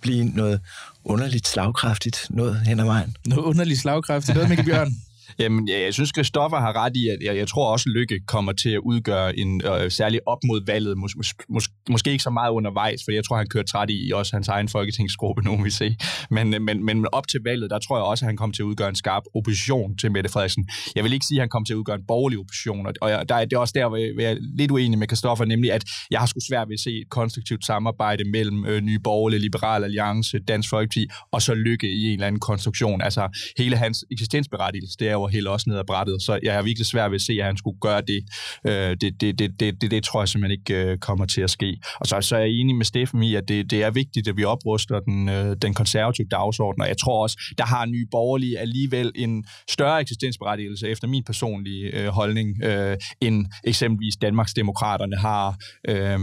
blive 0.00 0.24
noget 0.24 0.60
underligt 1.04 1.48
slagkraftigt 1.48 2.26
noget 2.30 2.60
hen 2.60 2.80
ad 2.80 2.84
vejen. 2.84 3.16
Noget 3.26 3.44
underligt 3.44 3.80
slagkraftigt, 3.80 4.34
noget 4.34 4.48
Mikkel 4.48 4.66
Bjørn. 4.66 4.94
Jamen, 5.38 5.68
ja, 5.68 5.80
jeg 5.80 5.94
synes, 5.94 6.10
Christoffer 6.16 6.58
har 6.58 6.76
ret 6.76 6.96
i, 6.96 7.08
at 7.08 7.18
jeg, 7.22 7.36
jeg 7.36 7.48
tror 7.48 7.72
også, 7.72 7.88
Lykke 7.88 8.20
kommer 8.26 8.52
til 8.52 8.70
at 8.70 8.78
udgøre 8.78 9.38
en 9.38 9.62
øh, 9.66 9.90
særlig 9.90 10.20
op 10.26 10.38
mod 10.46 10.66
valget. 10.66 10.98
Mås, 10.98 11.16
mås, 11.16 11.34
mås, 11.48 11.68
måske 11.90 12.10
ikke 12.10 12.24
så 12.24 12.30
meget 12.30 12.50
undervejs, 12.50 13.00
for 13.04 13.12
jeg 13.12 13.24
tror, 13.24 13.36
han 13.36 13.46
kører 13.46 13.64
træt 13.64 13.90
i, 13.90 14.12
også 14.14 14.36
hans 14.36 14.48
egen 14.48 14.68
folketingsgruppe, 14.68 15.42
nu 15.42 15.62
vi 15.62 15.70
se. 15.70 15.96
Men, 16.30 16.54
øh, 16.54 16.60
men, 16.62 16.84
men 16.84 17.06
op 17.12 17.28
til 17.28 17.40
valget, 17.44 17.70
der 17.70 17.78
tror 17.78 17.96
jeg 17.96 18.04
også, 18.04 18.24
at 18.24 18.26
han 18.26 18.36
kommer 18.36 18.54
til 18.54 18.62
at 18.62 18.66
udgøre 18.66 18.88
en 18.88 18.94
skarp 18.94 19.22
opposition 19.34 19.96
til 19.96 20.12
Mette 20.12 20.30
Frederiksen. 20.30 20.68
Jeg 20.96 21.04
vil 21.04 21.12
ikke 21.12 21.26
sige, 21.26 21.38
at 21.38 21.42
han 21.42 21.48
kommer 21.48 21.66
til 21.66 21.72
at 21.72 21.76
udgøre 21.76 21.96
en 21.96 22.06
borgerlig 22.08 22.38
opposition, 22.38 22.86
og 23.00 23.10
jeg, 23.10 23.28
der, 23.28 23.44
det 23.44 23.52
er 23.52 23.58
også 23.58 23.72
der, 23.76 23.88
hvor 23.88 23.96
jeg, 23.96 24.10
hvor 24.14 24.22
jeg 24.22 24.32
er 24.32 24.36
lidt 24.58 24.70
uenig 24.70 24.98
med 24.98 25.06
Christoffer, 25.08 25.44
nemlig 25.44 25.72
at 25.72 25.84
jeg 26.10 26.20
har 26.20 26.26
sgu 26.26 26.40
svært 26.48 26.68
ved 26.68 26.74
at 26.74 26.80
se 26.80 26.90
et 26.90 27.08
konstruktivt 27.10 27.66
samarbejde 27.66 28.30
mellem 28.30 28.66
øh, 28.66 28.80
Nye 28.80 28.98
Borgerlige, 28.98 29.40
Liberal 29.40 29.84
Alliance, 29.84 30.38
Dansk 30.38 30.68
Folkeparti, 30.70 31.06
og 31.32 31.42
så 31.42 31.54
Lykke 31.54 31.90
i 31.90 32.06
en 32.06 32.12
eller 32.12 32.26
anden 32.26 32.40
konstruktion. 32.40 33.02
Altså, 33.02 33.28
hele 33.58 33.76
hans 33.76 34.04
eksistensberettigelse, 34.10 34.96
det 34.98 35.08
er 35.08 35.14
og 35.22 35.30
helt 35.30 35.48
også 35.48 35.70
ned 35.70 35.78
ad 35.78 35.84
brættet, 35.86 36.22
så 36.22 36.38
jeg 36.42 36.54
har 36.54 36.62
virkelig 36.62 36.86
svært 36.86 37.10
ved 37.10 37.16
at 37.16 37.22
se, 37.22 37.32
at 37.32 37.44
han 37.44 37.56
skulle 37.56 37.78
gøre 37.80 38.00
det. 38.00 38.20
Øh, 38.66 38.96
det, 39.00 39.20
det, 39.20 39.38
det, 39.38 39.60
det, 39.60 39.80
det, 39.80 39.90
det 39.90 40.04
tror 40.04 40.20
jeg 40.20 40.28
simpelthen 40.28 40.58
ikke 40.60 40.90
øh, 40.90 40.98
kommer 40.98 41.26
til 41.26 41.40
at 41.40 41.50
ske. 41.50 41.76
Og 42.00 42.06
så, 42.06 42.20
så 42.20 42.36
er 42.36 42.40
jeg 42.40 42.48
enig 42.48 42.76
med 42.76 42.84
Steffen 42.84 43.22
i, 43.22 43.34
at 43.34 43.48
det, 43.48 43.70
det 43.70 43.82
er 43.82 43.90
vigtigt, 43.90 44.28
at 44.28 44.36
vi 44.36 44.44
opruster 44.44 45.00
den, 45.00 45.28
øh, 45.28 45.56
den 45.62 45.74
konservative 45.74 46.26
dagsorden, 46.30 46.82
og 46.82 46.88
jeg 46.88 46.98
tror 46.98 47.22
også, 47.22 47.54
der 47.58 47.64
har 47.64 47.86
nye 47.86 48.06
borgerlige 48.10 48.58
alligevel 48.58 49.12
en 49.14 49.44
større 49.70 50.00
eksistensberettigelse 50.00 50.88
efter 50.88 51.08
min 51.08 51.24
personlige 51.24 51.84
øh, 51.96 52.08
holdning, 52.08 52.64
øh, 52.64 52.96
end 53.20 53.46
eksempelvis 53.64 54.16
Danmarks 54.16 54.54
Demokraterne 54.54 55.16
har. 55.16 55.56
Øh, 55.88 56.18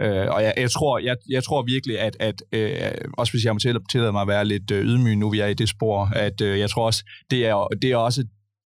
Øh, 0.00 0.26
og 0.30 0.42
jeg, 0.42 0.54
jeg, 0.56 0.70
tror, 0.70 0.98
jeg, 0.98 1.16
jeg 1.30 1.44
tror 1.44 1.62
virkelig, 1.62 2.00
at, 2.00 2.16
at 2.20 2.42
øh, 2.52 2.90
også 3.12 3.32
hvis 3.32 3.44
jeg 3.44 3.54
må 3.54 3.58
tillade 3.90 4.12
mig 4.12 4.22
at 4.22 4.28
være 4.28 4.44
lidt 4.44 4.70
øh, 4.70 4.84
ydmyg, 4.84 5.16
nu 5.16 5.30
vi 5.30 5.40
er 5.40 5.46
i 5.46 5.54
det 5.54 5.68
spor, 5.68 6.10
at 6.16 6.40
øh, 6.40 6.58
jeg 6.58 6.70
tror 6.70 6.86
også, 6.86 7.04
det 7.30 7.46
er, 7.46 7.68
det 7.82 7.92
er 7.92 7.96
også 7.96 8.24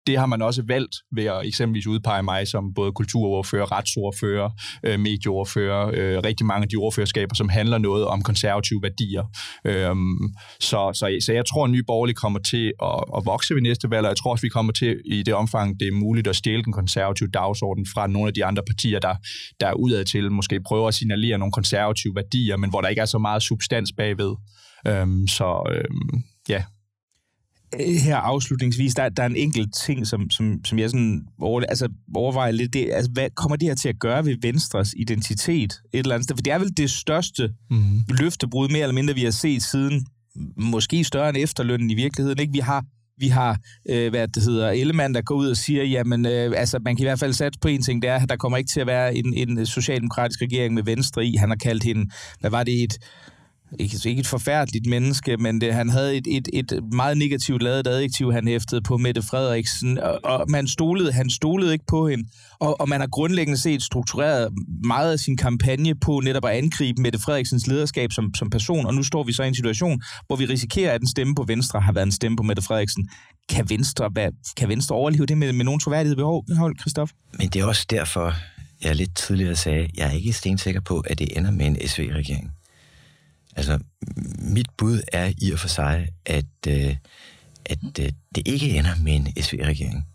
det 0.08 0.18
har 0.18 0.26
man 0.26 0.42
også 0.42 0.62
valgt 0.66 0.94
ved 1.16 1.24
at 1.24 1.46
eksempelvis 1.46 1.86
udpege 1.86 2.22
mig 2.22 2.48
som 2.48 2.74
både 2.74 2.92
kulturordfører, 2.92 3.72
retsordfører, 3.72 4.50
øh, 4.82 5.00
medieordfører, 5.00 5.82
øh, 5.94 6.18
rigtig 6.24 6.46
mange 6.46 6.62
af 6.62 6.68
de 6.68 6.76
ordførerskaber, 6.76 7.34
som 7.34 7.48
handler 7.48 7.78
noget 7.78 8.04
om 8.06 8.22
konservative 8.22 8.80
værdier. 8.82 9.24
Øh, 9.64 9.94
så, 10.60 10.80
så, 10.94 11.16
så 11.26 11.32
jeg 11.32 11.46
tror, 11.46 11.64
at 11.64 11.70
Nye 11.70 11.82
Borgerlige 11.86 12.14
kommer 12.14 12.38
til 12.38 12.72
at, 12.82 13.00
at 13.16 13.22
vokse 13.24 13.54
ved 13.54 13.62
næste 13.62 13.90
valg, 13.90 14.04
og 14.06 14.08
jeg 14.08 14.16
tror 14.16 14.30
også, 14.30 14.42
vi 14.42 14.48
kommer 14.48 14.72
til 14.72 15.00
i 15.04 15.22
det 15.22 15.34
omfang, 15.34 15.80
det 15.80 15.88
er 15.88 15.92
muligt 15.92 16.26
at 16.28 16.36
stjæle 16.36 16.62
den 16.62 16.72
konservative 16.72 17.28
dagsorden 17.28 17.86
fra 17.94 18.06
nogle 18.06 18.28
af 18.28 18.34
de 18.34 18.44
andre 18.44 18.62
partier, 18.66 18.98
der, 18.98 19.14
der 19.60 19.72
udad 19.72 20.04
til 20.04 20.32
måske 20.32 20.60
prøver 20.60 20.88
at 20.88 20.94
signalere 20.94 21.38
nogle 21.38 21.52
konservative 21.52 22.14
værdier, 22.14 22.56
men 22.56 22.70
hvor 22.70 22.80
der 22.80 22.88
ikke 22.88 23.02
er 23.02 23.12
så 23.16 23.18
meget 23.18 23.42
substans 23.42 23.92
bagved. 23.96 24.32
Øhm, 24.86 25.26
så 25.28 25.48
øhm, 25.72 26.22
ja, 26.48 26.62
her 27.76 28.16
afslutningsvis, 28.16 28.94
der, 28.94 29.08
der 29.08 29.22
er 29.22 29.26
en 29.26 29.36
enkelt 29.36 29.74
ting, 29.74 30.06
som, 30.06 30.30
som, 30.30 30.64
som 30.64 30.78
jeg 30.78 30.90
sådan 30.90 31.26
over, 31.40 31.62
altså, 31.68 31.88
overvejer 32.14 32.52
lidt. 32.52 32.72
Det, 32.72 32.90
altså, 32.92 33.10
hvad 33.12 33.30
kommer 33.30 33.56
det 33.56 33.68
her 33.68 33.74
til 33.74 33.88
at 33.88 33.98
gøre 34.00 34.24
ved 34.24 34.36
Venstres 34.42 34.94
identitet 34.96 35.72
et 35.92 35.98
eller 35.98 36.14
andet 36.14 36.24
sted? 36.24 36.36
For 36.36 36.42
det 36.42 36.52
er 36.52 36.58
vel 36.58 36.76
det 36.76 36.90
største 36.90 37.50
mm. 37.70 38.02
løftebrud, 38.08 38.68
mere 38.68 38.82
eller 38.82 38.94
mindre, 38.94 39.14
vi 39.14 39.24
har 39.24 39.30
set 39.30 39.62
siden, 39.62 40.06
måske 40.56 41.04
større 41.04 41.28
end 41.28 41.36
efterlønnen 41.40 41.90
i 41.90 41.94
virkeligheden. 41.94 42.38
Ikke? 42.38 42.52
Vi 42.52 42.58
har 42.58 42.84
vi 43.20 43.28
har, 43.28 43.58
øh, 43.90 44.10
hvad 44.10 44.28
det 44.28 44.42
hedder, 44.42 44.70
Ellemann, 44.70 45.14
der 45.14 45.22
går 45.22 45.34
ud 45.34 45.48
og 45.48 45.56
siger, 45.56 45.84
jamen, 45.84 46.26
øh, 46.26 46.52
altså, 46.56 46.78
man 46.78 46.96
kan 46.96 47.02
i 47.02 47.06
hvert 47.06 47.18
fald 47.18 47.32
sætte 47.32 47.58
på 47.62 47.68
en 47.68 47.82
ting, 47.82 48.02
det 48.02 48.10
er, 48.10 48.16
at 48.16 48.28
der 48.28 48.36
kommer 48.36 48.58
ikke 48.58 48.70
til 48.70 48.80
at 48.80 48.86
være 48.86 49.16
en, 49.16 49.34
en 49.34 49.66
socialdemokratisk 49.66 50.42
regering 50.42 50.74
med 50.74 50.82
Venstre 50.82 51.24
i. 51.24 51.36
Han 51.36 51.48
har 51.48 51.56
kaldt 51.56 51.84
hende, 51.84 52.10
hvad 52.40 52.50
var 52.50 52.64
det, 52.64 52.82
et 52.82 52.98
ikke, 53.80 54.08
ikke 54.08 54.20
et 54.20 54.26
forfærdeligt 54.26 54.86
menneske, 54.86 55.36
men 55.36 55.60
det, 55.60 55.74
han 55.74 55.88
havde 55.88 56.16
et, 56.16 56.26
et, 56.30 56.48
et 56.52 56.80
meget 56.92 57.18
negativt 57.18 57.62
lavet 57.62 57.86
adjektiv, 57.86 58.32
han 58.32 58.48
hæftede 58.48 58.82
på 58.82 58.96
Mette 58.96 59.22
Frederiksen, 59.22 59.98
og, 59.98 60.20
og 60.24 60.44
man 60.48 60.68
stolede, 60.68 61.12
han 61.12 61.30
stolede 61.30 61.72
ikke 61.72 61.84
på 61.88 62.08
hende, 62.08 62.28
og, 62.60 62.80
og 62.80 62.88
man 62.88 63.00
har 63.00 63.06
grundlæggende 63.06 63.58
set 63.58 63.82
struktureret 63.82 64.48
meget 64.84 65.12
af 65.12 65.18
sin 65.18 65.36
kampagne 65.36 65.94
på 65.94 66.20
netop 66.24 66.44
at 66.44 66.50
angribe 66.50 67.02
Mette 67.02 67.18
Frederiksens 67.18 67.66
lederskab 67.66 68.12
som, 68.12 68.34
som 68.34 68.50
person, 68.50 68.86
og 68.86 68.94
nu 68.94 69.02
står 69.02 69.22
vi 69.22 69.32
så 69.32 69.42
i 69.42 69.48
en 69.48 69.54
situation, 69.54 70.02
hvor 70.26 70.36
vi 70.36 70.46
risikerer, 70.46 70.92
at 70.92 71.00
en 71.00 71.08
stemme 71.08 71.34
på 71.34 71.44
Venstre 71.46 71.80
har 71.80 71.92
været 71.92 72.06
en 72.06 72.12
stemme 72.12 72.36
på 72.36 72.42
Mette 72.42 72.62
Frederiksen. 72.62 73.08
Kan 73.48 73.70
Venstre, 73.70 74.08
hvad, 74.12 74.28
kan 74.56 74.68
Venstre 74.68 74.96
overleve 74.96 75.26
det 75.26 75.38
med, 75.38 75.52
med 75.52 75.64
nogen 75.64 75.80
troværdighed 75.80 76.16
behov, 76.16 76.44
Christoph? 76.80 77.12
Men 77.38 77.48
det 77.48 77.60
er 77.60 77.64
også 77.64 77.86
derfor, 77.90 78.34
jeg 78.82 78.96
lidt 78.96 79.16
tidligere 79.16 79.56
sagde, 79.56 79.88
jeg 79.96 80.08
er 80.08 80.12
ikke 80.12 80.32
stensikker 80.32 80.80
på, 80.80 81.00
at 81.00 81.18
det 81.18 81.36
ender 81.36 81.50
med 81.50 81.66
en 81.66 81.76
SV-regering. 81.88 82.50
Altså, 83.58 83.78
mit 84.38 84.70
bud 84.76 85.02
er 85.12 85.32
i 85.38 85.52
og 85.52 85.58
for 85.58 85.68
sig, 85.68 86.08
at, 86.26 86.44
øh, 86.68 86.96
at 87.64 87.78
øh, 88.00 88.12
det 88.34 88.48
ikke 88.48 88.70
ender 88.70 88.96
med 88.96 89.16
en 89.16 89.42
SV-regering. 89.42 90.06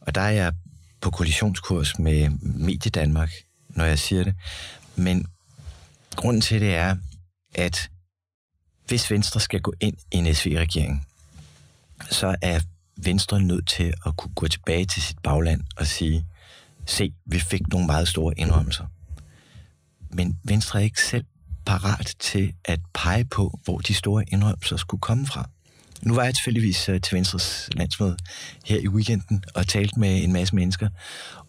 Og 0.00 0.14
der 0.14 0.20
er 0.20 0.30
jeg 0.30 0.52
på 1.00 1.10
koalitionskurs 1.10 1.98
med 1.98 2.30
Medie 2.40 2.90
Danmark, 2.90 3.30
når 3.68 3.84
jeg 3.84 3.98
siger 3.98 4.24
det. 4.24 4.34
Men 4.96 5.26
grunden 6.16 6.40
til 6.40 6.60
det 6.60 6.74
er, 6.74 6.96
at 7.54 7.90
hvis 8.86 9.10
Venstre 9.10 9.40
skal 9.40 9.60
gå 9.60 9.72
ind 9.80 9.96
i 10.12 10.16
en 10.16 10.34
SV-regering, 10.34 11.06
så 12.10 12.36
er 12.42 12.60
Venstre 12.96 13.42
nødt 13.42 13.68
til 13.68 13.94
at 14.06 14.16
kunne 14.16 14.34
gå 14.34 14.48
tilbage 14.48 14.84
til 14.84 15.02
sit 15.02 15.18
bagland 15.18 15.60
og 15.76 15.86
sige, 15.86 16.26
se, 16.86 17.12
vi 17.26 17.38
fik 17.38 17.68
nogle 17.68 17.86
meget 17.86 18.08
store 18.08 18.34
indrømmelser. 18.38 18.86
Men 20.10 20.38
Venstre 20.44 20.78
er 20.78 20.84
ikke 20.84 21.02
selv 21.02 21.24
parat 21.66 22.14
til 22.18 22.52
at 22.64 22.80
pege 22.94 23.24
på, 23.24 23.58
hvor 23.64 23.78
de 23.78 23.94
store 23.94 24.24
indrømmelser 24.28 24.76
skulle 24.76 25.00
komme 25.00 25.26
fra. 25.26 25.48
Nu 26.02 26.14
var 26.14 26.24
jeg 26.24 26.34
tilfældigvis 26.34 26.88
øh, 26.88 27.00
til 27.00 27.16
Venstres 27.16 27.68
landsmøde 27.72 28.16
her 28.64 28.78
i 28.78 28.88
weekenden 28.88 29.44
og 29.54 29.66
talt 29.66 29.96
med 29.96 30.24
en 30.24 30.32
masse 30.32 30.54
mennesker, 30.54 30.88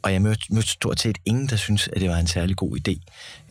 og 0.01 0.13
jeg 0.13 0.22
mødte, 0.22 0.53
mødte 0.53 0.70
stort 0.70 0.99
set 0.99 1.18
ingen, 1.26 1.49
der 1.49 1.55
synes, 1.55 1.88
at 1.88 2.01
det 2.01 2.09
var 2.09 2.18
en 2.18 2.28
særlig 2.28 2.55
god 2.55 2.78
idé 2.78 2.99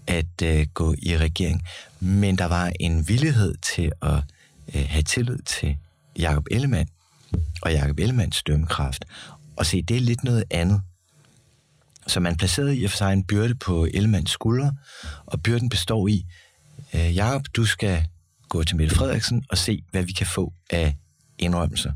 at 0.07 0.43
øh, 0.43 0.67
gå 0.75 0.95
i 1.03 1.19
regering. 1.19 1.63
Men 2.01 2.39
der 2.39 2.45
var 2.45 2.73
en 2.81 3.09
villighed 3.09 3.55
til 3.75 3.93
at 4.03 4.23
øh, 4.75 4.87
have 4.89 5.03
tillid 5.03 5.39
til 5.39 5.77
Jakob 6.19 6.47
Ellemann 6.51 6.89
og 7.63 7.73
Jakob 7.73 7.99
Ellemanns 7.99 8.43
dømmekraft. 8.43 9.05
Og 9.57 9.67
se, 9.67 9.83
det 9.83 9.97
er 9.97 10.01
lidt 10.01 10.25
noget 10.25 10.45
andet. 10.51 10.83
Så 12.07 12.21
man 12.21 12.37
placerede 12.37 12.77
i 12.77 12.85
og 12.85 12.91
for 12.91 12.97
sig 12.97 13.13
en 13.13 13.25
byrde 13.25 13.55
på 13.55 13.89
Ellemanns 13.95 14.31
skuldre, 14.31 14.73
og 15.27 15.43
byrden 15.43 15.69
består 15.69 16.09
i, 16.09 16.27
øh, 16.95 17.17
Jakob, 17.17 17.47
du 17.57 17.65
skal 17.65 18.07
gå 18.49 18.63
til 18.63 18.77
Mette 18.77 18.95
Frederiksen 18.95 19.45
og 19.51 19.59
se, 19.59 19.83
hvad 19.91 20.03
vi 20.03 20.13
kan 20.13 20.27
få 20.27 20.53
af 20.71 20.97
indrømmelser. 21.39 21.93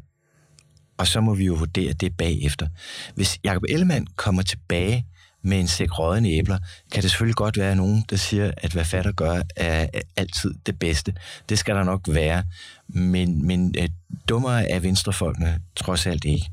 Og 0.99 1.07
så 1.07 1.20
må 1.20 1.34
vi 1.34 1.44
jo 1.44 1.55
vurdere 1.55 1.92
det 1.92 2.16
bagefter. 2.16 2.68
Hvis 3.14 3.38
Jacob 3.44 3.62
Ellemann 3.68 4.07
kommer 4.16 4.42
tilbage 4.42 5.07
med 5.42 5.61
en 5.61 5.68
sæk 5.68 5.99
rådne 5.99 6.28
æbler, 6.28 6.59
kan 6.92 7.03
det 7.03 7.11
selvfølgelig 7.11 7.36
godt 7.36 7.59
være 7.59 7.76
nogen, 7.76 8.05
der 8.11 8.16
siger, 8.16 8.53
at 8.57 8.72
hvad 8.72 8.84
fatter 8.84 9.12
gør, 9.12 9.42
er 9.57 9.86
altid 10.16 10.55
det 10.66 10.78
bedste. 10.78 11.14
Det 11.49 11.59
skal 11.59 11.74
der 11.74 11.84
nok 11.84 12.01
være. 12.09 12.44
Men, 12.88 13.46
men 13.46 13.74
uh, 13.78 13.84
dummere 14.28 14.70
er 14.70 14.80
venstrefolkene 14.80 15.61
trods 15.76 16.07
alt 16.07 16.24
ikke. 16.24 16.51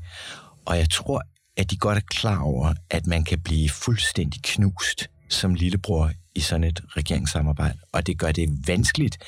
Og 0.64 0.78
jeg 0.78 0.90
tror, 0.90 1.22
at 1.56 1.70
de 1.70 1.76
godt 1.76 1.98
er 1.98 2.02
klar 2.10 2.40
over, 2.40 2.74
at 2.90 3.06
man 3.06 3.24
kan 3.24 3.40
blive 3.40 3.68
fuldstændig 3.68 4.42
knust 4.42 5.10
som 5.28 5.54
lillebror 5.54 6.10
i 6.34 6.40
sådan 6.40 6.64
et 6.64 6.80
regeringssamarbejde. 6.96 7.78
Og 7.92 8.06
det 8.06 8.18
gør 8.18 8.32
det 8.32 8.48
vanskeligt 8.66 9.18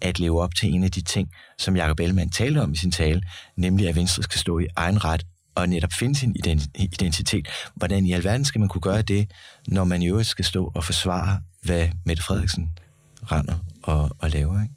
at 0.00 0.18
leve 0.18 0.42
op 0.42 0.54
til 0.54 0.74
en 0.74 0.84
af 0.84 0.90
de 0.90 1.00
ting, 1.00 1.28
som 1.58 1.76
Jacob 1.76 2.00
Ellemann 2.00 2.30
talte 2.30 2.62
om 2.62 2.72
i 2.72 2.76
sin 2.76 2.90
tale, 2.90 3.22
nemlig 3.56 3.88
at 3.88 3.96
Venstre 3.96 4.22
skal 4.22 4.40
stå 4.40 4.58
i 4.58 4.66
egen 4.76 5.04
ret 5.04 5.26
og 5.54 5.68
netop 5.68 5.92
finde 5.98 6.14
sin 6.14 6.36
identitet. 6.74 7.48
Hvordan 7.74 8.06
i 8.06 8.12
alverden 8.12 8.44
skal 8.44 8.58
man 8.58 8.68
kunne 8.68 8.80
gøre 8.80 9.02
det, 9.02 9.30
når 9.68 9.84
man 9.84 10.02
i 10.02 10.08
øvrigt 10.08 10.28
skal 10.28 10.44
stå 10.44 10.72
og 10.74 10.84
forsvare, 10.84 11.40
hvad 11.62 11.88
Mette 12.04 12.22
Frederiksen 12.22 12.70
render 13.22 13.54
og, 13.82 14.10
og 14.18 14.30
laver, 14.30 14.62
ikke? 14.62 14.74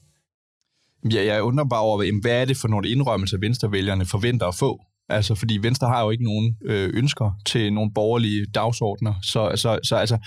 Ja, 1.17 1.33
jeg 1.33 1.43
undrer 1.43 1.65
bare 1.65 1.81
over, 1.81 2.21
hvad 2.21 2.41
er 2.41 2.45
det 2.45 2.57
for 2.57 2.67
nogle 2.67 2.89
indrømmelser, 2.89 3.37
Venstrevælgerne 3.37 4.05
forventer 4.05 4.47
at 4.47 4.55
få? 4.55 4.81
Altså, 5.11 5.35
fordi 5.35 5.57
Venstre 5.61 5.87
har 5.87 6.03
jo 6.03 6.09
ikke 6.09 6.23
nogen 6.23 6.55
øh, 6.65 6.89
ønsker 6.93 7.31
til 7.45 7.73
nogle 7.73 7.91
borgerlige 7.95 8.45
dagsordner. 8.55 9.13
Så, 9.21 9.51
så, 9.55 9.79
så 9.83 9.95
altså, 9.95 10.17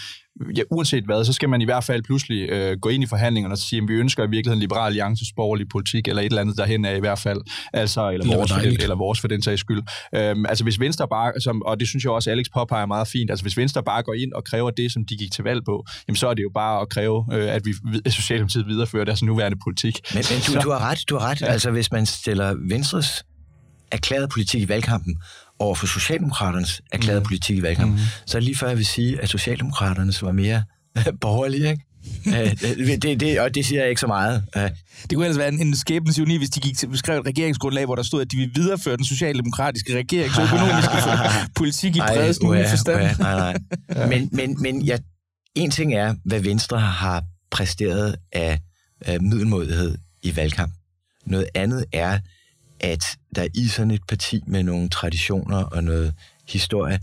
ja, 0.56 0.62
uanset 0.70 1.04
hvad, 1.04 1.24
så 1.24 1.32
skal 1.32 1.48
man 1.48 1.60
i 1.60 1.64
hvert 1.64 1.84
fald 1.84 2.02
pludselig 2.02 2.50
øh, 2.50 2.78
gå 2.80 2.88
ind 2.88 3.02
i 3.02 3.06
forhandlingerne 3.06 3.54
og 3.54 3.58
sige, 3.58 3.82
at 3.82 3.88
vi 3.88 3.94
ønsker 3.94 4.24
i 4.24 4.30
virkeligheden 4.30 4.60
Liberal 4.60 4.86
Alliances 4.86 5.28
borgerlige 5.36 5.66
politik, 5.72 6.08
eller 6.08 6.22
et 6.22 6.26
eller 6.26 6.40
andet 6.40 6.58
derhen 6.58 6.84
af 6.84 6.96
i 6.96 7.00
hvert 7.00 7.18
fald, 7.18 7.40
altså, 7.72 8.10
eller, 8.10 8.36
vores 8.36 8.52
for, 8.52 8.60
den, 8.60 8.76
eller 8.80 8.96
vores 8.96 9.20
for 9.20 9.28
den 9.28 9.42
sags 9.42 9.60
skyld. 9.60 9.82
Øhm, 10.14 10.46
altså 10.46 10.64
hvis 10.64 10.80
Venstre 10.80 11.08
bare, 11.08 11.40
som, 11.40 11.62
og 11.62 11.80
det 11.80 11.88
synes 11.88 12.04
jeg 12.04 12.12
også, 12.12 12.30
Alex 12.30 12.46
påpeger 12.54 12.86
meget 12.86 13.08
fint, 13.08 13.30
altså 13.30 13.44
hvis 13.44 13.56
Venstre 13.56 13.82
bare 13.82 14.02
går 14.02 14.14
ind 14.14 14.32
og 14.32 14.44
kræver 14.44 14.70
det, 14.70 14.92
som 14.92 15.04
de 15.04 15.16
gik 15.16 15.32
til 15.32 15.44
valg 15.44 15.64
på, 15.64 15.84
jamen 16.08 16.16
så 16.16 16.28
er 16.28 16.34
det 16.34 16.42
jo 16.42 16.50
bare 16.54 16.80
at 16.80 16.88
kræve, 16.88 17.26
øh, 17.32 17.54
at 17.54 17.62
vi 17.64 17.70
at 18.04 18.12
Socialdemokratiet 18.12 18.66
viderefører 18.66 19.04
deres 19.04 19.22
nuværende 19.22 19.58
politik. 19.64 20.00
Men, 20.14 20.24
men 20.30 20.38
du, 20.46 20.60
du 20.64 20.70
har 20.70 20.90
ret, 20.90 20.98
du 21.08 21.16
har 21.16 21.30
ret. 21.30 21.40
Ja. 21.40 21.46
Altså 21.46 21.70
hvis 21.70 21.92
man 21.92 22.06
stiller 22.06 22.54
Venstres 22.68 23.24
erklærede 23.90 24.28
politik 24.28 24.62
i 24.62 24.68
valgkampen 24.68 25.16
over 25.58 25.74
for 25.74 25.86
Socialdemokraternes 25.86 26.82
erklærede 26.92 27.20
mm. 27.20 27.26
politik 27.26 27.58
i 27.58 27.62
valgkampen, 27.62 27.98
mm. 27.98 28.04
så 28.26 28.40
lige 28.40 28.56
før, 28.56 28.68
jeg 28.68 28.76
vil 28.76 28.86
sige, 28.86 29.20
at 29.20 29.28
Socialdemokraternes 29.28 30.22
var 30.22 30.32
mere 30.32 30.62
borgerlige, 31.20 31.70
ikke? 31.70 31.84
det, 32.86 33.02
det, 33.02 33.20
det, 33.20 33.40
og 33.40 33.54
det 33.54 33.66
siger 33.66 33.80
jeg 33.80 33.88
ikke 33.88 34.00
så 34.00 34.06
meget. 34.06 34.44
Det 35.10 35.14
kunne 35.14 35.24
ellers 35.24 35.38
være 35.38 35.48
en, 35.48 35.60
en 35.60 35.76
skæbens 35.76 36.18
ironi, 36.18 36.36
hvis 36.36 36.50
de 36.50 36.60
gik 36.60 36.78
til 36.78 36.86
beskrevet 36.86 37.20
et 37.20 37.26
regeringsgrundlag, 37.26 37.84
hvor 37.84 37.94
der 37.94 38.02
stod, 38.02 38.20
at 38.20 38.32
de 38.32 38.36
ville 38.36 38.52
videreføre 38.54 38.96
den 38.96 39.04
socialdemokratiske 39.04 39.96
regerings 39.96 40.38
økonomiske 40.38 40.92
politik 41.56 41.96
i 41.96 41.98
bredest 41.98 42.42
mulig 42.42 42.66
forstand. 42.70 43.02
Uha, 43.02 43.12
nej, 43.18 43.54
nej. 43.88 44.08
Men, 44.08 44.28
men, 44.32 44.62
men 44.62 44.82
ja, 44.82 44.96
en 45.54 45.70
ting 45.70 45.94
er, 45.94 46.14
hvad 46.24 46.40
Venstre 46.40 46.80
har 46.80 47.22
præsteret 47.50 48.16
af, 48.32 48.60
af 49.00 49.20
middelmodighed 49.20 49.98
i 50.22 50.36
valgkamp. 50.36 50.72
Noget 51.26 51.46
andet 51.54 51.84
er, 51.92 52.18
at 52.80 53.04
der 53.34 53.46
i 53.54 53.68
sådan 53.68 53.90
et 53.90 54.06
parti 54.08 54.42
med 54.46 54.62
nogle 54.62 54.88
traditioner 54.88 55.56
og 55.56 55.84
noget 55.84 56.14
historie 56.48 57.00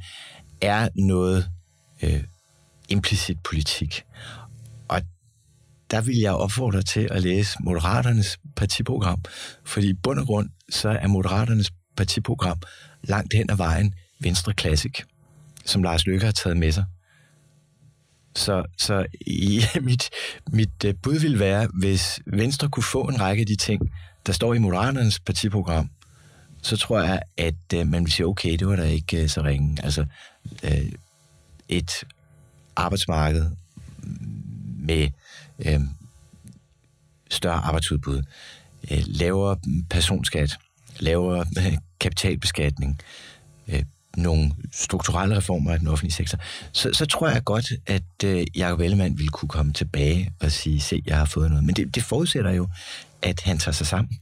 er 0.61 0.89
noget 0.95 1.49
øh, 2.03 2.23
implicit 2.89 3.37
politik. 3.43 4.03
Og 4.87 5.01
der 5.91 6.01
vil 6.01 6.17
jeg 6.17 6.33
opfordre 6.33 6.81
til 6.81 7.07
at 7.11 7.21
læse 7.21 7.57
Moderaternes 7.59 8.39
partiprogram, 8.55 9.23
fordi 9.65 9.89
i 9.89 9.93
bund 9.93 10.19
og 10.19 10.25
grund 10.25 10.49
så 10.69 10.89
er 10.89 11.07
Moderaternes 11.07 11.71
partiprogram 11.97 12.57
langt 13.03 13.33
hen 13.33 13.49
ad 13.49 13.55
vejen 13.55 13.95
Venstre 14.19 14.53
Classic, 14.59 15.01
som 15.65 15.83
Lars 15.83 16.05
Løkke 16.05 16.25
har 16.25 16.31
taget 16.31 16.57
med 16.57 16.71
sig. 16.71 16.85
Så, 18.35 18.63
så 18.77 19.05
ja, 19.27 19.79
mit, 19.89 20.09
mit 20.51 20.85
øh, 20.85 20.93
bud 21.03 21.19
vil 21.19 21.39
være, 21.39 21.67
hvis 21.79 22.19
Venstre 22.25 22.69
kunne 22.69 22.83
få 22.83 23.01
en 23.01 23.21
række 23.21 23.41
af 23.41 23.47
de 23.47 23.55
ting, 23.55 23.81
der 24.25 24.33
står 24.33 24.53
i 24.53 24.59
Moderaternes 24.59 25.19
partiprogram, 25.19 25.89
så 26.61 26.77
tror 26.77 27.01
jeg, 27.01 27.21
at 27.37 27.73
øh, 27.73 27.87
man 27.87 28.03
vil 28.03 28.11
sige, 28.11 28.25
okay, 28.25 28.57
det 28.57 28.67
var 28.67 28.75
da 28.75 28.83
ikke 28.83 29.23
øh, 29.23 29.29
så 29.29 29.41
ringe. 29.41 29.77
Altså, 29.83 30.05
øh, 30.63 30.91
et 31.69 31.91
arbejdsmarked 32.75 33.51
med 34.79 35.09
øh, 35.65 35.79
større 37.29 37.55
arbejdsudbud, 37.55 38.23
øh, 38.91 39.03
lavere 39.07 39.57
personskat, 39.89 40.57
lavere 40.99 41.45
øh, 41.57 41.77
kapitalbeskatning, 41.99 42.99
øh, 43.67 43.83
nogle 44.17 44.51
strukturelle 44.71 45.37
reformer 45.37 45.71
af 45.71 45.79
den 45.79 45.87
offentlige 45.87 46.13
sektor, 46.13 46.37
så, 46.71 46.89
så 46.93 47.05
tror 47.05 47.29
jeg 47.29 47.43
godt, 47.43 47.71
at 47.87 48.23
øh, 48.25 48.45
Jacob 48.55 48.79
Ellemann 48.79 49.17
ville 49.17 49.29
kunne 49.29 49.49
komme 49.49 49.73
tilbage 49.73 50.31
og 50.39 50.51
sige, 50.51 50.81
se, 50.81 51.03
jeg 51.05 51.17
har 51.17 51.25
fået 51.25 51.49
noget. 51.49 51.63
Men 51.63 51.75
det, 51.75 51.95
det 51.95 52.03
forudsætter 52.03 52.51
jo, 52.51 52.67
at 53.21 53.41
han 53.41 53.57
tager 53.57 53.73
sig 53.73 53.87
sammen. 53.87 54.19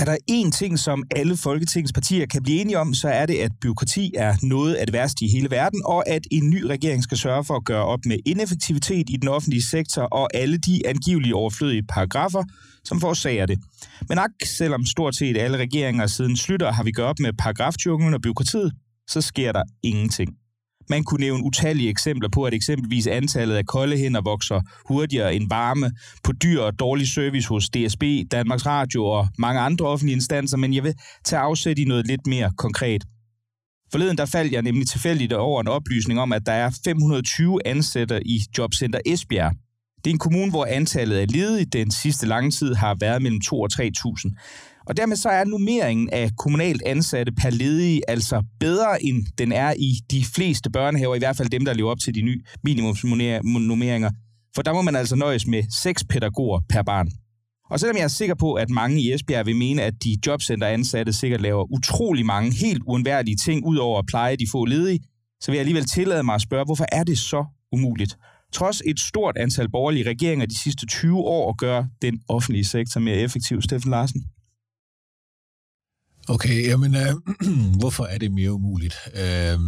Er 0.00 0.04
der 0.04 0.16
én 0.30 0.50
ting, 0.50 0.78
som 0.78 1.04
alle 1.16 1.36
Folketingets 1.36 1.92
partier 1.92 2.26
kan 2.26 2.42
blive 2.42 2.60
enige 2.60 2.78
om, 2.78 2.94
så 2.94 3.08
er 3.08 3.26
det, 3.26 3.38
at 3.38 3.52
byråkrati 3.60 4.12
er 4.16 4.34
noget 4.42 4.74
af 4.74 4.86
det 4.86 4.92
værste 4.92 5.24
i 5.24 5.28
hele 5.28 5.50
verden, 5.50 5.82
og 5.84 6.08
at 6.08 6.26
en 6.30 6.50
ny 6.50 6.62
regering 6.62 7.02
skal 7.02 7.18
sørge 7.18 7.44
for 7.44 7.54
at 7.54 7.64
gøre 7.64 7.84
op 7.84 7.98
med 8.06 8.18
ineffektivitet 8.26 9.10
i 9.10 9.16
den 9.16 9.28
offentlige 9.28 9.62
sektor 9.62 10.02
og 10.02 10.28
alle 10.34 10.58
de 10.58 10.86
angivelige 10.86 11.34
overflødige 11.34 11.82
paragrafer, 11.82 12.44
som 12.84 13.00
forårsager 13.00 13.46
det. 13.46 13.58
Men 14.08 14.18
ak, 14.18 14.30
selvom 14.44 14.86
stort 14.86 15.16
set 15.16 15.36
alle 15.36 15.58
regeringer 15.58 16.06
siden 16.06 16.36
slutter 16.36 16.72
har 16.72 16.82
vi 16.82 16.90
gjort 16.90 17.06
op 17.08 17.18
med 17.18 17.32
paragrafjunglen 17.38 18.14
og 18.14 18.20
byråkratiet, 18.20 18.72
så 19.08 19.20
sker 19.20 19.52
der 19.52 19.62
ingenting. 19.82 20.37
Man 20.90 21.04
kunne 21.04 21.20
nævne 21.20 21.44
utallige 21.44 21.90
eksempler 21.90 22.28
på, 22.28 22.44
at 22.44 22.54
eksempelvis 22.54 23.06
antallet 23.06 23.54
af 23.54 23.66
kolde 23.66 23.96
hænder 23.96 24.20
vokser 24.20 24.60
hurtigere 24.88 25.34
end 25.34 25.48
varme, 25.48 25.90
på 26.24 26.32
dyr 26.32 26.60
og 26.60 26.78
dårlig 26.78 27.08
service 27.08 27.48
hos 27.48 27.70
DSB, 27.70 28.02
Danmarks 28.30 28.66
Radio 28.66 29.04
og 29.04 29.28
mange 29.38 29.60
andre 29.60 29.86
offentlige 29.86 30.14
instanser, 30.14 30.56
men 30.56 30.74
jeg 30.74 30.84
vil 30.84 30.94
tage 31.24 31.40
afsæt 31.40 31.78
i 31.78 31.84
noget 31.84 32.06
lidt 32.06 32.26
mere 32.26 32.50
konkret. 32.58 33.04
Forleden 33.92 34.18
der 34.18 34.26
faldt 34.26 34.52
jeg 34.52 34.62
nemlig 34.62 34.88
tilfældigt 34.88 35.32
over 35.32 35.60
en 35.60 35.68
oplysning 35.68 36.20
om, 36.20 36.32
at 36.32 36.46
der 36.46 36.52
er 36.52 36.70
520 36.84 37.66
ansatte 37.66 38.26
i 38.26 38.40
Jobcenter 38.58 39.00
Esbjerg. 39.06 39.52
Det 40.04 40.10
er 40.10 40.14
en 40.14 40.18
kommune, 40.18 40.50
hvor 40.50 40.66
antallet 40.66 41.16
af 41.16 41.32
ledige 41.32 41.64
den 41.64 41.90
sidste 41.90 42.26
lange 42.26 42.50
tid 42.50 42.74
har 42.74 42.96
været 43.00 43.22
mellem 43.22 43.40
2 43.40 43.60
og 43.60 43.68
3.000. 43.72 44.77
Og 44.88 44.96
dermed 44.96 45.16
så 45.16 45.28
er 45.28 45.44
nummeringen 45.44 46.10
af 46.12 46.30
kommunalt 46.38 46.82
ansatte 46.86 47.32
per 47.32 47.50
ledige 47.50 48.00
altså 48.10 48.42
bedre, 48.60 49.04
end 49.04 49.26
den 49.38 49.52
er 49.52 49.74
i 49.78 49.92
de 50.10 50.24
fleste 50.24 50.70
børnehaver, 50.70 51.14
i 51.14 51.18
hvert 51.18 51.36
fald 51.36 51.48
dem, 51.48 51.64
der 51.64 51.74
lever 51.74 51.90
op 51.90 52.00
til 52.00 52.14
de 52.14 52.22
nye 52.22 52.40
minimumsnummeringer. 52.64 54.10
For 54.54 54.62
der 54.62 54.72
må 54.72 54.82
man 54.82 54.96
altså 54.96 55.16
nøjes 55.16 55.46
med 55.46 55.62
seks 55.82 56.04
pædagoger 56.04 56.60
per 56.68 56.82
barn. 56.82 57.08
Og 57.70 57.80
selvom 57.80 57.96
jeg 57.96 58.04
er 58.04 58.08
sikker 58.08 58.34
på, 58.34 58.54
at 58.54 58.70
mange 58.70 59.00
i 59.00 59.12
Esbjerg 59.12 59.46
vil 59.46 59.56
mene, 59.56 59.82
at 59.82 59.94
de 60.04 60.16
jobcenteransatte 60.26 61.12
sikkert 61.12 61.40
laver 61.40 61.72
utrolig 61.72 62.26
mange 62.26 62.54
helt 62.54 62.82
uundværlige 62.86 63.36
ting, 63.36 63.66
ud 63.66 63.76
over 63.76 63.98
at 63.98 64.06
pleje 64.06 64.36
de 64.36 64.46
få 64.52 64.64
ledige, 64.64 65.00
så 65.40 65.50
vil 65.50 65.56
jeg 65.56 65.60
alligevel 65.60 65.84
tillade 65.84 66.22
mig 66.22 66.34
at 66.34 66.42
spørge, 66.42 66.64
hvorfor 66.64 66.86
er 66.92 67.04
det 67.04 67.18
så 67.18 67.44
umuligt? 67.72 68.16
Trods 68.52 68.82
et 68.86 69.00
stort 69.00 69.36
antal 69.36 69.70
borgerlige 69.70 70.08
regeringer 70.08 70.46
de 70.46 70.62
sidste 70.62 70.86
20 70.86 71.18
år 71.18 71.50
at 71.50 71.58
gøre 71.58 71.88
den 72.02 72.20
offentlige 72.28 72.64
sektor 72.64 73.00
mere 73.00 73.16
effektiv, 73.16 73.62
Steffen 73.62 73.90
Larsen? 73.90 74.24
Okay, 76.28 76.68
jamen, 76.68 76.94
øh, 76.94 77.14
hvorfor 77.80 78.04
er 78.04 78.18
det 78.18 78.32
mere 78.32 78.52
umuligt? 78.52 78.94
Øh, 79.14 79.58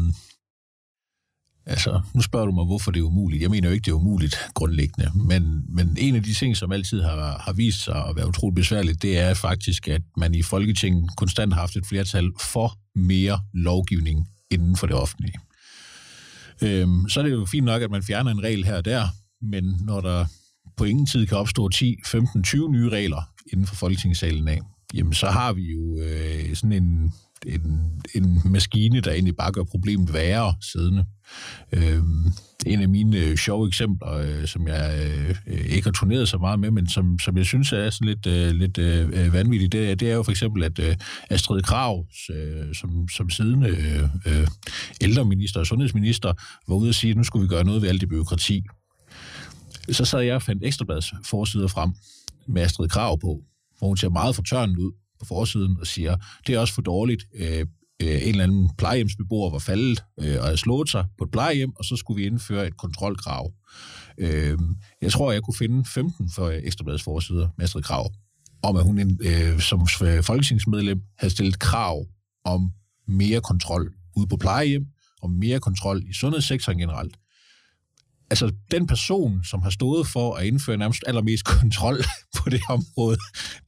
Altså, 1.66 2.00
nu 2.14 2.22
spørger 2.22 2.46
du 2.46 2.52
mig, 2.52 2.64
hvorfor 2.64 2.90
det 2.90 3.00
er 3.00 3.04
umuligt. 3.04 3.42
Jeg 3.42 3.50
mener 3.50 3.68
jo 3.68 3.74
ikke, 3.74 3.84
det 3.84 3.90
er 3.90 3.94
umuligt 3.94 4.36
grundlæggende, 4.54 5.10
men, 5.14 5.64
men 5.68 5.96
en 6.00 6.16
af 6.16 6.22
de 6.22 6.34
ting, 6.34 6.56
som 6.56 6.72
altid 6.72 7.02
har, 7.02 7.38
har 7.38 7.52
vist 7.52 7.84
sig 7.84 8.08
at 8.08 8.16
være 8.16 8.28
utroligt 8.28 8.56
besværligt, 8.56 9.02
det 9.02 9.18
er 9.18 9.34
faktisk, 9.34 9.88
at 9.88 10.02
man 10.16 10.34
i 10.34 10.42
Folketinget 10.42 11.10
konstant 11.16 11.52
har 11.52 11.60
haft 11.60 11.76
et 11.76 11.86
flertal 11.86 12.30
for 12.40 12.78
mere 12.94 13.40
lovgivning 13.54 14.28
inden 14.50 14.76
for 14.76 14.86
det 14.86 14.96
offentlige. 14.96 15.38
Øh, 16.62 16.88
så 17.08 17.20
er 17.20 17.24
det 17.24 17.30
jo 17.30 17.46
fint 17.46 17.64
nok, 17.64 17.82
at 17.82 17.90
man 17.90 18.02
fjerner 18.02 18.30
en 18.30 18.42
regel 18.42 18.64
her 18.64 18.76
og 18.76 18.84
der, 18.84 19.08
men 19.42 19.64
når 19.80 20.00
der 20.00 20.24
på 20.76 20.84
ingen 20.84 21.06
tid 21.06 21.26
kan 21.26 21.36
opstå 21.36 21.68
10, 21.68 21.96
15, 22.06 22.42
20 22.42 22.72
nye 22.72 22.88
regler 22.88 23.22
inden 23.52 23.66
for 23.66 23.74
Folketingssalen 23.74 24.48
af, 24.48 24.60
jamen 24.94 25.12
så 25.12 25.26
har 25.26 25.52
vi 25.52 25.62
jo 25.62 25.98
øh, 26.00 26.56
sådan 26.56 26.72
en, 26.72 27.12
en, 27.46 27.80
en 28.14 28.40
maskine, 28.44 29.00
der 29.00 29.12
egentlig 29.12 29.36
bare 29.36 29.52
gør 29.52 29.64
problemet 29.64 30.12
værre 30.12 30.54
siddende. 30.60 31.04
Øh, 31.72 32.02
en 32.66 32.82
af 32.82 32.88
mine 32.88 33.18
øh, 33.18 33.36
sjove 33.36 33.68
eksempler, 33.68 34.12
øh, 34.12 34.46
som 34.46 34.68
jeg 34.68 35.10
øh, 35.46 35.60
ikke 35.60 35.84
har 35.84 35.92
turneret 35.92 36.28
så 36.28 36.38
meget 36.38 36.60
med, 36.60 36.70
men 36.70 36.88
som, 36.88 37.18
som 37.18 37.36
jeg 37.36 37.46
synes 37.46 37.72
er 37.72 37.90
sådan 37.90 38.08
lidt, 38.08 38.26
øh, 38.26 38.50
lidt 38.50 38.78
øh, 38.78 39.32
vanvittigt, 39.32 39.72
det, 39.72 40.00
det 40.00 40.10
er 40.10 40.14
jo 40.14 40.22
for 40.22 40.30
eksempel, 40.30 40.64
at 40.64 40.78
øh, 40.78 40.96
Astrid 41.30 41.62
Krav, 41.62 42.06
øh, 42.34 42.74
som, 42.74 43.08
som 43.08 43.30
siddende 43.30 43.68
øh, 43.68 44.02
øh, 44.26 44.48
ældreminister 45.00 45.60
og 45.60 45.66
sundhedsminister, 45.66 46.32
var 46.68 46.74
ude 46.74 46.88
og 46.88 46.94
sige, 46.94 47.10
at 47.10 47.16
nu 47.16 47.24
skulle 47.24 47.42
vi 47.42 47.48
gøre 47.48 47.64
noget 47.64 47.82
ved 47.82 47.88
alt 47.88 48.00
det 48.00 48.08
byråkrati. 48.08 48.62
Så 49.90 50.04
sad 50.04 50.20
jeg 50.20 50.34
og 50.34 50.42
fandt 50.42 50.64
ekstrablads 50.64 51.12
forsider 51.24 51.68
frem 51.68 51.90
med 52.48 52.62
Astrid 52.62 52.88
Krav 52.88 53.20
på, 53.20 53.40
hvor 53.80 53.88
hun 53.88 53.96
ser 53.96 54.08
meget 54.08 54.34
fortørnet 54.34 54.76
ud 54.78 54.92
på 55.18 55.24
forsiden 55.24 55.76
og 55.80 55.86
siger, 55.86 56.16
det 56.46 56.54
er 56.54 56.58
også 56.58 56.74
for 56.74 56.82
dårligt. 56.82 57.24
Øh, 57.34 57.66
øh, 58.02 58.22
en 58.22 58.28
eller 58.28 58.44
anden 58.44 58.70
plejehjemsbeboer 58.78 59.50
var 59.50 59.58
faldet 59.58 60.04
øh, 60.20 60.36
og 60.38 60.44
havde 60.44 60.56
slået 60.56 60.88
sig 60.88 61.04
på 61.18 61.24
et 61.24 61.30
plejehjem, 61.30 61.72
og 61.76 61.84
så 61.84 61.96
skulle 61.96 62.20
vi 62.22 62.26
indføre 62.26 62.66
et 62.66 62.76
kontrolkrav. 62.76 63.52
Øh, 64.18 64.58
jeg 65.02 65.12
tror, 65.12 65.32
jeg 65.32 65.42
kunne 65.42 65.56
finde 65.58 65.84
15 65.84 66.30
for 66.30 66.50
Ekstrabladets 66.50 67.04
forsider 67.04 67.48
med 67.56 67.64
Astrid 67.64 67.82
Krav, 67.82 68.10
om 68.62 68.76
at 68.76 68.84
hun 68.84 69.18
øh, 69.22 69.60
som 69.60 69.86
øh, 70.02 70.22
folketingsmedlem 70.22 71.00
havde 71.18 71.32
stillet 71.32 71.58
krav 71.58 72.06
om 72.44 72.70
mere 73.08 73.40
kontrol 73.40 73.92
ude 74.16 74.26
på 74.26 74.36
plejehjem, 74.36 74.86
og 75.22 75.30
mere 75.30 75.60
kontrol 75.60 76.02
i 76.08 76.12
sundhedssektoren 76.12 76.78
generelt 76.78 77.16
altså 78.30 78.52
den 78.70 78.86
person, 78.86 79.44
som 79.44 79.62
har 79.62 79.70
stået 79.70 80.06
for 80.06 80.34
at 80.34 80.46
indføre 80.46 80.76
nærmest 80.76 81.04
allermest 81.06 81.44
kontrol 81.60 81.96
på 82.36 82.50
det 82.50 82.60
område 82.68 83.18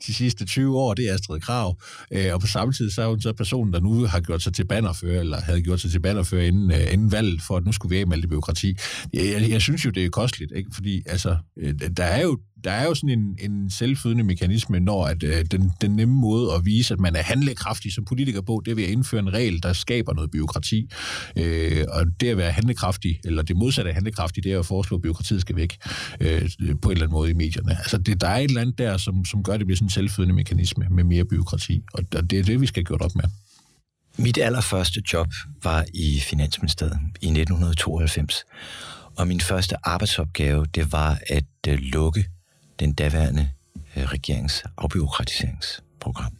de 0.06 0.14
sidste 0.14 0.44
20 0.44 0.78
år, 0.78 0.94
det 0.94 1.08
er 1.08 1.14
Astrid 1.14 1.40
Krav. 1.40 1.80
Øh, 2.12 2.34
og 2.34 2.40
på 2.40 2.46
samme 2.46 2.72
tid, 2.72 2.90
så 2.90 3.02
er 3.02 3.06
hun 3.06 3.20
så 3.20 3.32
personen, 3.32 3.72
der 3.72 3.80
nu 3.80 4.04
har 4.04 4.20
gjort 4.20 4.42
sig 4.42 4.54
til 4.54 4.66
bannerfører, 4.66 5.20
eller 5.20 5.40
havde 5.40 5.62
gjort 5.62 5.80
sig 5.80 5.90
til 5.90 6.00
bannerfører 6.00 6.46
inden, 6.46 6.70
uh, 6.70 6.92
inden 6.92 7.12
valget, 7.12 7.42
for 7.42 7.56
at 7.56 7.64
nu 7.64 7.72
skulle 7.72 7.94
vi 7.96 8.00
af 8.00 8.06
med 8.06 8.16
alt 8.16 8.22
det 8.22 8.30
byråkrati. 8.30 8.76
Jeg, 9.12 9.24
jeg, 9.26 9.50
jeg 9.50 9.62
synes 9.62 9.84
jo, 9.84 9.90
det 9.90 10.04
er 10.04 10.10
kosteligt, 10.10 10.52
ikke? 10.56 10.70
fordi 10.74 11.02
altså, 11.06 11.36
øh, 11.58 11.74
der 11.96 12.04
er 12.04 12.22
jo 12.22 12.38
der 12.64 12.70
er 12.70 12.84
jo 12.84 12.94
sådan 12.94 13.18
en, 13.18 13.38
en 13.50 13.70
selvfødende 13.70 14.24
mekanisme, 14.24 14.80
når 14.80 15.06
at, 15.06 15.22
øh, 15.22 15.44
den, 15.50 15.72
den 15.80 15.96
nemme 15.96 16.14
måde 16.14 16.54
at 16.54 16.64
vise, 16.64 16.94
at 16.94 17.00
man 17.00 17.16
er 17.16 17.22
handlekraftig 17.22 17.92
som 17.92 18.04
politiker 18.04 18.40
på, 18.40 18.62
det 18.64 18.70
er 18.70 18.74
ved 18.74 18.84
at 18.84 18.90
indføre 18.90 19.20
en 19.20 19.32
regel, 19.32 19.62
der 19.62 19.72
skaber 19.72 20.14
noget 20.14 20.30
byråkrati. 20.30 20.90
Øh, 21.36 21.84
og 21.88 22.06
det 22.20 22.28
at 22.28 22.36
være 22.36 22.52
handlekraftig, 22.52 23.20
eller 23.24 23.42
det 23.42 23.56
modsatte 23.56 23.88
af 23.88 23.94
handlekraftig, 23.94 24.44
det 24.44 24.52
er 24.52 24.58
at 24.58 24.66
foreslå, 24.66 24.96
at 24.96 25.02
byråkratiet 25.02 25.40
skal 25.40 25.56
væk 25.56 25.78
øh, 26.20 26.50
på 26.82 26.88
en 26.88 26.92
eller 26.92 27.04
anden 27.04 27.10
måde 27.10 27.30
i 27.30 27.34
medierne. 27.34 27.78
Altså, 27.78 27.98
det, 27.98 28.20
der 28.20 28.28
er 28.28 28.38
et 28.38 28.44
eller 28.44 28.60
andet 28.60 28.78
der, 28.78 28.96
som, 28.96 29.24
som 29.24 29.42
gør, 29.42 29.52
at 29.52 29.60
det 29.60 29.66
bliver 29.66 29.76
sådan 29.76 29.86
en 29.86 29.90
selvfødende 29.90 30.34
mekanisme 30.34 30.86
med 30.90 31.04
mere 31.04 31.24
byråkrati. 31.24 31.82
Og 31.94 32.12
det 32.30 32.38
er 32.38 32.42
det, 32.42 32.60
vi 32.60 32.66
skal 32.66 32.80
have 32.80 32.86
gjort 32.86 33.02
op 33.02 33.14
med. 33.14 33.24
Mit 34.18 34.38
allerførste 34.38 35.02
job 35.12 35.26
var 35.62 35.84
i 35.94 36.20
Finansministeriet 36.20 36.98
i 37.20 37.26
1992. 37.26 38.44
Og 39.16 39.28
min 39.28 39.40
første 39.40 39.76
arbejdsopgave, 39.82 40.66
det 40.74 40.92
var 40.92 41.18
at 41.30 41.44
øh, 41.68 41.78
lukke 41.78 42.24
den 42.80 42.92
daværende 42.92 43.50
uh, 43.96 44.02
regerings 44.02 44.64
afbiokratiseringsprogram. 44.76 46.36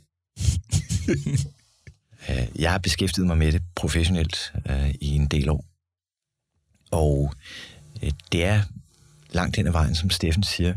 uh, 2.28 2.60
jeg 2.62 2.70
har 2.70 2.78
beskæftiget 2.78 3.26
mig 3.26 3.38
med 3.38 3.52
det 3.52 3.62
professionelt 3.74 4.52
uh, 4.70 4.90
i 4.90 5.08
en 5.16 5.26
del 5.26 5.48
år. 5.48 5.64
Og 6.90 7.34
det 8.32 8.44
er 8.44 8.62
langt 9.30 9.56
hen 9.56 9.66
ad 9.66 9.72
vejen, 9.72 9.94
som 9.94 10.10
Steffen 10.10 10.42
siger, 10.42 10.74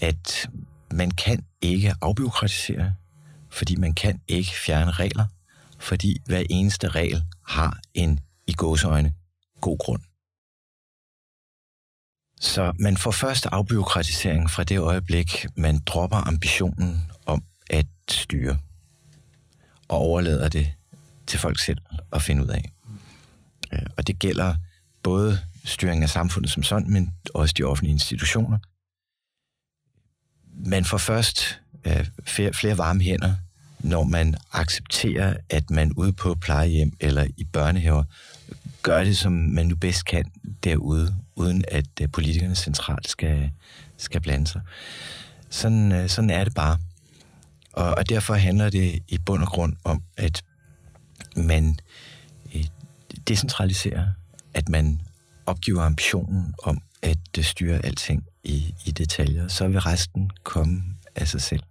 at 0.00 0.50
man 0.92 1.10
kan 1.10 1.44
ikke 1.60 1.94
afbiokratisere, 2.00 2.94
fordi 3.50 3.76
man 3.76 3.94
kan 3.94 4.20
ikke 4.28 4.50
fjerne 4.50 4.90
regler, 4.90 5.26
fordi 5.78 6.22
hver 6.26 6.42
eneste 6.50 6.88
regel 6.88 7.22
har 7.46 7.80
en 7.94 8.20
i 8.46 8.52
gåsøjne 8.52 9.14
god 9.60 9.78
grund. 9.78 10.02
Så 12.40 12.72
man 12.78 12.96
får 12.96 13.10
først 13.10 13.46
afbiokratisering 13.46 14.50
fra 14.50 14.64
det 14.64 14.78
øjeblik, 14.78 15.46
man 15.56 15.78
dropper 15.86 16.16
ambitionen 16.16 17.10
om 17.26 17.42
at 17.70 17.86
styre 18.10 18.58
og 19.88 19.98
overlader 19.98 20.48
det 20.48 20.72
til 21.26 21.38
folk 21.38 21.58
selv 21.58 21.78
at 22.12 22.22
finde 22.22 22.42
ud 22.42 22.48
af. 22.48 22.72
Øh, 23.72 23.86
og 23.96 24.06
det 24.06 24.18
gælder 24.18 24.54
både 25.02 25.40
styring 25.64 26.02
af 26.02 26.10
samfundet 26.10 26.52
som 26.52 26.62
sådan, 26.62 26.90
men 26.90 27.14
også 27.34 27.54
de 27.58 27.62
offentlige 27.62 27.92
institutioner. 27.92 28.58
Man 30.66 30.84
får 30.84 30.98
først 30.98 31.60
øh, 31.84 32.06
flere, 32.24 32.52
flere 32.52 32.78
varme 32.78 33.02
hænder, 33.02 33.34
når 33.80 34.04
man 34.04 34.34
accepterer, 34.52 35.36
at 35.50 35.70
man 35.70 35.92
ude 35.92 36.12
på 36.12 36.34
plejehjem 36.34 36.92
eller 37.00 37.26
i 37.36 37.44
børnehaver 37.44 38.04
gør 38.82 39.04
det, 39.04 39.18
som 39.18 39.32
man 39.32 39.66
nu 39.66 39.76
bedst 39.76 40.04
kan 40.04 40.24
derude, 40.64 41.16
uden 41.38 41.64
at 41.68 41.86
øh, 42.00 42.08
politikerne 42.12 42.54
centralt 42.54 43.08
skal, 43.08 43.50
skal 43.96 44.20
blande 44.20 44.46
sig. 44.46 44.60
Sådan, 45.50 45.92
øh, 45.92 46.08
sådan 46.08 46.30
er 46.30 46.44
det 46.44 46.54
bare. 46.54 46.78
Og, 47.72 47.94
og 47.98 48.08
derfor 48.08 48.34
handler 48.34 48.70
det 48.70 49.02
i 49.08 49.18
bund 49.18 49.42
og 49.42 49.48
grund 49.48 49.76
om, 49.84 50.02
at 50.16 50.42
man 51.36 51.78
uh, 52.54 52.64
decentraliserer, 53.28 54.06
at 54.54 54.68
man 54.68 55.00
opgiver 55.46 55.82
ambitionen 55.82 56.54
om 56.62 56.82
at 57.02 57.18
styre 57.40 57.84
alting 57.84 58.24
i, 58.44 58.74
i 58.86 58.90
detaljer, 58.90 59.48
så 59.48 59.68
vil 59.68 59.80
resten 59.80 60.30
komme 60.42 60.82
af 61.16 61.28
sig 61.28 61.42
selv. 61.42 61.62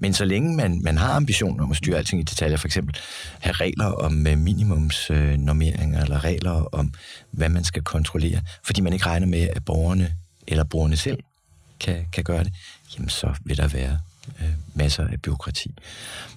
Men 0.00 0.14
så 0.14 0.24
længe 0.24 0.56
man, 0.56 0.82
man 0.82 0.96
har 0.96 1.12
ambitioner 1.12 1.64
om 1.64 1.70
at 1.70 1.76
styre 1.76 1.96
alting 1.96 2.20
i 2.20 2.24
detaljer, 2.24 2.56
for 2.56 2.68
eksempel 2.68 2.96
have 3.38 3.52
regler 3.52 3.86
om 3.86 4.26
uh, 4.26 4.38
minimumsnormeringer, 4.38 6.02
eller 6.02 6.24
regler 6.24 6.50
om, 6.50 6.94
hvad 7.30 7.48
man 7.48 7.64
skal 7.64 7.82
kontrollere, 7.82 8.40
fordi 8.64 8.80
man 8.80 8.92
ikke 8.92 9.06
regner 9.06 9.26
med, 9.26 9.48
at 9.56 9.64
borgerne 9.64 10.14
eller 10.46 10.64
brugerne 10.64 10.96
selv 10.96 11.18
kan, 11.80 12.06
kan 12.12 12.24
gøre 12.24 12.44
det, 12.44 12.52
jamen 12.94 13.08
så 13.08 13.34
vil 13.44 13.56
der 13.56 13.68
være 13.68 13.98
øh, 14.40 14.52
masser 14.74 15.06
af 15.06 15.22
byråkrati. 15.22 15.74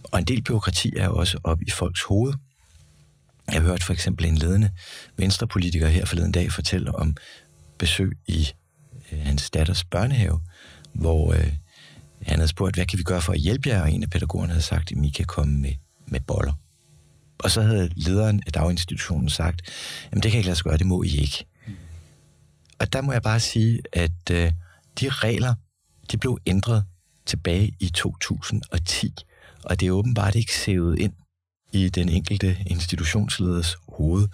Og 0.03 0.19
en 0.19 0.25
del 0.25 0.41
byråkrati 0.41 0.93
er 0.97 1.07
også 1.07 1.37
op 1.43 1.61
i 1.61 1.71
folks 1.71 2.01
hoved. 2.01 2.33
Jeg 3.51 3.61
hørte 3.61 3.85
for 3.85 3.93
eksempel 3.93 4.25
en 4.25 4.37
ledende 4.37 4.69
venstrepolitiker 5.17 5.87
her 5.87 6.05
forleden 6.05 6.31
dag 6.31 6.51
fortælle 6.51 6.95
om 6.95 7.15
besøg 7.77 8.11
i 8.27 8.47
øh, 9.11 9.19
hans 9.19 9.49
datters 9.49 9.83
børnehave, 9.83 10.41
hvor 10.93 11.33
øh, 11.33 11.53
han 12.21 12.35
havde 12.35 12.47
spurgt, 12.47 12.75
hvad 12.75 12.85
kan 12.85 12.99
vi 12.99 13.03
gøre 13.03 13.21
for 13.21 13.33
at 13.33 13.39
hjælpe 13.39 13.69
jer? 13.69 13.81
Og 13.81 13.91
en 13.91 14.03
af 14.03 14.09
pædagogerne 14.09 14.51
havde 14.51 14.63
sagt, 14.63 14.91
at 14.91 14.97
I 15.05 15.09
kan 15.09 15.25
komme 15.25 15.57
med, 15.57 15.73
med 16.07 16.19
boller. 16.19 16.53
Og 17.39 17.51
så 17.51 17.61
havde 17.61 17.89
lederen 17.95 18.41
af 18.45 18.51
daginstitutionen 18.51 19.29
sagt, 19.29 19.61
jamen 20.11 20.23
det 20.23 20.31
kan 20.31 20.37
ikke 20.37 20.47
lade 20.47 20.55
sig 20.55 20.63
gøre, 20.63 20.77
det 20.77 20.85
må 20.85 21.03
I 21.03 21.17
ikke. 21.17 21.45
Og 22.79 22.93
der 22.93 23.01
må 23.01 23.11
jeg 23.11 23.21
bare 23.21 23.39
sige, 23.39 23.79
at 23.93 24.31
øh, 24.31 24.51
de 24.99 25.09
regler, 25.09 25.53
de 26.11 26.17
blev 26.17 26.37
ændret 26.45 26.85
tilbage 27.25 27.75
i 27.79 27.89
2010. 27.89 29.13
Og 29.63 29.79
det 29.79 29.87
er 29.87 29.91
åbenbart 29.91 30.35
ikke 30.35 30.55
sævet 30.55 30.99
ind 30.99 31.13
i 31.71 31.89
den 31.89 32.09
enkelte 32.09 32.57
institutionsleders 32.65 33.77
hoved, 33.87 34.27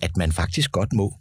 at 0.00 0.16
man 0.16 0.32
faktisk 0.32 0.72
godt 0.72 0.92
må 0.92 1.16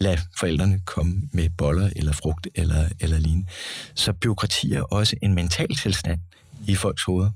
lade 0.00 0.18
forældrene 0.40 0.80
komme 0.86 1.22
med 1.32 1.48
boller 1.58 1.90
eller 1.96 2.12
frugt 2.12 2.48
eller, 2.54 2.88
eller 3.00 3.18
lignende. 3.18 3.48
Så 3.94 4.12
byråkrati 4.12 4.72
er 4.72 4.82
også 4.82 5.16
en 5.22 5.34
mental 5.34 5.74
tilstand 5.82 6.20
i 6.68 6.74
folks 6.74 7.04
hoveder. 7.04 7.30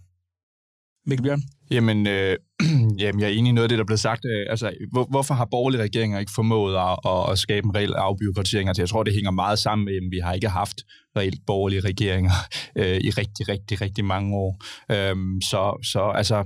Mikkel 1.07 1.25
Bjørn? 1.25 1.43
Jamen, 1.71 2.07
øh, 2.07 2.37
jamen, 3.01 3.21
jeg 3.21 3.27
er 3.27 3.33
enig 3.33 3.49
i 3.49 3.53
noget 3.53 3.65
af 3.65 3.69
det, 3.69 3.79
der 3.79 3.85
blev 3.85 3.99
sagt. 3.99 4.25
Øh, 4.25 4.47
altså, 4.51 4.73
hvor, 4.93 5.05
hvorfor 5.05 5.35
har 5.35 5.45
borgerlige 5.45 5.83
regeringer 5.83 6.19
ikke 6.19 6.33
formået 6.35 6.77
at, 6.77 6.99
at, 7.07 7.33
at 7.33 7.39
skabe 7.39 7.67
en 7.67 7.75
reel 7.75 7.93
afbyråkratisering? 7.93 8.69
Altså, 8.69 8.83
jeg 8.83 8.89
tror, 8.89 9.03
det 9.03 9.15
hænger 9.15 9.31
meget 9.31 9.59
sammen 9.59 9.85
med, 9.85 9.95
at 9.95 10.11
vi 10.11 10.19
har 10.19 10.33
ikke 10.33 10.49
haft 10.49 10.77
reelt 11.17 11.41
borgerlige 11.47 11.81
regeringer 11.81 12.33
øh, 12.77 12.97
i 12.97 13.11
rigtig, 13.11 13.49
rigtig, 13.49 13.81
rigtig 13.81 14.05
mange 14.05 14.37
år. 14.37 14.65
Øh, 14.91 15.17
så, 15.43 15.89
så 15.93 16.13
altså, 16.15 16.45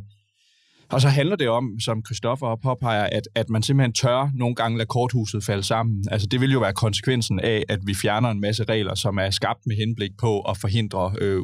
og 0.93 1.01
så 1.01 1.09
handler 1.09 1.37
det 1.37 1.49
om, 1.49 1.81
som 1.81 2.03
Christoffer 2.07 2.57
påpeger, 2.63 3.05
at, 3.13 3.29
at 3.35 3.51
man 3.51 3.63
simpelthen 3.63 3.93
tør 3.93 4.31
nogle 4.35 4.55
gange 4.55 4.79
lade 4.79 4.87
korthuset 4.87 5.45
falde 5.45 5.63
sammen. 5.63 6.05
Altså 6.11 6.29
det 6.31 6.41
vil 6.41 6.53
jo 6.53 6.59
være 6.59 6.73
konsekvensen 6.73 7.41
af, 7.41 7.63
at 7.69 7.79
vi 7.87 7.95
fjerner 7.95 8.31
en 8.31 8.41
masse 8.41 8.65
regler, 8.65 8.95
som 8.95 9.19
er 9.19 9.31
skabt 9.31 9.61
med 9.67 9.77
henblik 9.77 10.11
på 10.21 10.41
at 10.41 10.57
forhindre 10.57 11.13
øh, 11.21 11.41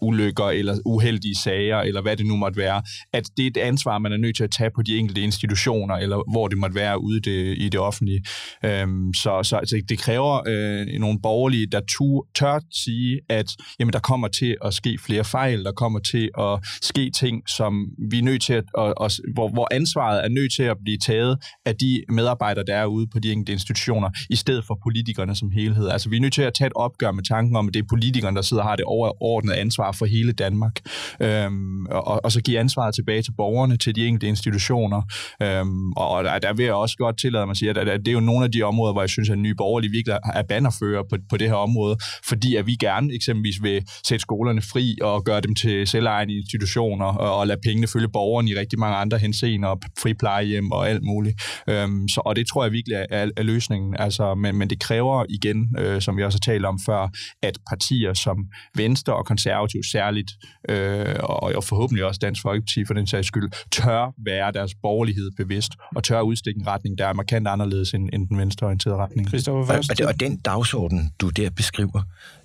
ulykker 0.00 0.44
eller 0.44 0.78
uheldige 0.84 1.34
sager, 1.44 1.78
eller 1.78 2.02
hvad 2.02 2.16
det 2.16 2.26
nu 2.26 2.36
måtte 2.36 2.58
være. 2.58 2.82
At 3.12 3.30
det 3.36 3.42
er 3.42 3.50
et 3.50 3.56
ansvar, 3.56 3.98
man 3.98 4.12
er 4.12 4.16
nødt 4.16 4.36
til 4.36 4.44
at 4.44 4.50
tage 4.50 4.70
på 4.74 4.82
de 4.82 4.96
enkelte 4.96 5.20
institutioner, 5.20 5.94
eller 5.94 6.32
hvor 6.32 6.48
det 6.48 6.58
måtte 6.58 6.74
være 6.74 7.02
ude 7.02 7.20
det, 7.20 7.58
i 7.58 7.68
det 7.68 7.80
offentlige. 7.80 8.24
Øhm, 8.64 9.14
så, 9.14 9.42
så 9.42 9.56
altså, 9.56 9.82
det 9.88 9.98
kræver 9.98 10.40
øh, 10.46 11.00
nogle 11.00 11.18
borgerlige, 11.22 11.66
der 11.66 11.80
tu, 11.88 12.22
tør 12.34 12.60
sige, 12.70 13.20
at 13.28 13.56
jamen, 13.78 13.92
der 13.92 13.98
kommer 13.98 14.28
til 14.28 14.56
at 14.64 14.74
ske 14.74 14.98
flere 15.06 15.24
fejl, 15.24 15.64
der 15.64 15.72
kommer 15.72 15.98
til 15.98 16.30
at 16.38 16.58
ske 16.82 17.10
ting, 17.10 17.48
som 17.48 17.86
vi 18.10 18.18
er 18.18 18.22
nødt 18.22 18.42
til 18.42 18.52
at, 18.52 18.64
og, 18.74 18.94
og, 18.96 19.10
hvor, 19.34 19.48
hvor 19.48 19.68
ansvaret 19.70 20.24
er 20.24 20.28
nødt 20.28 20.52
til 20.52 20.62
at 20.62 20.76
blive 20.84 20.98
taget 20.98 21.38
af 21.66 21.76
de 21.76 22.02
medarbejdere, 22.08 22.64
der 22.66 22.76
er 22.76 22.86
ude 22.86 23.06
på 23.12 23.18
de 23.18 23.32
enkelte 23.32 23.52
institutioner, 23.52 24.10
i 24.30 24.36
stedet 24.36 24.64
for 24.64 24.78
politikerne 24.82 25.34
som 25.34 25.50
helhed. 25.50 25.88
Altså 25.88 26.08
vi 26.08 26.16
er 26.16 26.20
nødt 26.20 26.32
til 26.32 26.42
at 26.42 26.54
tage 26.54 26.66
et 26.66 26.72
opgør 26.76 27.12
med 27.12 27.24
tanken 27.24 27.56
om, 27.56 27.68
at 27.68 27.74
det 27.74 27.82
er 27.82 27.86
politikerne, 27.88 28.36
der 28.36 28.42
sidder 28.42 28.62
og 28.62 28.68
har 28.68 28.76
det 28.76 28.84
overordnede 28.84 29.56
ansvar 29.56 29.92
for 29.92 30.06
hele 30.06 30.32
Danmark, 30.32 30.80
øhm, 31.20 31.86
og, 31.86 32.24
og 32.24 32.32
så 32.32 32.40
give 32.40 32.58
ansvaret 32.58 32.94
tilbage 32.94 33.22
til 33.22 33.32
borgerne, 33.36 33.76
til 33.76 33.94
de 33.96 34.06
enkelte 34.06 34.28
institutioner. 34.28 35.02
Øhm, 35.42 35.92
og 35.92 36.24
der, 36.24 36.38
der 36.38 36.52
vil 36.52 36.64
jeg 36.64 36.74
også 36.74 36.96
godt 36.96 37.18
tillade 37.18 37.46
mig 37.46 37.50
at 37.50 37.56
sige, 37.56 37.70
at, 37.70 37.78
at 37.78 38.00
det 38.00 38.08
er 38.08 38.12
jo 38.12 38.20
nogle 38.20 38.44
af 38.44 38.52
de 38.52 38.62
områder, 38.62 38.92
hvor 38.92 39.02
jeg 39.02 39.10
synes, 39.10 39.30
at 39.30 39.38
Nye 39.38 39.54
Borgerlige 39.54 39.90
virkelig 39.90 40.18
er 40.34 40.42
bannerfører 40.42 41.02
på, 41.10 41.16
på 41.30 41.36
det 41.36 41.48
her 41.48 41.54
område, 41.54 41.96
fordi 42.28 42.56
at 42.56 42.66
vi 42.66 42.74
gerne 42.74 43.14
eksempelvis 43.14 43.62
vil 43.62 43.82
sætte 44.06 44.22
skolerne 44.22 44.62
fri 44.62 44.98
og 45.02 45.24
gøre 45.24 45.40
dem 45.40 45.54
til 45.54 45.86
selvejende 45.86 46.34
institutioner 46.34 47.06
og, 47.06 47.38
og 47.38 47.46
lade 47.46 47.60
pengene 47.64 47.86
følge 47.86 48.08
borgerne 48.08 48.50
i 48.50 48.54
rigtig 48.62 48.78
mange 48.78 48.96
andre 48.96 49.18
henseender, 49.18 49.76
fri 50.02 50.14
plejehjem 50.14 50.72
og 50.72 50.88
alt 50.90 51.02
muligt. 51.02 51.42
Øhm, 51.68 52.08
så, 52.08 52.20
og 52.24 52.36
det 52.36 52.46
tror 52.46 52.64
jeg 52.64 52.72
virkelig 52.72 52.94
er, 52.94 53.06
er, 53.10 53.30
er 53.36 53.42
løsningen. 53.42 53.96
Altså, 53.98 54.34
men, 54.34 54.56
men 54.56 54.70
det 54.70 54.80
kræver 54.80 55.24
igen, 55.28 55.76
øh, 55.78 56.00
som 56.02 56.16
vi 56.16 56.24
også 56.24 56.38
har 56.42 56.52
talt 56.52 56.64
om 56.64 56.78
før, 56.86 57.08
at 57.42 57.58
partier 57.68 58.14
som 58.14 58.36
Venstre 58.76 59.16
og 59.16 59.26
Konservativ 59.26 59.82
særligt, 59.92 60.30
øh, 60.68 61.16
og, 61.20 61.42
og 61.42 61.64
forhåbentlig 61.64 62.04
også 62.04 62.18
Dansk 62.22 62.42
Folkeparti 62.42 62.84
for 62.84 62.94
den 62.94 63.06
sags 63.06 63.26
skyld, 63.26 63.50
tør 63.70 64.12
være 64.24 64.52
deres 64.52 64.74
borgerlighed 64.82 65.30
bevidst 65.36 65.72
og 65.96 66.04
tør 66.04 66.20
udstikke 66.20 66.60
en 66.60 66.66
retning, 66.66 66.98
der 66.98 67.06
er 67.06 67.12
markant 67.12 67.48
anderledes 67.48 67.94
end, 67.94 68.08
end 68.12 68.28
den 68.28 68.38
venstreorienterede 68.38 68.98
retning. 68.98 69.28
Og, 69.48 69.54
og, 70.00 70.06
og 70.08 70.20
den 70.20 70.36
dagsorden, 70.36 71.12
du 71.20 71.28
der 71.28 71.50
beskriver, 71.50 72.02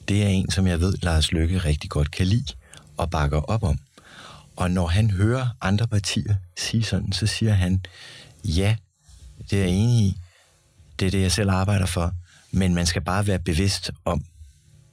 det 0.07 0.23
er 0.23 0.27
en, 0.27 0.51
som 0.51 0.67
jeg 0.67 0.79
ved, 0.79 0.93
Lars 1.03 1.31
Løkke 1.31 1.57
rigtig 1.57 1.89
godt 1.89 2.11
kan 2.11 2.27
lide 2.27 2.53
og 2.97 3.09
bakker 3.09 3.37
op 3.37 3.63
om. 3.63 3.77
Og 4.57 4.71
når 4.71 4.87
han 4.87 5.11
hører 5.11 5.47
andre 5.61 5.87
partier 5.87 6.35
sige 6.57 6.83
sådan, 6.83 7.11
så 7.11 7.27
siger 7.27 7.53
han, 7.53 7.81
ja, 8.43 8.75
det 9.49 9.59
er 9.59 9.63
jeg 9.63 9.73
enig 9.73 9.99
i. 9.99 10.17
Det 10.99 11.05
er 11.05 11.11
det, 11.11 11.21
jeg 11.21 11.31
selv 11.31 11.49
arbejder 11.49 11.85
for. 11.85 12.11
Men 12.51 12.75
man 12.75 12.85
skal 12.85 13.01
bare 13.01 13.27
være 13.27 13.39
bevidst 13.39 13.91
om, 14.05 14.25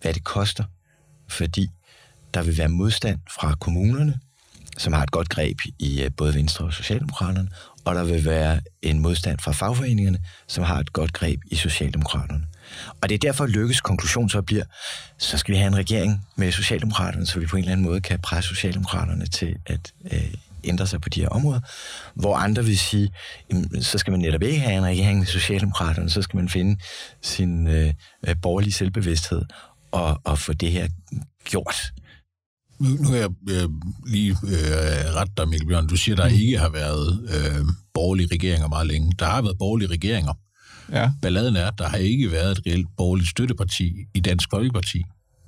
hvad 0.00 0.14
det 0.14 0.24
koster. 0.24 0.64
Fordi 1.28 1.70
der 2.34 2.42
vil 2.42 2.58
være 2.58 2.68
modstand 2.68 3.18
fra 3.30 3.54
kommunerne, 3.54 4.20
som 4.78 4.92
har 4.92 5.02
et 5.02 5.10
godt 5.10 5.28
greb 5.28 5.58
i 5.78 6.02
øh, 6.02 6.10
både 6.16 6.34
Venstre 6.34 6.64
og 6.64 6.72
Socialdemokraterne, 6.72 7.48
og 7.84 7.94
der 7.94 8.04
vil 8.04 8.24
være 8.24 8.60
en 8.82 8.98
modstand 8.98 9.38
fra 9.38 9.52
fagforeningerne, 9.52 10.18
som 10.46 10.64
har 10.64 10.80
et 10.80 10.92
godt 10.92 11.12
greb 11.12 11.40
i 11.50 11.54
Socialdemokraterne. 11.54 12.46
Og 13.02 13.08
det 13.08 13.14
er 13.14 13.18
derfor 13.18 13.46
lykkes 13.46 13.80
konklusion 13.80 14.28
så 14.28 14.42
bliver, 14.42 14.64
så 15.18 15.38
skal 15.38 15.54
vi 15.54 15.58
have 15.58 15.68
en 15.68 15.76
regering 15.76 16.26
med 16.36 16.52
Socialdemokraterne, 16.52 17.26
så 17.26 17.40
vi 17.40 17.46
på 17.46 17.56
en 17.56 17.62
eller 17.62 17.72
anden 17.72 17.86
måde 17.86 18.00
kan 18.00 18.18
presse 18.18 18.48
Socialdemokraterne 18.48 19.26
til 19.26 19.56
at 19.66 19.92
øh, 20.12 20.34
ændre 20.64 20.86
sig 20.86 21.00
på 21.00 21.08
de 21.08 21.20
her 21.20 21.28
områder. 21.28 21.60
Hvor 22.14 22.36
andre 22.36 22.64
vil 22.64 22.78
sige, 22.78 23.10
jamen, 23.50 23.82
så 23.82 23.98
skal 23.98 24.10
man 24.10 24.20
netop 24.20 24.42
ikke 24.42 24.60
have 24.60 24.78
en 24.78 24.84
regering 24.84 25.18
med 25.18 25.26
Socialdemokraterne, 25.26 26.10
så 26.10 26.22
skal 26.22 26.36
man 26.36 26.48
finde 26.48 26.80
sin 27.22 27.66
øh, 27.66 27.92
øh 28.28 28.36
borgerlige 28.42 28.72
selvbevidsthed 28.72 29.42
og, 29.92 30.20
og 30.24 30.38
få 30.38 30.52
det 30.52 30.72
her 30.72 30.88
gjort. 31.44 31.76
Nu, 32.78 32.88
nu 32.88 33.08
er 33.08 33.16
jeg 33.16 33.30
øh, 33.50 33.68
lige 34.06 34.30
øh, 34.30 35.14
ret 35.14 35.36
dig, 35.36 35.48
Mikkel 35.48 35.68
Bjørn. 35.68 35.86
Du 35.86 35.96
siger, 35.96 36.16
der 36.16 36.28
mm. 36.28 36.34
ikke 36.34 36.58
har 36.58 36.68
været 36.68 37.28
øh, 37.34 37.64
borgerlige 37.94 38.28
regeringer 38.32 38.68
meget 38.68 38.86
længe. 38.86 39.12
Der 39.18 39.26
har 39.26 39.42
været 39.42 39.58
borgerlige 39.58 39.88
regeringer. 39.88 40.32
Ja. 40.92 41.10
Balladen 41.22 41.56
er, 41.56 41.66
at 41.66 41.78
der 41.78 41.88
har 41.88 41.96
ikke 41.96 42.30
været 42.30 42.50
et 42.50 42.66
reelt 42.66 42.86
borgerligt 42.96 43.28
støtteparti 43.28 43.94
i 44.14 44.20
Dansk 44.20 44.50
Folkeparti. 44.50 45.02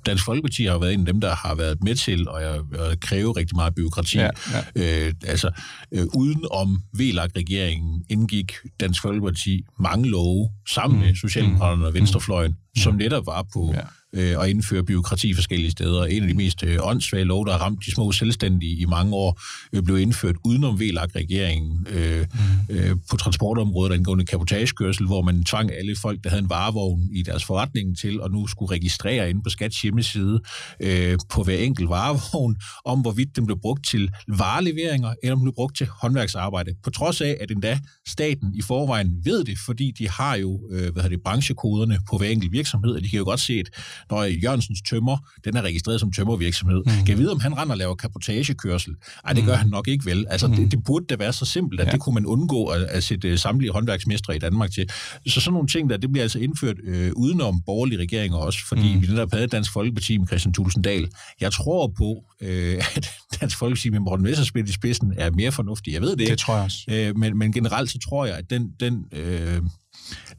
Dansk 0.05 0.25
Folkeparti 0.25 0.65
har 0.65 0.73
jo 0.73 0.79
været 0.79 0.93
en 0.93 0.99
af 0.99 1.05
dem, 1.05 1.21
der 1.21 1.35
har 1.35 1.55
været 1.55 1.83
med 1.83 1.95
til 1.95 2.27
at, 2.37 2.79
at 2.79 2.99
kræve 2.99 3.31
rigtig 3.31 3.55
meget 3.55 3.75
byråkrati. 3.75 4.17
Ja, 4.17 4.29
ja. 4.75 5.07
Øh, 5.07 5.13
altså, 5.25 5.51
øh, 5.91 6.05
uden 6.15 6.45
om 6.51 6.81
VLAG-regeringen 6.97 7.96
indgik 8.09 8.53
Dansk 8.79 9.01
Folkeparti 9.01 9.63
mange 9.79 10.09
love 10.09 10.49
sammen 10.67 10.99
mm. 10.99 11.05
med 11.05 11.15
Socialdemokraterne 11.15 11.85
og 11.85 11.91
mm. 11.91 11.99
Venstrefløjen, 11.99 12.51
mm. 12.51 12.81
som 12.81 12.95
netop 12.95 13.25
var 13.25 13.45
på 13.53 13.71
ja 13.75 13.81
øh, 14.13 14.37
og 14.37 14.49
indføre 14.49 14.83
byråkrati 14.83 15.33
forskellige 15.33 15.71
steder. 15.71 16.05
En 16.05 16.23
af 16.23 16.29
de 16.29 16.33
mest 16.33 16.63
øh, 16.63 16.77
åndssvage 16.81 17.23
lov, 17.23 17.45
der 17.45 17.51
har 17.51 17.59
ramt 17.59 17.85
de 17.85 17.91
små 17.91 18.11
selvstændige 18.11 18.77
i 18.77 18.85
mange 18.85 19.13
år, 19.13 19.41
øh, 19.73 19.83
blev 19.83 19.97
indført 19.97 20.35
udenom 20.45 20.79
VLAG-regeringen 20.79 21.87
øh, 21.89 22.25
mm. 22.69 22.75
øh, 22.75 22.95
på 23.09 23.17
transportområdet 23.17 23.93
angående 23.93 24.25
kapotagekørsel, 24.25 25.05
hvor 25.05 25.21
man 25.21 25.43
tvang 25.43 25.71
alle 25.71 25.95
folk, 25.95 26.23
der 26.23 26.29
havde 26.29 26.43
en 26.43 26.49
varevogn 26.49 27.09
i 27.13 27.21
deres 27.21 27.45
forretning 27.45 27.97
til, 27.97 28.21
og 28.21 28.31
nu 28.31 28.47
skulle 28.47 28.71
registrere 28.71 29.29
ind 29.29 29.43
på 29.43 29.49
Skats 29.49 29.81
hjemmeside 29.81 30.39
øh, 30.81 31.17
på 31.29 31.43
hver 31.43 31.57
enkelt 31.57 31.89
varevogn, 31.89 32.55
om 32.85 33.01
hvorvidt 33.01 33.35
den 33.35 33.45
blev 33.45 33.59
brugt 33.61 33.87
til 33.87 34.11
vareleveringer, 34.27 35.13
eller 35.23 35.33
om 35.33 35.39
den 35.39 35.45
blev 35.45 35.55
brugt 35.55 35.77
til 35.77 35.87
håndværksarbejde. 36.01 36.71
På 36.83 36.89
trods 36.89 37.21
af, 37.21 37.37
at 37.39 37.51
endda 37.51 37.79
staten 38.07 38.55
i 38.55 38.61
forvejen 38.61 39.21
ved 39.23 39.43
det, 39.43 39.57
fordi 39.65 39.91
de 39.91 40.09
har 40.09 40.35
jo 40.35 40.61
øh, 40.71 40.93
hvad 40.93 41.09
det, 41.09 41.21
branchekoderne 41.23 41.99
på 42.09 42.17
hver 42.17 42.29
enkelt 42.29 42.51
virksomhed, 42.51 42.91
og 42.91 43.03
de 43.03 43.09
kan 43.09 43.17
jo 43.17 43.25
godt 43.25 43.39
se, 43.39 43.53
at 43.53 43.69
når 44.09 44.23
Jørgensens 44.23 44.81
tømmer, 44.81 45.17
den 45.45 45.57
er 45.57 45.61
registreret 45.61 45.99
som 45.99 46.11
tømmervirksomhed. 46.11 46.77
Mm. 46.85 46.91
Kan 46.91 47.07
jeg 47.07 47.17
vide, 47.17 47.31
om 47.31 47.39
han 47.39 47.57
render 47.57 47.73
og 47.73 47.77
laver 47.77 47.95
kapotagekørsel? 47.95 48.93
Nej, 49.23 49.33
det 49.33 49.43
gør 49.43 49.53
mm. 49.53 49.59
han 49.59 49.67
nok 49.67 49.87
ikke 49.87 50.05
vel. 50.05 50.25
Altså, 50.29 50.47
mm. 50.47 50.55
det, 50.55 50.71
det 50.71 50.83
burde 50.83 51.05
da 51.05 51.15
være 51.15 51.33
så 51.33 51.45
simpelt, 51.45 51.81
at 51.81 51.87
ja. 51.87 51.91
det 51.91 51.99
kunne 51.99 52.13
man 52.13 52.25
undgå 52.25 52.65
at, 52.65 52.81
at 52.81 53.03
sætte 53.03 53.31
uh, 53.31 53.37
samtlige 53.37 53.71
håndværksmestre 53.71 54.35
i 54.35 54.39
Danmark 54.39 54.71
til. 54.71 54.89
Så 55.27 55.41
sådan 55.41 55.53
nogle 55.53 55.67
ting 55.67 55.89
der, 55.89 55.97
det 55.97 56.11
bliver 56.11 56.23
altså 56.23 56.39
indført 56.39 56.75
øh, 56.83 57.11
udenom 57.15 57.61
borgerlige 57.65 57.99
regeringer 57.99 58.37
også, 58.37 58.59
fordi 58.67 58.95
mm. 58.95 59.01
vi 59.01 59.07
netop 59.07 59.33
havde 59.33 59.47
Dansk 59.47 59.71
Folkeparti 59.71 60.17
med 60.17 60.27
Christian 60.27 60.53
Tulsendal. 60.53 61.07
Jeg 61.41 61.51
tror 61.51 61.93
på, 61.97 62.23
øh, 62.41 62.83
at 62.95 63.09
Dansk 63.41 63.57
Folkeparti 63.57 63.89
med 63.89 63.99
Morten 63.99 64.23
Messerschmidt 64.23 64.69
i 64.69 64.73
spidsen 64.73 65.13
er 65.17 65.31
mere 65.31 65.51
fornuftig. 65.51 65.93
Jeg 65.93 66.01
ved 66.01 66.15
det 66.15 66.27
Det 66.27 66.39
tror 66.39 66.55
jeg 66.55 66.63
også. 66.63 66.77
Øh, 66.87 67.17
men, 67.17 67.37
men 67.37 67.51
generelt 67.51 67.76
så 67.85 67.99
tror 67.99 68.25
jeg, 68.25 68.37
at 68.37 68.49
den, 68.49 68.71
den 68.79 69.05
øh, 69.11 69.61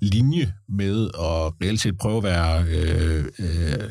linje 0.01 0.53
med 0.69 1.05
at 1.07 1.53
reelt 1.63 1.81
set 1.81 1.99
prøve 1.99 2.17
at 2.17 2.23
være 2.23 2.65
øh, 2.69 3.25
øh, 3.39 3.91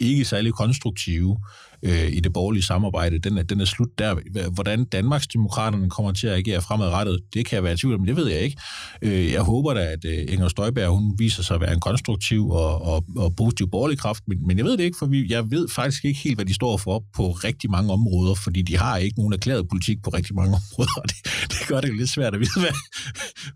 ikke 0.00 0.24
særlig 0.24 0.52
konstruktive 0.52 1.38
øh, 1.84 2.12
i 2.12 2.20
det 2.20 2.32
borgerlige 2.32 2.62
samarbejde, 2.62 3.18
den 3.18 3.38
er, 3.38 3.42
den 3.42 3.60
er 3.60 3.64
slut 3.64 3.98
der. 3.98 4.14
Hvordan 4.50 4.84
Danmarksdemokraterne 4.84 5.90
kommer 5.90 6.12
til 6.12 6.26
at 6.26 6.34
agere 6.34 6.62
fremadrettet, 6.62 7.20
det 7.34 7.46
kan 7.46 7.56
jeg 7.56 7.64
være 7.64 7.72
i 7.72 7.76
tvivl 7.76 7.94
om, 7.94 8.06
det 8.06 8.16
ved 8.16 8.28
jeg 8.28 8.40
ikke. 8.40 8.56
Øh, 9.02 9.32
jeg 9.32 9.42
håber 9.42 9.74
da, 9.74 9.80
at 9.80 10.04
øh, 10.04 10.24
Inger 10.28 10.48
Støjberg, 10.48 10.88
hun 10.88 11.14
viser 11.18 11.42
sig 11.42 11.54
at 11.54 11.60
være 11.60 11.72
en 11.72 11.80
konstruktiv 11.80 12.50
og, 12.50 12.82
og, 12.82 13.04
og 13.16 13.36
positiv 13.36 13.70
borgerlig 13.70 13.98
kraft, 13.98 14.22
men, 14.28 14.46
men 14.46 14.58
jeg 14.58 14.64
ved 14.64 14.76
det 14.76 14.84
ikke, 14.84 14.98
for 14.98 15.06
vi, 15.06 15.26
jeg 15.28 15.50
ved 15.50 15.68
faktisk 15.68 16.04
ikke 16.04 16.20
helt, 16.20 16.36
hvad 16.36 16.44
de 16.44 16.54
står 16.54 16.76
for 16.76 17.04
på 17.16 17.30
rigtig 17.30 17.70
mange 17.70 17.92
områder, 17.92 18.34
fordi 18.34 18.62
de 18.62 18.76
har 18.76 18.96
ikke 18.96 19.18
nogen 19.18 19.32
erklæret 19.32 19.68
politik 19.68 20.02
på 20.02 20.10
rigtig 20.10 20.34
mange 20.34 20.52
områder, 20.60 21.00
og 21.02 21.08
det, 21.08 21.16
det 21.50 21.68
gør 21.68 21.80
det 21.80 21.96
lidt 21.96 22.10
svært 22.10 22.34
at 22.34 22.40
vide, 22.40 22.60
hvad, 22.60 22.74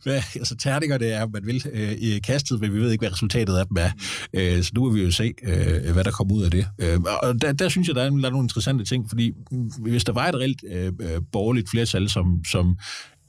hvad 0.03 0.22
altså 0.35 0.57
terninger 0.57 0.99
det 0.99 1.12
er, 1.12 1.26
man 1.26 1.47
vil 1.47 1.64
øh, 1.72 1.93
i 1.93 2.18
kastet, 2.18 2.61
men 2.61 2.74
vi 2.74 2.81
ved 2.81 2.91
ikke, 2.91 3.03
hvad 3.03 3.12
resultatet 3.12 3.57
af 3.57 3.66
dem 3.66 3.76
er. 3.76 3.91
Øh, 4.33 4.62
så 4.62 4.70
nu 4.74 4.91
vil 4.91 5.01
vi 5.01 5.05
jo 5.05 5.11
se, 5.11 5.35
øh, 5.43 5.93
hvad 5.93 6.05
der 6.05 6.11
kommer 6.11 6.35
ud 6.35 6.43
af 6.43 6.51
det. 6.51 6.66
Øh, 6.79 7.01
og 7.22 7.43
der, 7.43 7.53
der 7.53 7.68
synes 7.68 7.89
jeg, 7.89 7.95
der 7.95 8.03
er 8.03 8.18
der 8.23 8.29
er 8.29 8.33
nogle 8.33 8.45
interessante 8.45 8.85
ting, 8.85 9.09
fordi 9.09 9.33
hvis 9.79 10.05
der 10.05 10.12
var 10.12 10.29
et 10.29 10.35
reelt 10.35 10.64
øh, 10.73 10.93
øh, 11.01 11.21
borgerligt 11.33 11.71
flertal, 11.71 12.09
som, 12.09 12.45
som 12.45 12.79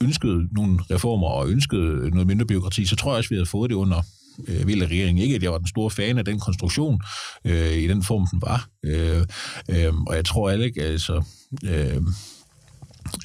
ønskede 0.02 0.48
nogle 0.52 0.78
reformer 0.90 1.28
og 1.28 1.50
ønskede 1.50 2.10
noget 2.10 2.26
mindre 2.26 2.46
byråkrati, 2.46 2.86
så 2.86 2.96
tror 2.96 3.12
jeg 3.12 3.18
også, 3.18 3.28
vi 3.28 3.34
havde 3.34 3.46
fået 3.46 3.70
det 3.70 3.76
under 3.76 4.02
øh, 4.48 4.66
Ville 4.66 4.86
regeringen. 4.86 5.22
Ikke, 5.22 5.34
at 5.34 5.42
jeg 5.42 5.52
var 5.52 5.58
den 5.58 5.66
store 5.66 5.90
fan 5.90 6.18
af 6.18 6.24
den 6.24 6.40
konstruktion 6.40 7.00
øh, 7.44 7.72
i 7.72 7.88
den 7.88 8.02
form, 8.02 8.26
den 8.30 8.42
var. 8.42 8.68
Øh, 8.84 9.26
øh, 9.68 9.94
og 10.06 10.16
jeg 10.16 10.24
tror 10.24 10.50
alle 10.50 10.64
ikke, 10.64 10.82
altså... 10.82 11.24
Øh, 11.64 12.02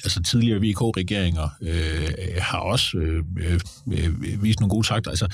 altså 0.04 0.22
tidligere 0.22 0.60
VK-regeringer 0.60 1.48
øh, 1.62 2.08
har 2.38 2.58
også 2.58 2.98
øh, 2.98 3.24
øh, 3.38 3.60
øh, 3.92 4.42
vist 4.42 4.60
nogle 4.60 4.70
gode 4.70 4.86
takter. 4.86 5.10
Altså, 5.10 5.28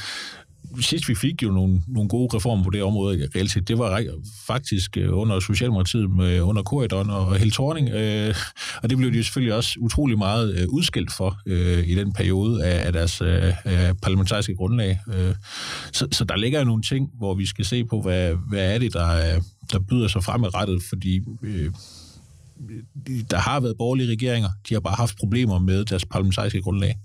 sidst 0.80 1.08
vi 1.08 1.14
fik 1.14 1.42
jo 1.42 1.50
nogle, 1.50 1.82
nogle 1.88 2.08
gode 2.08 2.36
reformer 2.36 2.64
på 2.64 2.70
det 2.70 2.82
område, 2.82 3.28
reelt 3.36 3.50
set, 3.50 3.68
det 3.68 3.78
var 3.78 4.02
faktisk 4.46 4.96
øh, 4.96 5.18
under 5.18 5.40
Socialdemokratiet, 5.40 6.10
med, 6.10 6.36
øh, 6.36 6.48
under 6.48 6.62
Korydon 6.62 7.10
og 7.10 7.36
Held 7.36 7.52
Thorning, 7.52 7.88
øh, 7.88 8.34
og 8.82 8.90
det 8.90 8.98
blev 8.98 9.12
de 9.12 9.24
selvfølgelig 9.24 9.54
også 9.54 9.74
utrolig 9.80 10.18
meget 10.18 10.58
øh, 10.58 10.68
udskilt 10.68 11.12
for 11.12 11.38
øh, 11.46 11.88
i 11.88 11.94
den 11.94 12.12
periode 12.12 12.64
af, 12.64 12.86
af 12.86 12.92
deres 12.92 13.20
øh, 13.20 13.46
øh, 13.66 13.94
parlamentariske 14.02 14.54
grundlag. 14.54 15.00
Øh, 15.14 15.34
så, 15.92 16.08
så 16.12 16.24
der 16.24 16.36
ligger 16.36 16.58
jo 16.58 16.64
nogle 16.64 16.82
ting, 16.82 17.10
hvor 17.18 17.34
vi 17.34 17.46
skal 17.46 17.64
se 17.64 17.84
på, 17.84 18.00
hvad, 18.00 18.34
hvad 18.48 18.74
er 18.74 18.78
det, 18.78 18.92
der, 18.92 19.40
der 19.72 19.78
byder 19.78 20.08
sig 20.08 20.24
fremadrettet, 20.24 20.82
fordi 20.88 21.20
øh, 21.42 21.70
der 23.30 23.36
har 23.38 23.60
været 23.60 23.76
borgerlige 23.78 24.10
regeringer, 24.10 24.50
de 24.68 24.74
har 24.74 24.80
bare 24.80 24.94
haft 24.94 25.16
problemer 25.16 25.58
med 25.58 25.84
deres 25.84 26.04
parlamentariske 26.04 26.62
grundlag 26.62 26.98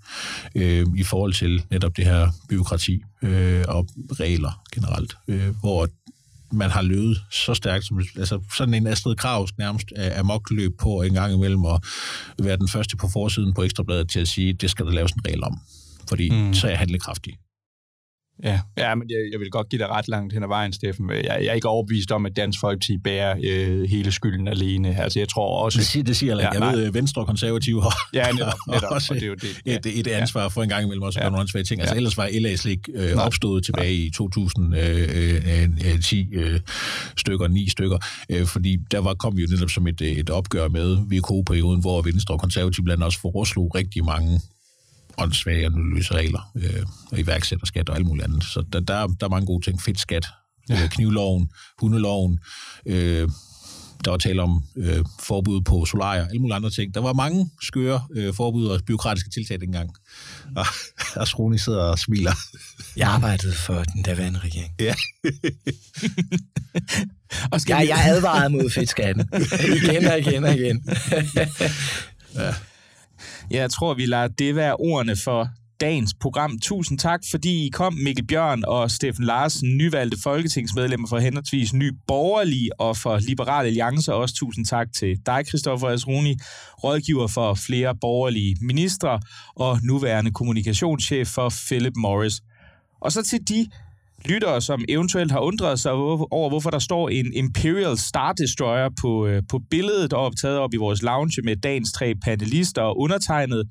øh, 0.55 0.85
i 0.97 1.03
forhold 1.03 1.33
til 1.33 1.63
netop 1.71 1.97
det 1.97 2.05
her 2.05 2.29
byråkrati 2.49 3.01
øh, 3.21 3.63
og 3.67 3.87
regler 4.19 4.61
generelt, 4.73 5.17
øh, 5.27 5.55
hvor 5.61 5.87
man 6.51 6.69
har 6.69 6.81
løbet 6.81 7.21
så 7.31 7.53
stærkt, 7.53 7.85
som 7.85 8.01
altså 8.17 8.39
sådan 8.57 8.73
en 8.73 8.87
Astrid 8.87 9.15
Kravs 9.15 9.57
nærmest 9.57 9.91
af 9.91 10.25
mokløb 10.25 10.79
på 10.79 11.01
en 11.01 11.13
gang 11.13 11.33
imellem, 11.33 11.63
og 11.63 11.81
være 12.39 12.57
den 12.57 12.67
første 12.67 12.97
på 12.97 13.07
forsiden 13.07 13.53
på 13.53 13.63
Ekstrabladet 13.63 14.09
til 14.09 14.19
at 14.19 14.27
sige, 14.27 14.53
det 14.53 14.69
skal 14.69 14.85
der 14.85 14.91
laves 14.91 15.11
en 15.11 15.25
regel 15.25 15.43
om, 15.43 15.59
fordi 16.09 16.29
mm. 16.29 16.53
så 16.53 16.67
er 16.67 16.71
jeg 16.71 16.79
handlekraftig. 16.79 17.37
Ja, 18.43 18.59
ja 18.77 18.95
men 18.95 19.09
jeg, 19.09 19.17
jeg 19.31 19.39
vil 19.39 19.49
godt 19.49 19.69
give 19.69 19.79
dig 19.79 19.89
ret 19.89 20.07
langt 20.07 20.33
hen 20.33 20.43
ad 20.43 20.47
vejen, 20.47 20.73
Steffen. 20.73 21.09
Jeg, 21.09 21.23
jeg 21.25 21.45
er 21.45 21.53
ikke 21.53 21.67
overbevist 21.67 22.11
om, 22.11 22.25
at 22.25 22.35
Dansk 22.35 22.59
Folkeparti 22.59 22.97
bærer 22.97 23.35
øh, 23.43 23.89
hele 23.89 24.11
skylden 24.11 24.47
alene. 24.47 25.01
Altså, 25.01 25.19
jeg 25.19 25.29
tror 25.29 25.63
også... 25.63 25.79
Det 25.79 25.87
siger, 25.87 26.03
det 26.03 26.17
siger 26.17 26.35
jeg 26.35 26.49
ja, 26.53 26.65
Jeg 26.65 26.77
ved, 26.77 26.91
Venstre 26.91 27.21
og 27.21 27.27
konservative 27.27 27.81
har 27.81 27.97
ja, 28.13 28.31
netop, 28.31 28.53
netop, 28.67 28.91
også 28.91 29.13
og 29.13 29.15
det 29.15 29.23
er 29.23 29.27
jo 29.27 29.33
det, 29.33 29.61
ja, 29.65 29.75
et, 29.75 29.99
et 29.99 30.07
ansvar 30.07 30.41
ja. 30.41 30.47
for 30.47 30.63
en 30.63 30.69
gang 30.69 30.83
imellem 30.83 31.03
også 31.03 31.19
at 31.19 31.25
ja. 31.25 31.29
nogle 31.29 31.47
ting. 31.47 31.81
Altså, 31.81 31.95
ja. 31.95 31.97
ellers 31.97 32.17
var 32.17 32.29
LA 32.39 32.55
slik 32.55 32.89
øh, 32.93 33.15
opstået 33.15 33.65
tilbage 33.65 33.97
Nej. 33.97 34.07
i 34.07 34.09
2010 34.09 36.29
øh, 36.33 36.53
øh, 36.53 36.59
stykker, 37.17 37.47
ni 37.47 37.69
stykker, 37.69 37.97
øh, 38.29 38.45
fordi 38.45 38.77
der 38.91 38.99
var, 38.99 39.13
kom 39.13 39.37
vi 39.37 39.41
jo 39.41 39.47
netop 39.51 39.69
som 39.69 39.87
et, 39.87 40.01
et 40.01 40.29
opgør 40.29 40.67
med 40.67 40.97
VK-perioden, 40.97 41.81
hvor 41.81 42.01
Venstre 42.01 42.35
og 42.35 42.39
konservative 42.39 42.83
blandt 42.83 42.99
andet 42.99 43.05
også 43.05 43.21
foreslog 43.21 43.75
rigtig 43.75 44.05
mange 44.05 44.39
åndssvage 45.17 45.65
analyse 45.65 46.13
regler, 46.13 46.51
øh, 46.55 46.85
og 47.11 47.19
iværksætterskat 47.19 47.89
og 47.89 47.95
alt 47.95 48.05
muligt 48.05 48.25
andet. 48.25 48.43
Så 48.43 48.63
der, 48.73 48.79
der, 48.79 49.07
der 49.07 49.25
er 49.25 49.29
mange 49.29 49.45
gode 49.45 49.65
ting. 49.65 49.81
Fedt 49.81 49.99
skat, 49.99 50.27
ja. 50.69 50.83
øh, 50.83 50.89
knivloven, 50.89 51.49
hundeloven, 51.79 52.39
øh, 52.85 53.29
der 54.05 54.11
var 54.11 54.17
tale 54.17 54.41
om 54.41 54.63
øh, 54.77 55.05
forbud 55.19 55.61
på 55.61 55.85
solarier, 55.85 56.27
alle 56.27 56.39
mulige 56.39 56.55
andre 56.55 56.69
ting. 56.69 56.93
Der 56.93 57.01
var 57.01 57.13
mange 57.13 57.49
skøre 57.61 58.01
øh, 58.15 58.33
forbud 58.33 58.67
og 58.67 58.79
byråkratiske 58.87 59.29
tiltag 59.29 59.59
dengang. 59.59 59.89
Og 60.55 60.65
Asroni 61.21 61.57
sidder 61.57 61.83
og 61.83 61.99
smiler. 61.99 62.33
Jeg 62.97 63.07
arbejdede 63.07 63.53
for 63.53 63.83
den 63.83 64.03
daværende 64.03 64.39
regering. 64.39 64.73
Ja. 64.79 64.93
og 67.51 67.61
skal 67.61 67.73
jeg, 67.73 67.87
jeg 67.87 68.05
advarede 68.05 68.49
mod 68.49 68.69
fedtskatten. 68.69 69.29
igen 69.83 70.05
og 70.05 70.19
igen 70.19 70.43
og 70.43 70.53
igen. 70.53 70.89
ja. 72.35 72.53
Jeg 73.51 73.69
tror, 73.69 73.93
vi 73.93 74.05
lader 74.05 74.27
det 74.27 74.55
være 74.55 74.75
ordene 74.75 75.15
for 75.15 75.47
dagens 75.81 76.13
program. 76.21 76.59
Tusind 76.59 76.99
tak, 76.99 77.19
fordi 77.31 77.65
I 77.65 77.69
kom, 77.69 77.93
Mikkel 77.93 78.27
Bjørn 78.27 78.63
og 78.67 78.91
Steffen 78.91 79.25
Larsen, 79.25 79.77
nyvalgte 79.77 80.17
folketingsmedlemmer 80.23 81.07
for 81.07 81.17
henholdsvis 81.17 81.73
Ny 81.73 81.91
Borgerlig 82.07 82.69
og 82.79 82.97
for 82.97 83.19
Liberal 83.19 83.65
Alliance. 83.65 84.13
Også 84.13 84.35
tusind 84.35 84.65
tak 84.65 84.87
til 84.93 85.17
dig, 85.25 85.43
Christoffer 85.47 85.87
Asruni, 85.87 86.35
rådgiver 86.83 87.27
for 87.27 87.53
flere 87.53 87.95
borgerlige 88.01 88.55
ministre 88.61 89.19
og 89.55 89.79
nuværende 89.83 90.31
kommunikationschef 90.31 91.27
for 91.27 91.53
Philip 91.67 91.93
Morris. 91.95 92.41
Og 93.01 93.11
så 93.11 93.23
til 93.23 93.39
de 93.49 93.67
lyttere, 94.29 94.61
som 94.61 94.85
eventuelt 94.89 95.31
har 95.31 95.39
undret 95.39 95.79
sig 95.79 95.91
over, 95.91 96.49
hvorfor 96.49 96.69
der 96.69 96.79
står 96.79 97.09
en 97.09 97.33
Imperial 97.33 97.97
Star 97.97 98.33
Destroyer 98.33 98.89
på, 99.01 99.27
øh, 99.27 99.43
på 99.49 99.59
billedet 99.69 100.13
og 100.13 100.25
optaget 100.25 100.57
op 100.57 100.73
i 100.73 100.77
vores 100.77 101.01
lounge 101.01 101.41
med 101.43 101.55
dagens 101.55 101.91
tre 101.91 102.15
panelister 102.15 102.81
og 102.81 102.99
undertegnet, 102.99 103.63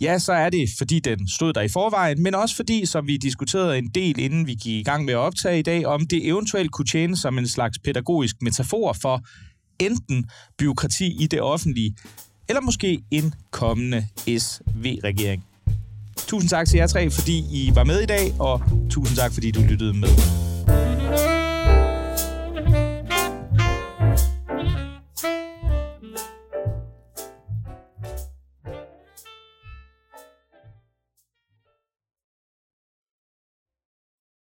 ja, 0.00 0.18
så 0.18 0.32
er 0.32 0.50
det, 0.50 0.68
fordi 0.78 1.00
den 1.00 1.28
stod 1.28 1.52
der 1.52 1.60
i 1.60 1.68
forvejen, 1.68 2.22
men 2.22 2.34
også 2.34 2.56
fordi, 2.56 2.86
som 2.86 3.06
vi 3.06 3.16
diskuterede 3.16 3.78
en 3.78 3.88
del, 3.94 4.18
inden 4.18 4.46
vi 4.46 4.54
gik 4.54 4.80
i 4.80 4.82
gang 4.82 5.04
med 5.04 5.14
at 5.14 5.18
optage 5.18 5.58
i 5.58 5.62
dag, 5.62 5.86
om 5.86 6.06
det 6.06 6.26
eventuelt 6.26 6.70
kunne 6.70 6.86
tjene 6.86 7.16
som 7.16 7.38
en 7.38 7.48
slags 7.48 7.78
pædagogisk 7.78 8.36
metafor 8.42 8.96
for 9.02 9.20
enten 9.78 10.24
byråkrati 10.58 11.22
i 11.22 11.26
det 11.26 11.40
offentlige, 11.40 11.96
eller 12.48 12.60
måske 12.60 13.02
en 13.10 13.34
kommende 13.50 14.06
SV-regering. 14.38 15.44
Tusind 16.16 16.50
tak 16.50 16.68
til 16.68 16.76
jer 16.76 16.86
tre, 16.86 17.10
fordi 17.10 17.38
I 17.38 17.70
var 17.74 17.84
med 17.84 18.00
i 18.00 18.06
dag, 18.06 18.34
og 18.38 18.62
tusind 18.90 19.16
tak, 19.16 19.32
fordi 19.32 19.50
du 19.50 19.60
lyttede 19.60 19.94
med. 19.94 20.08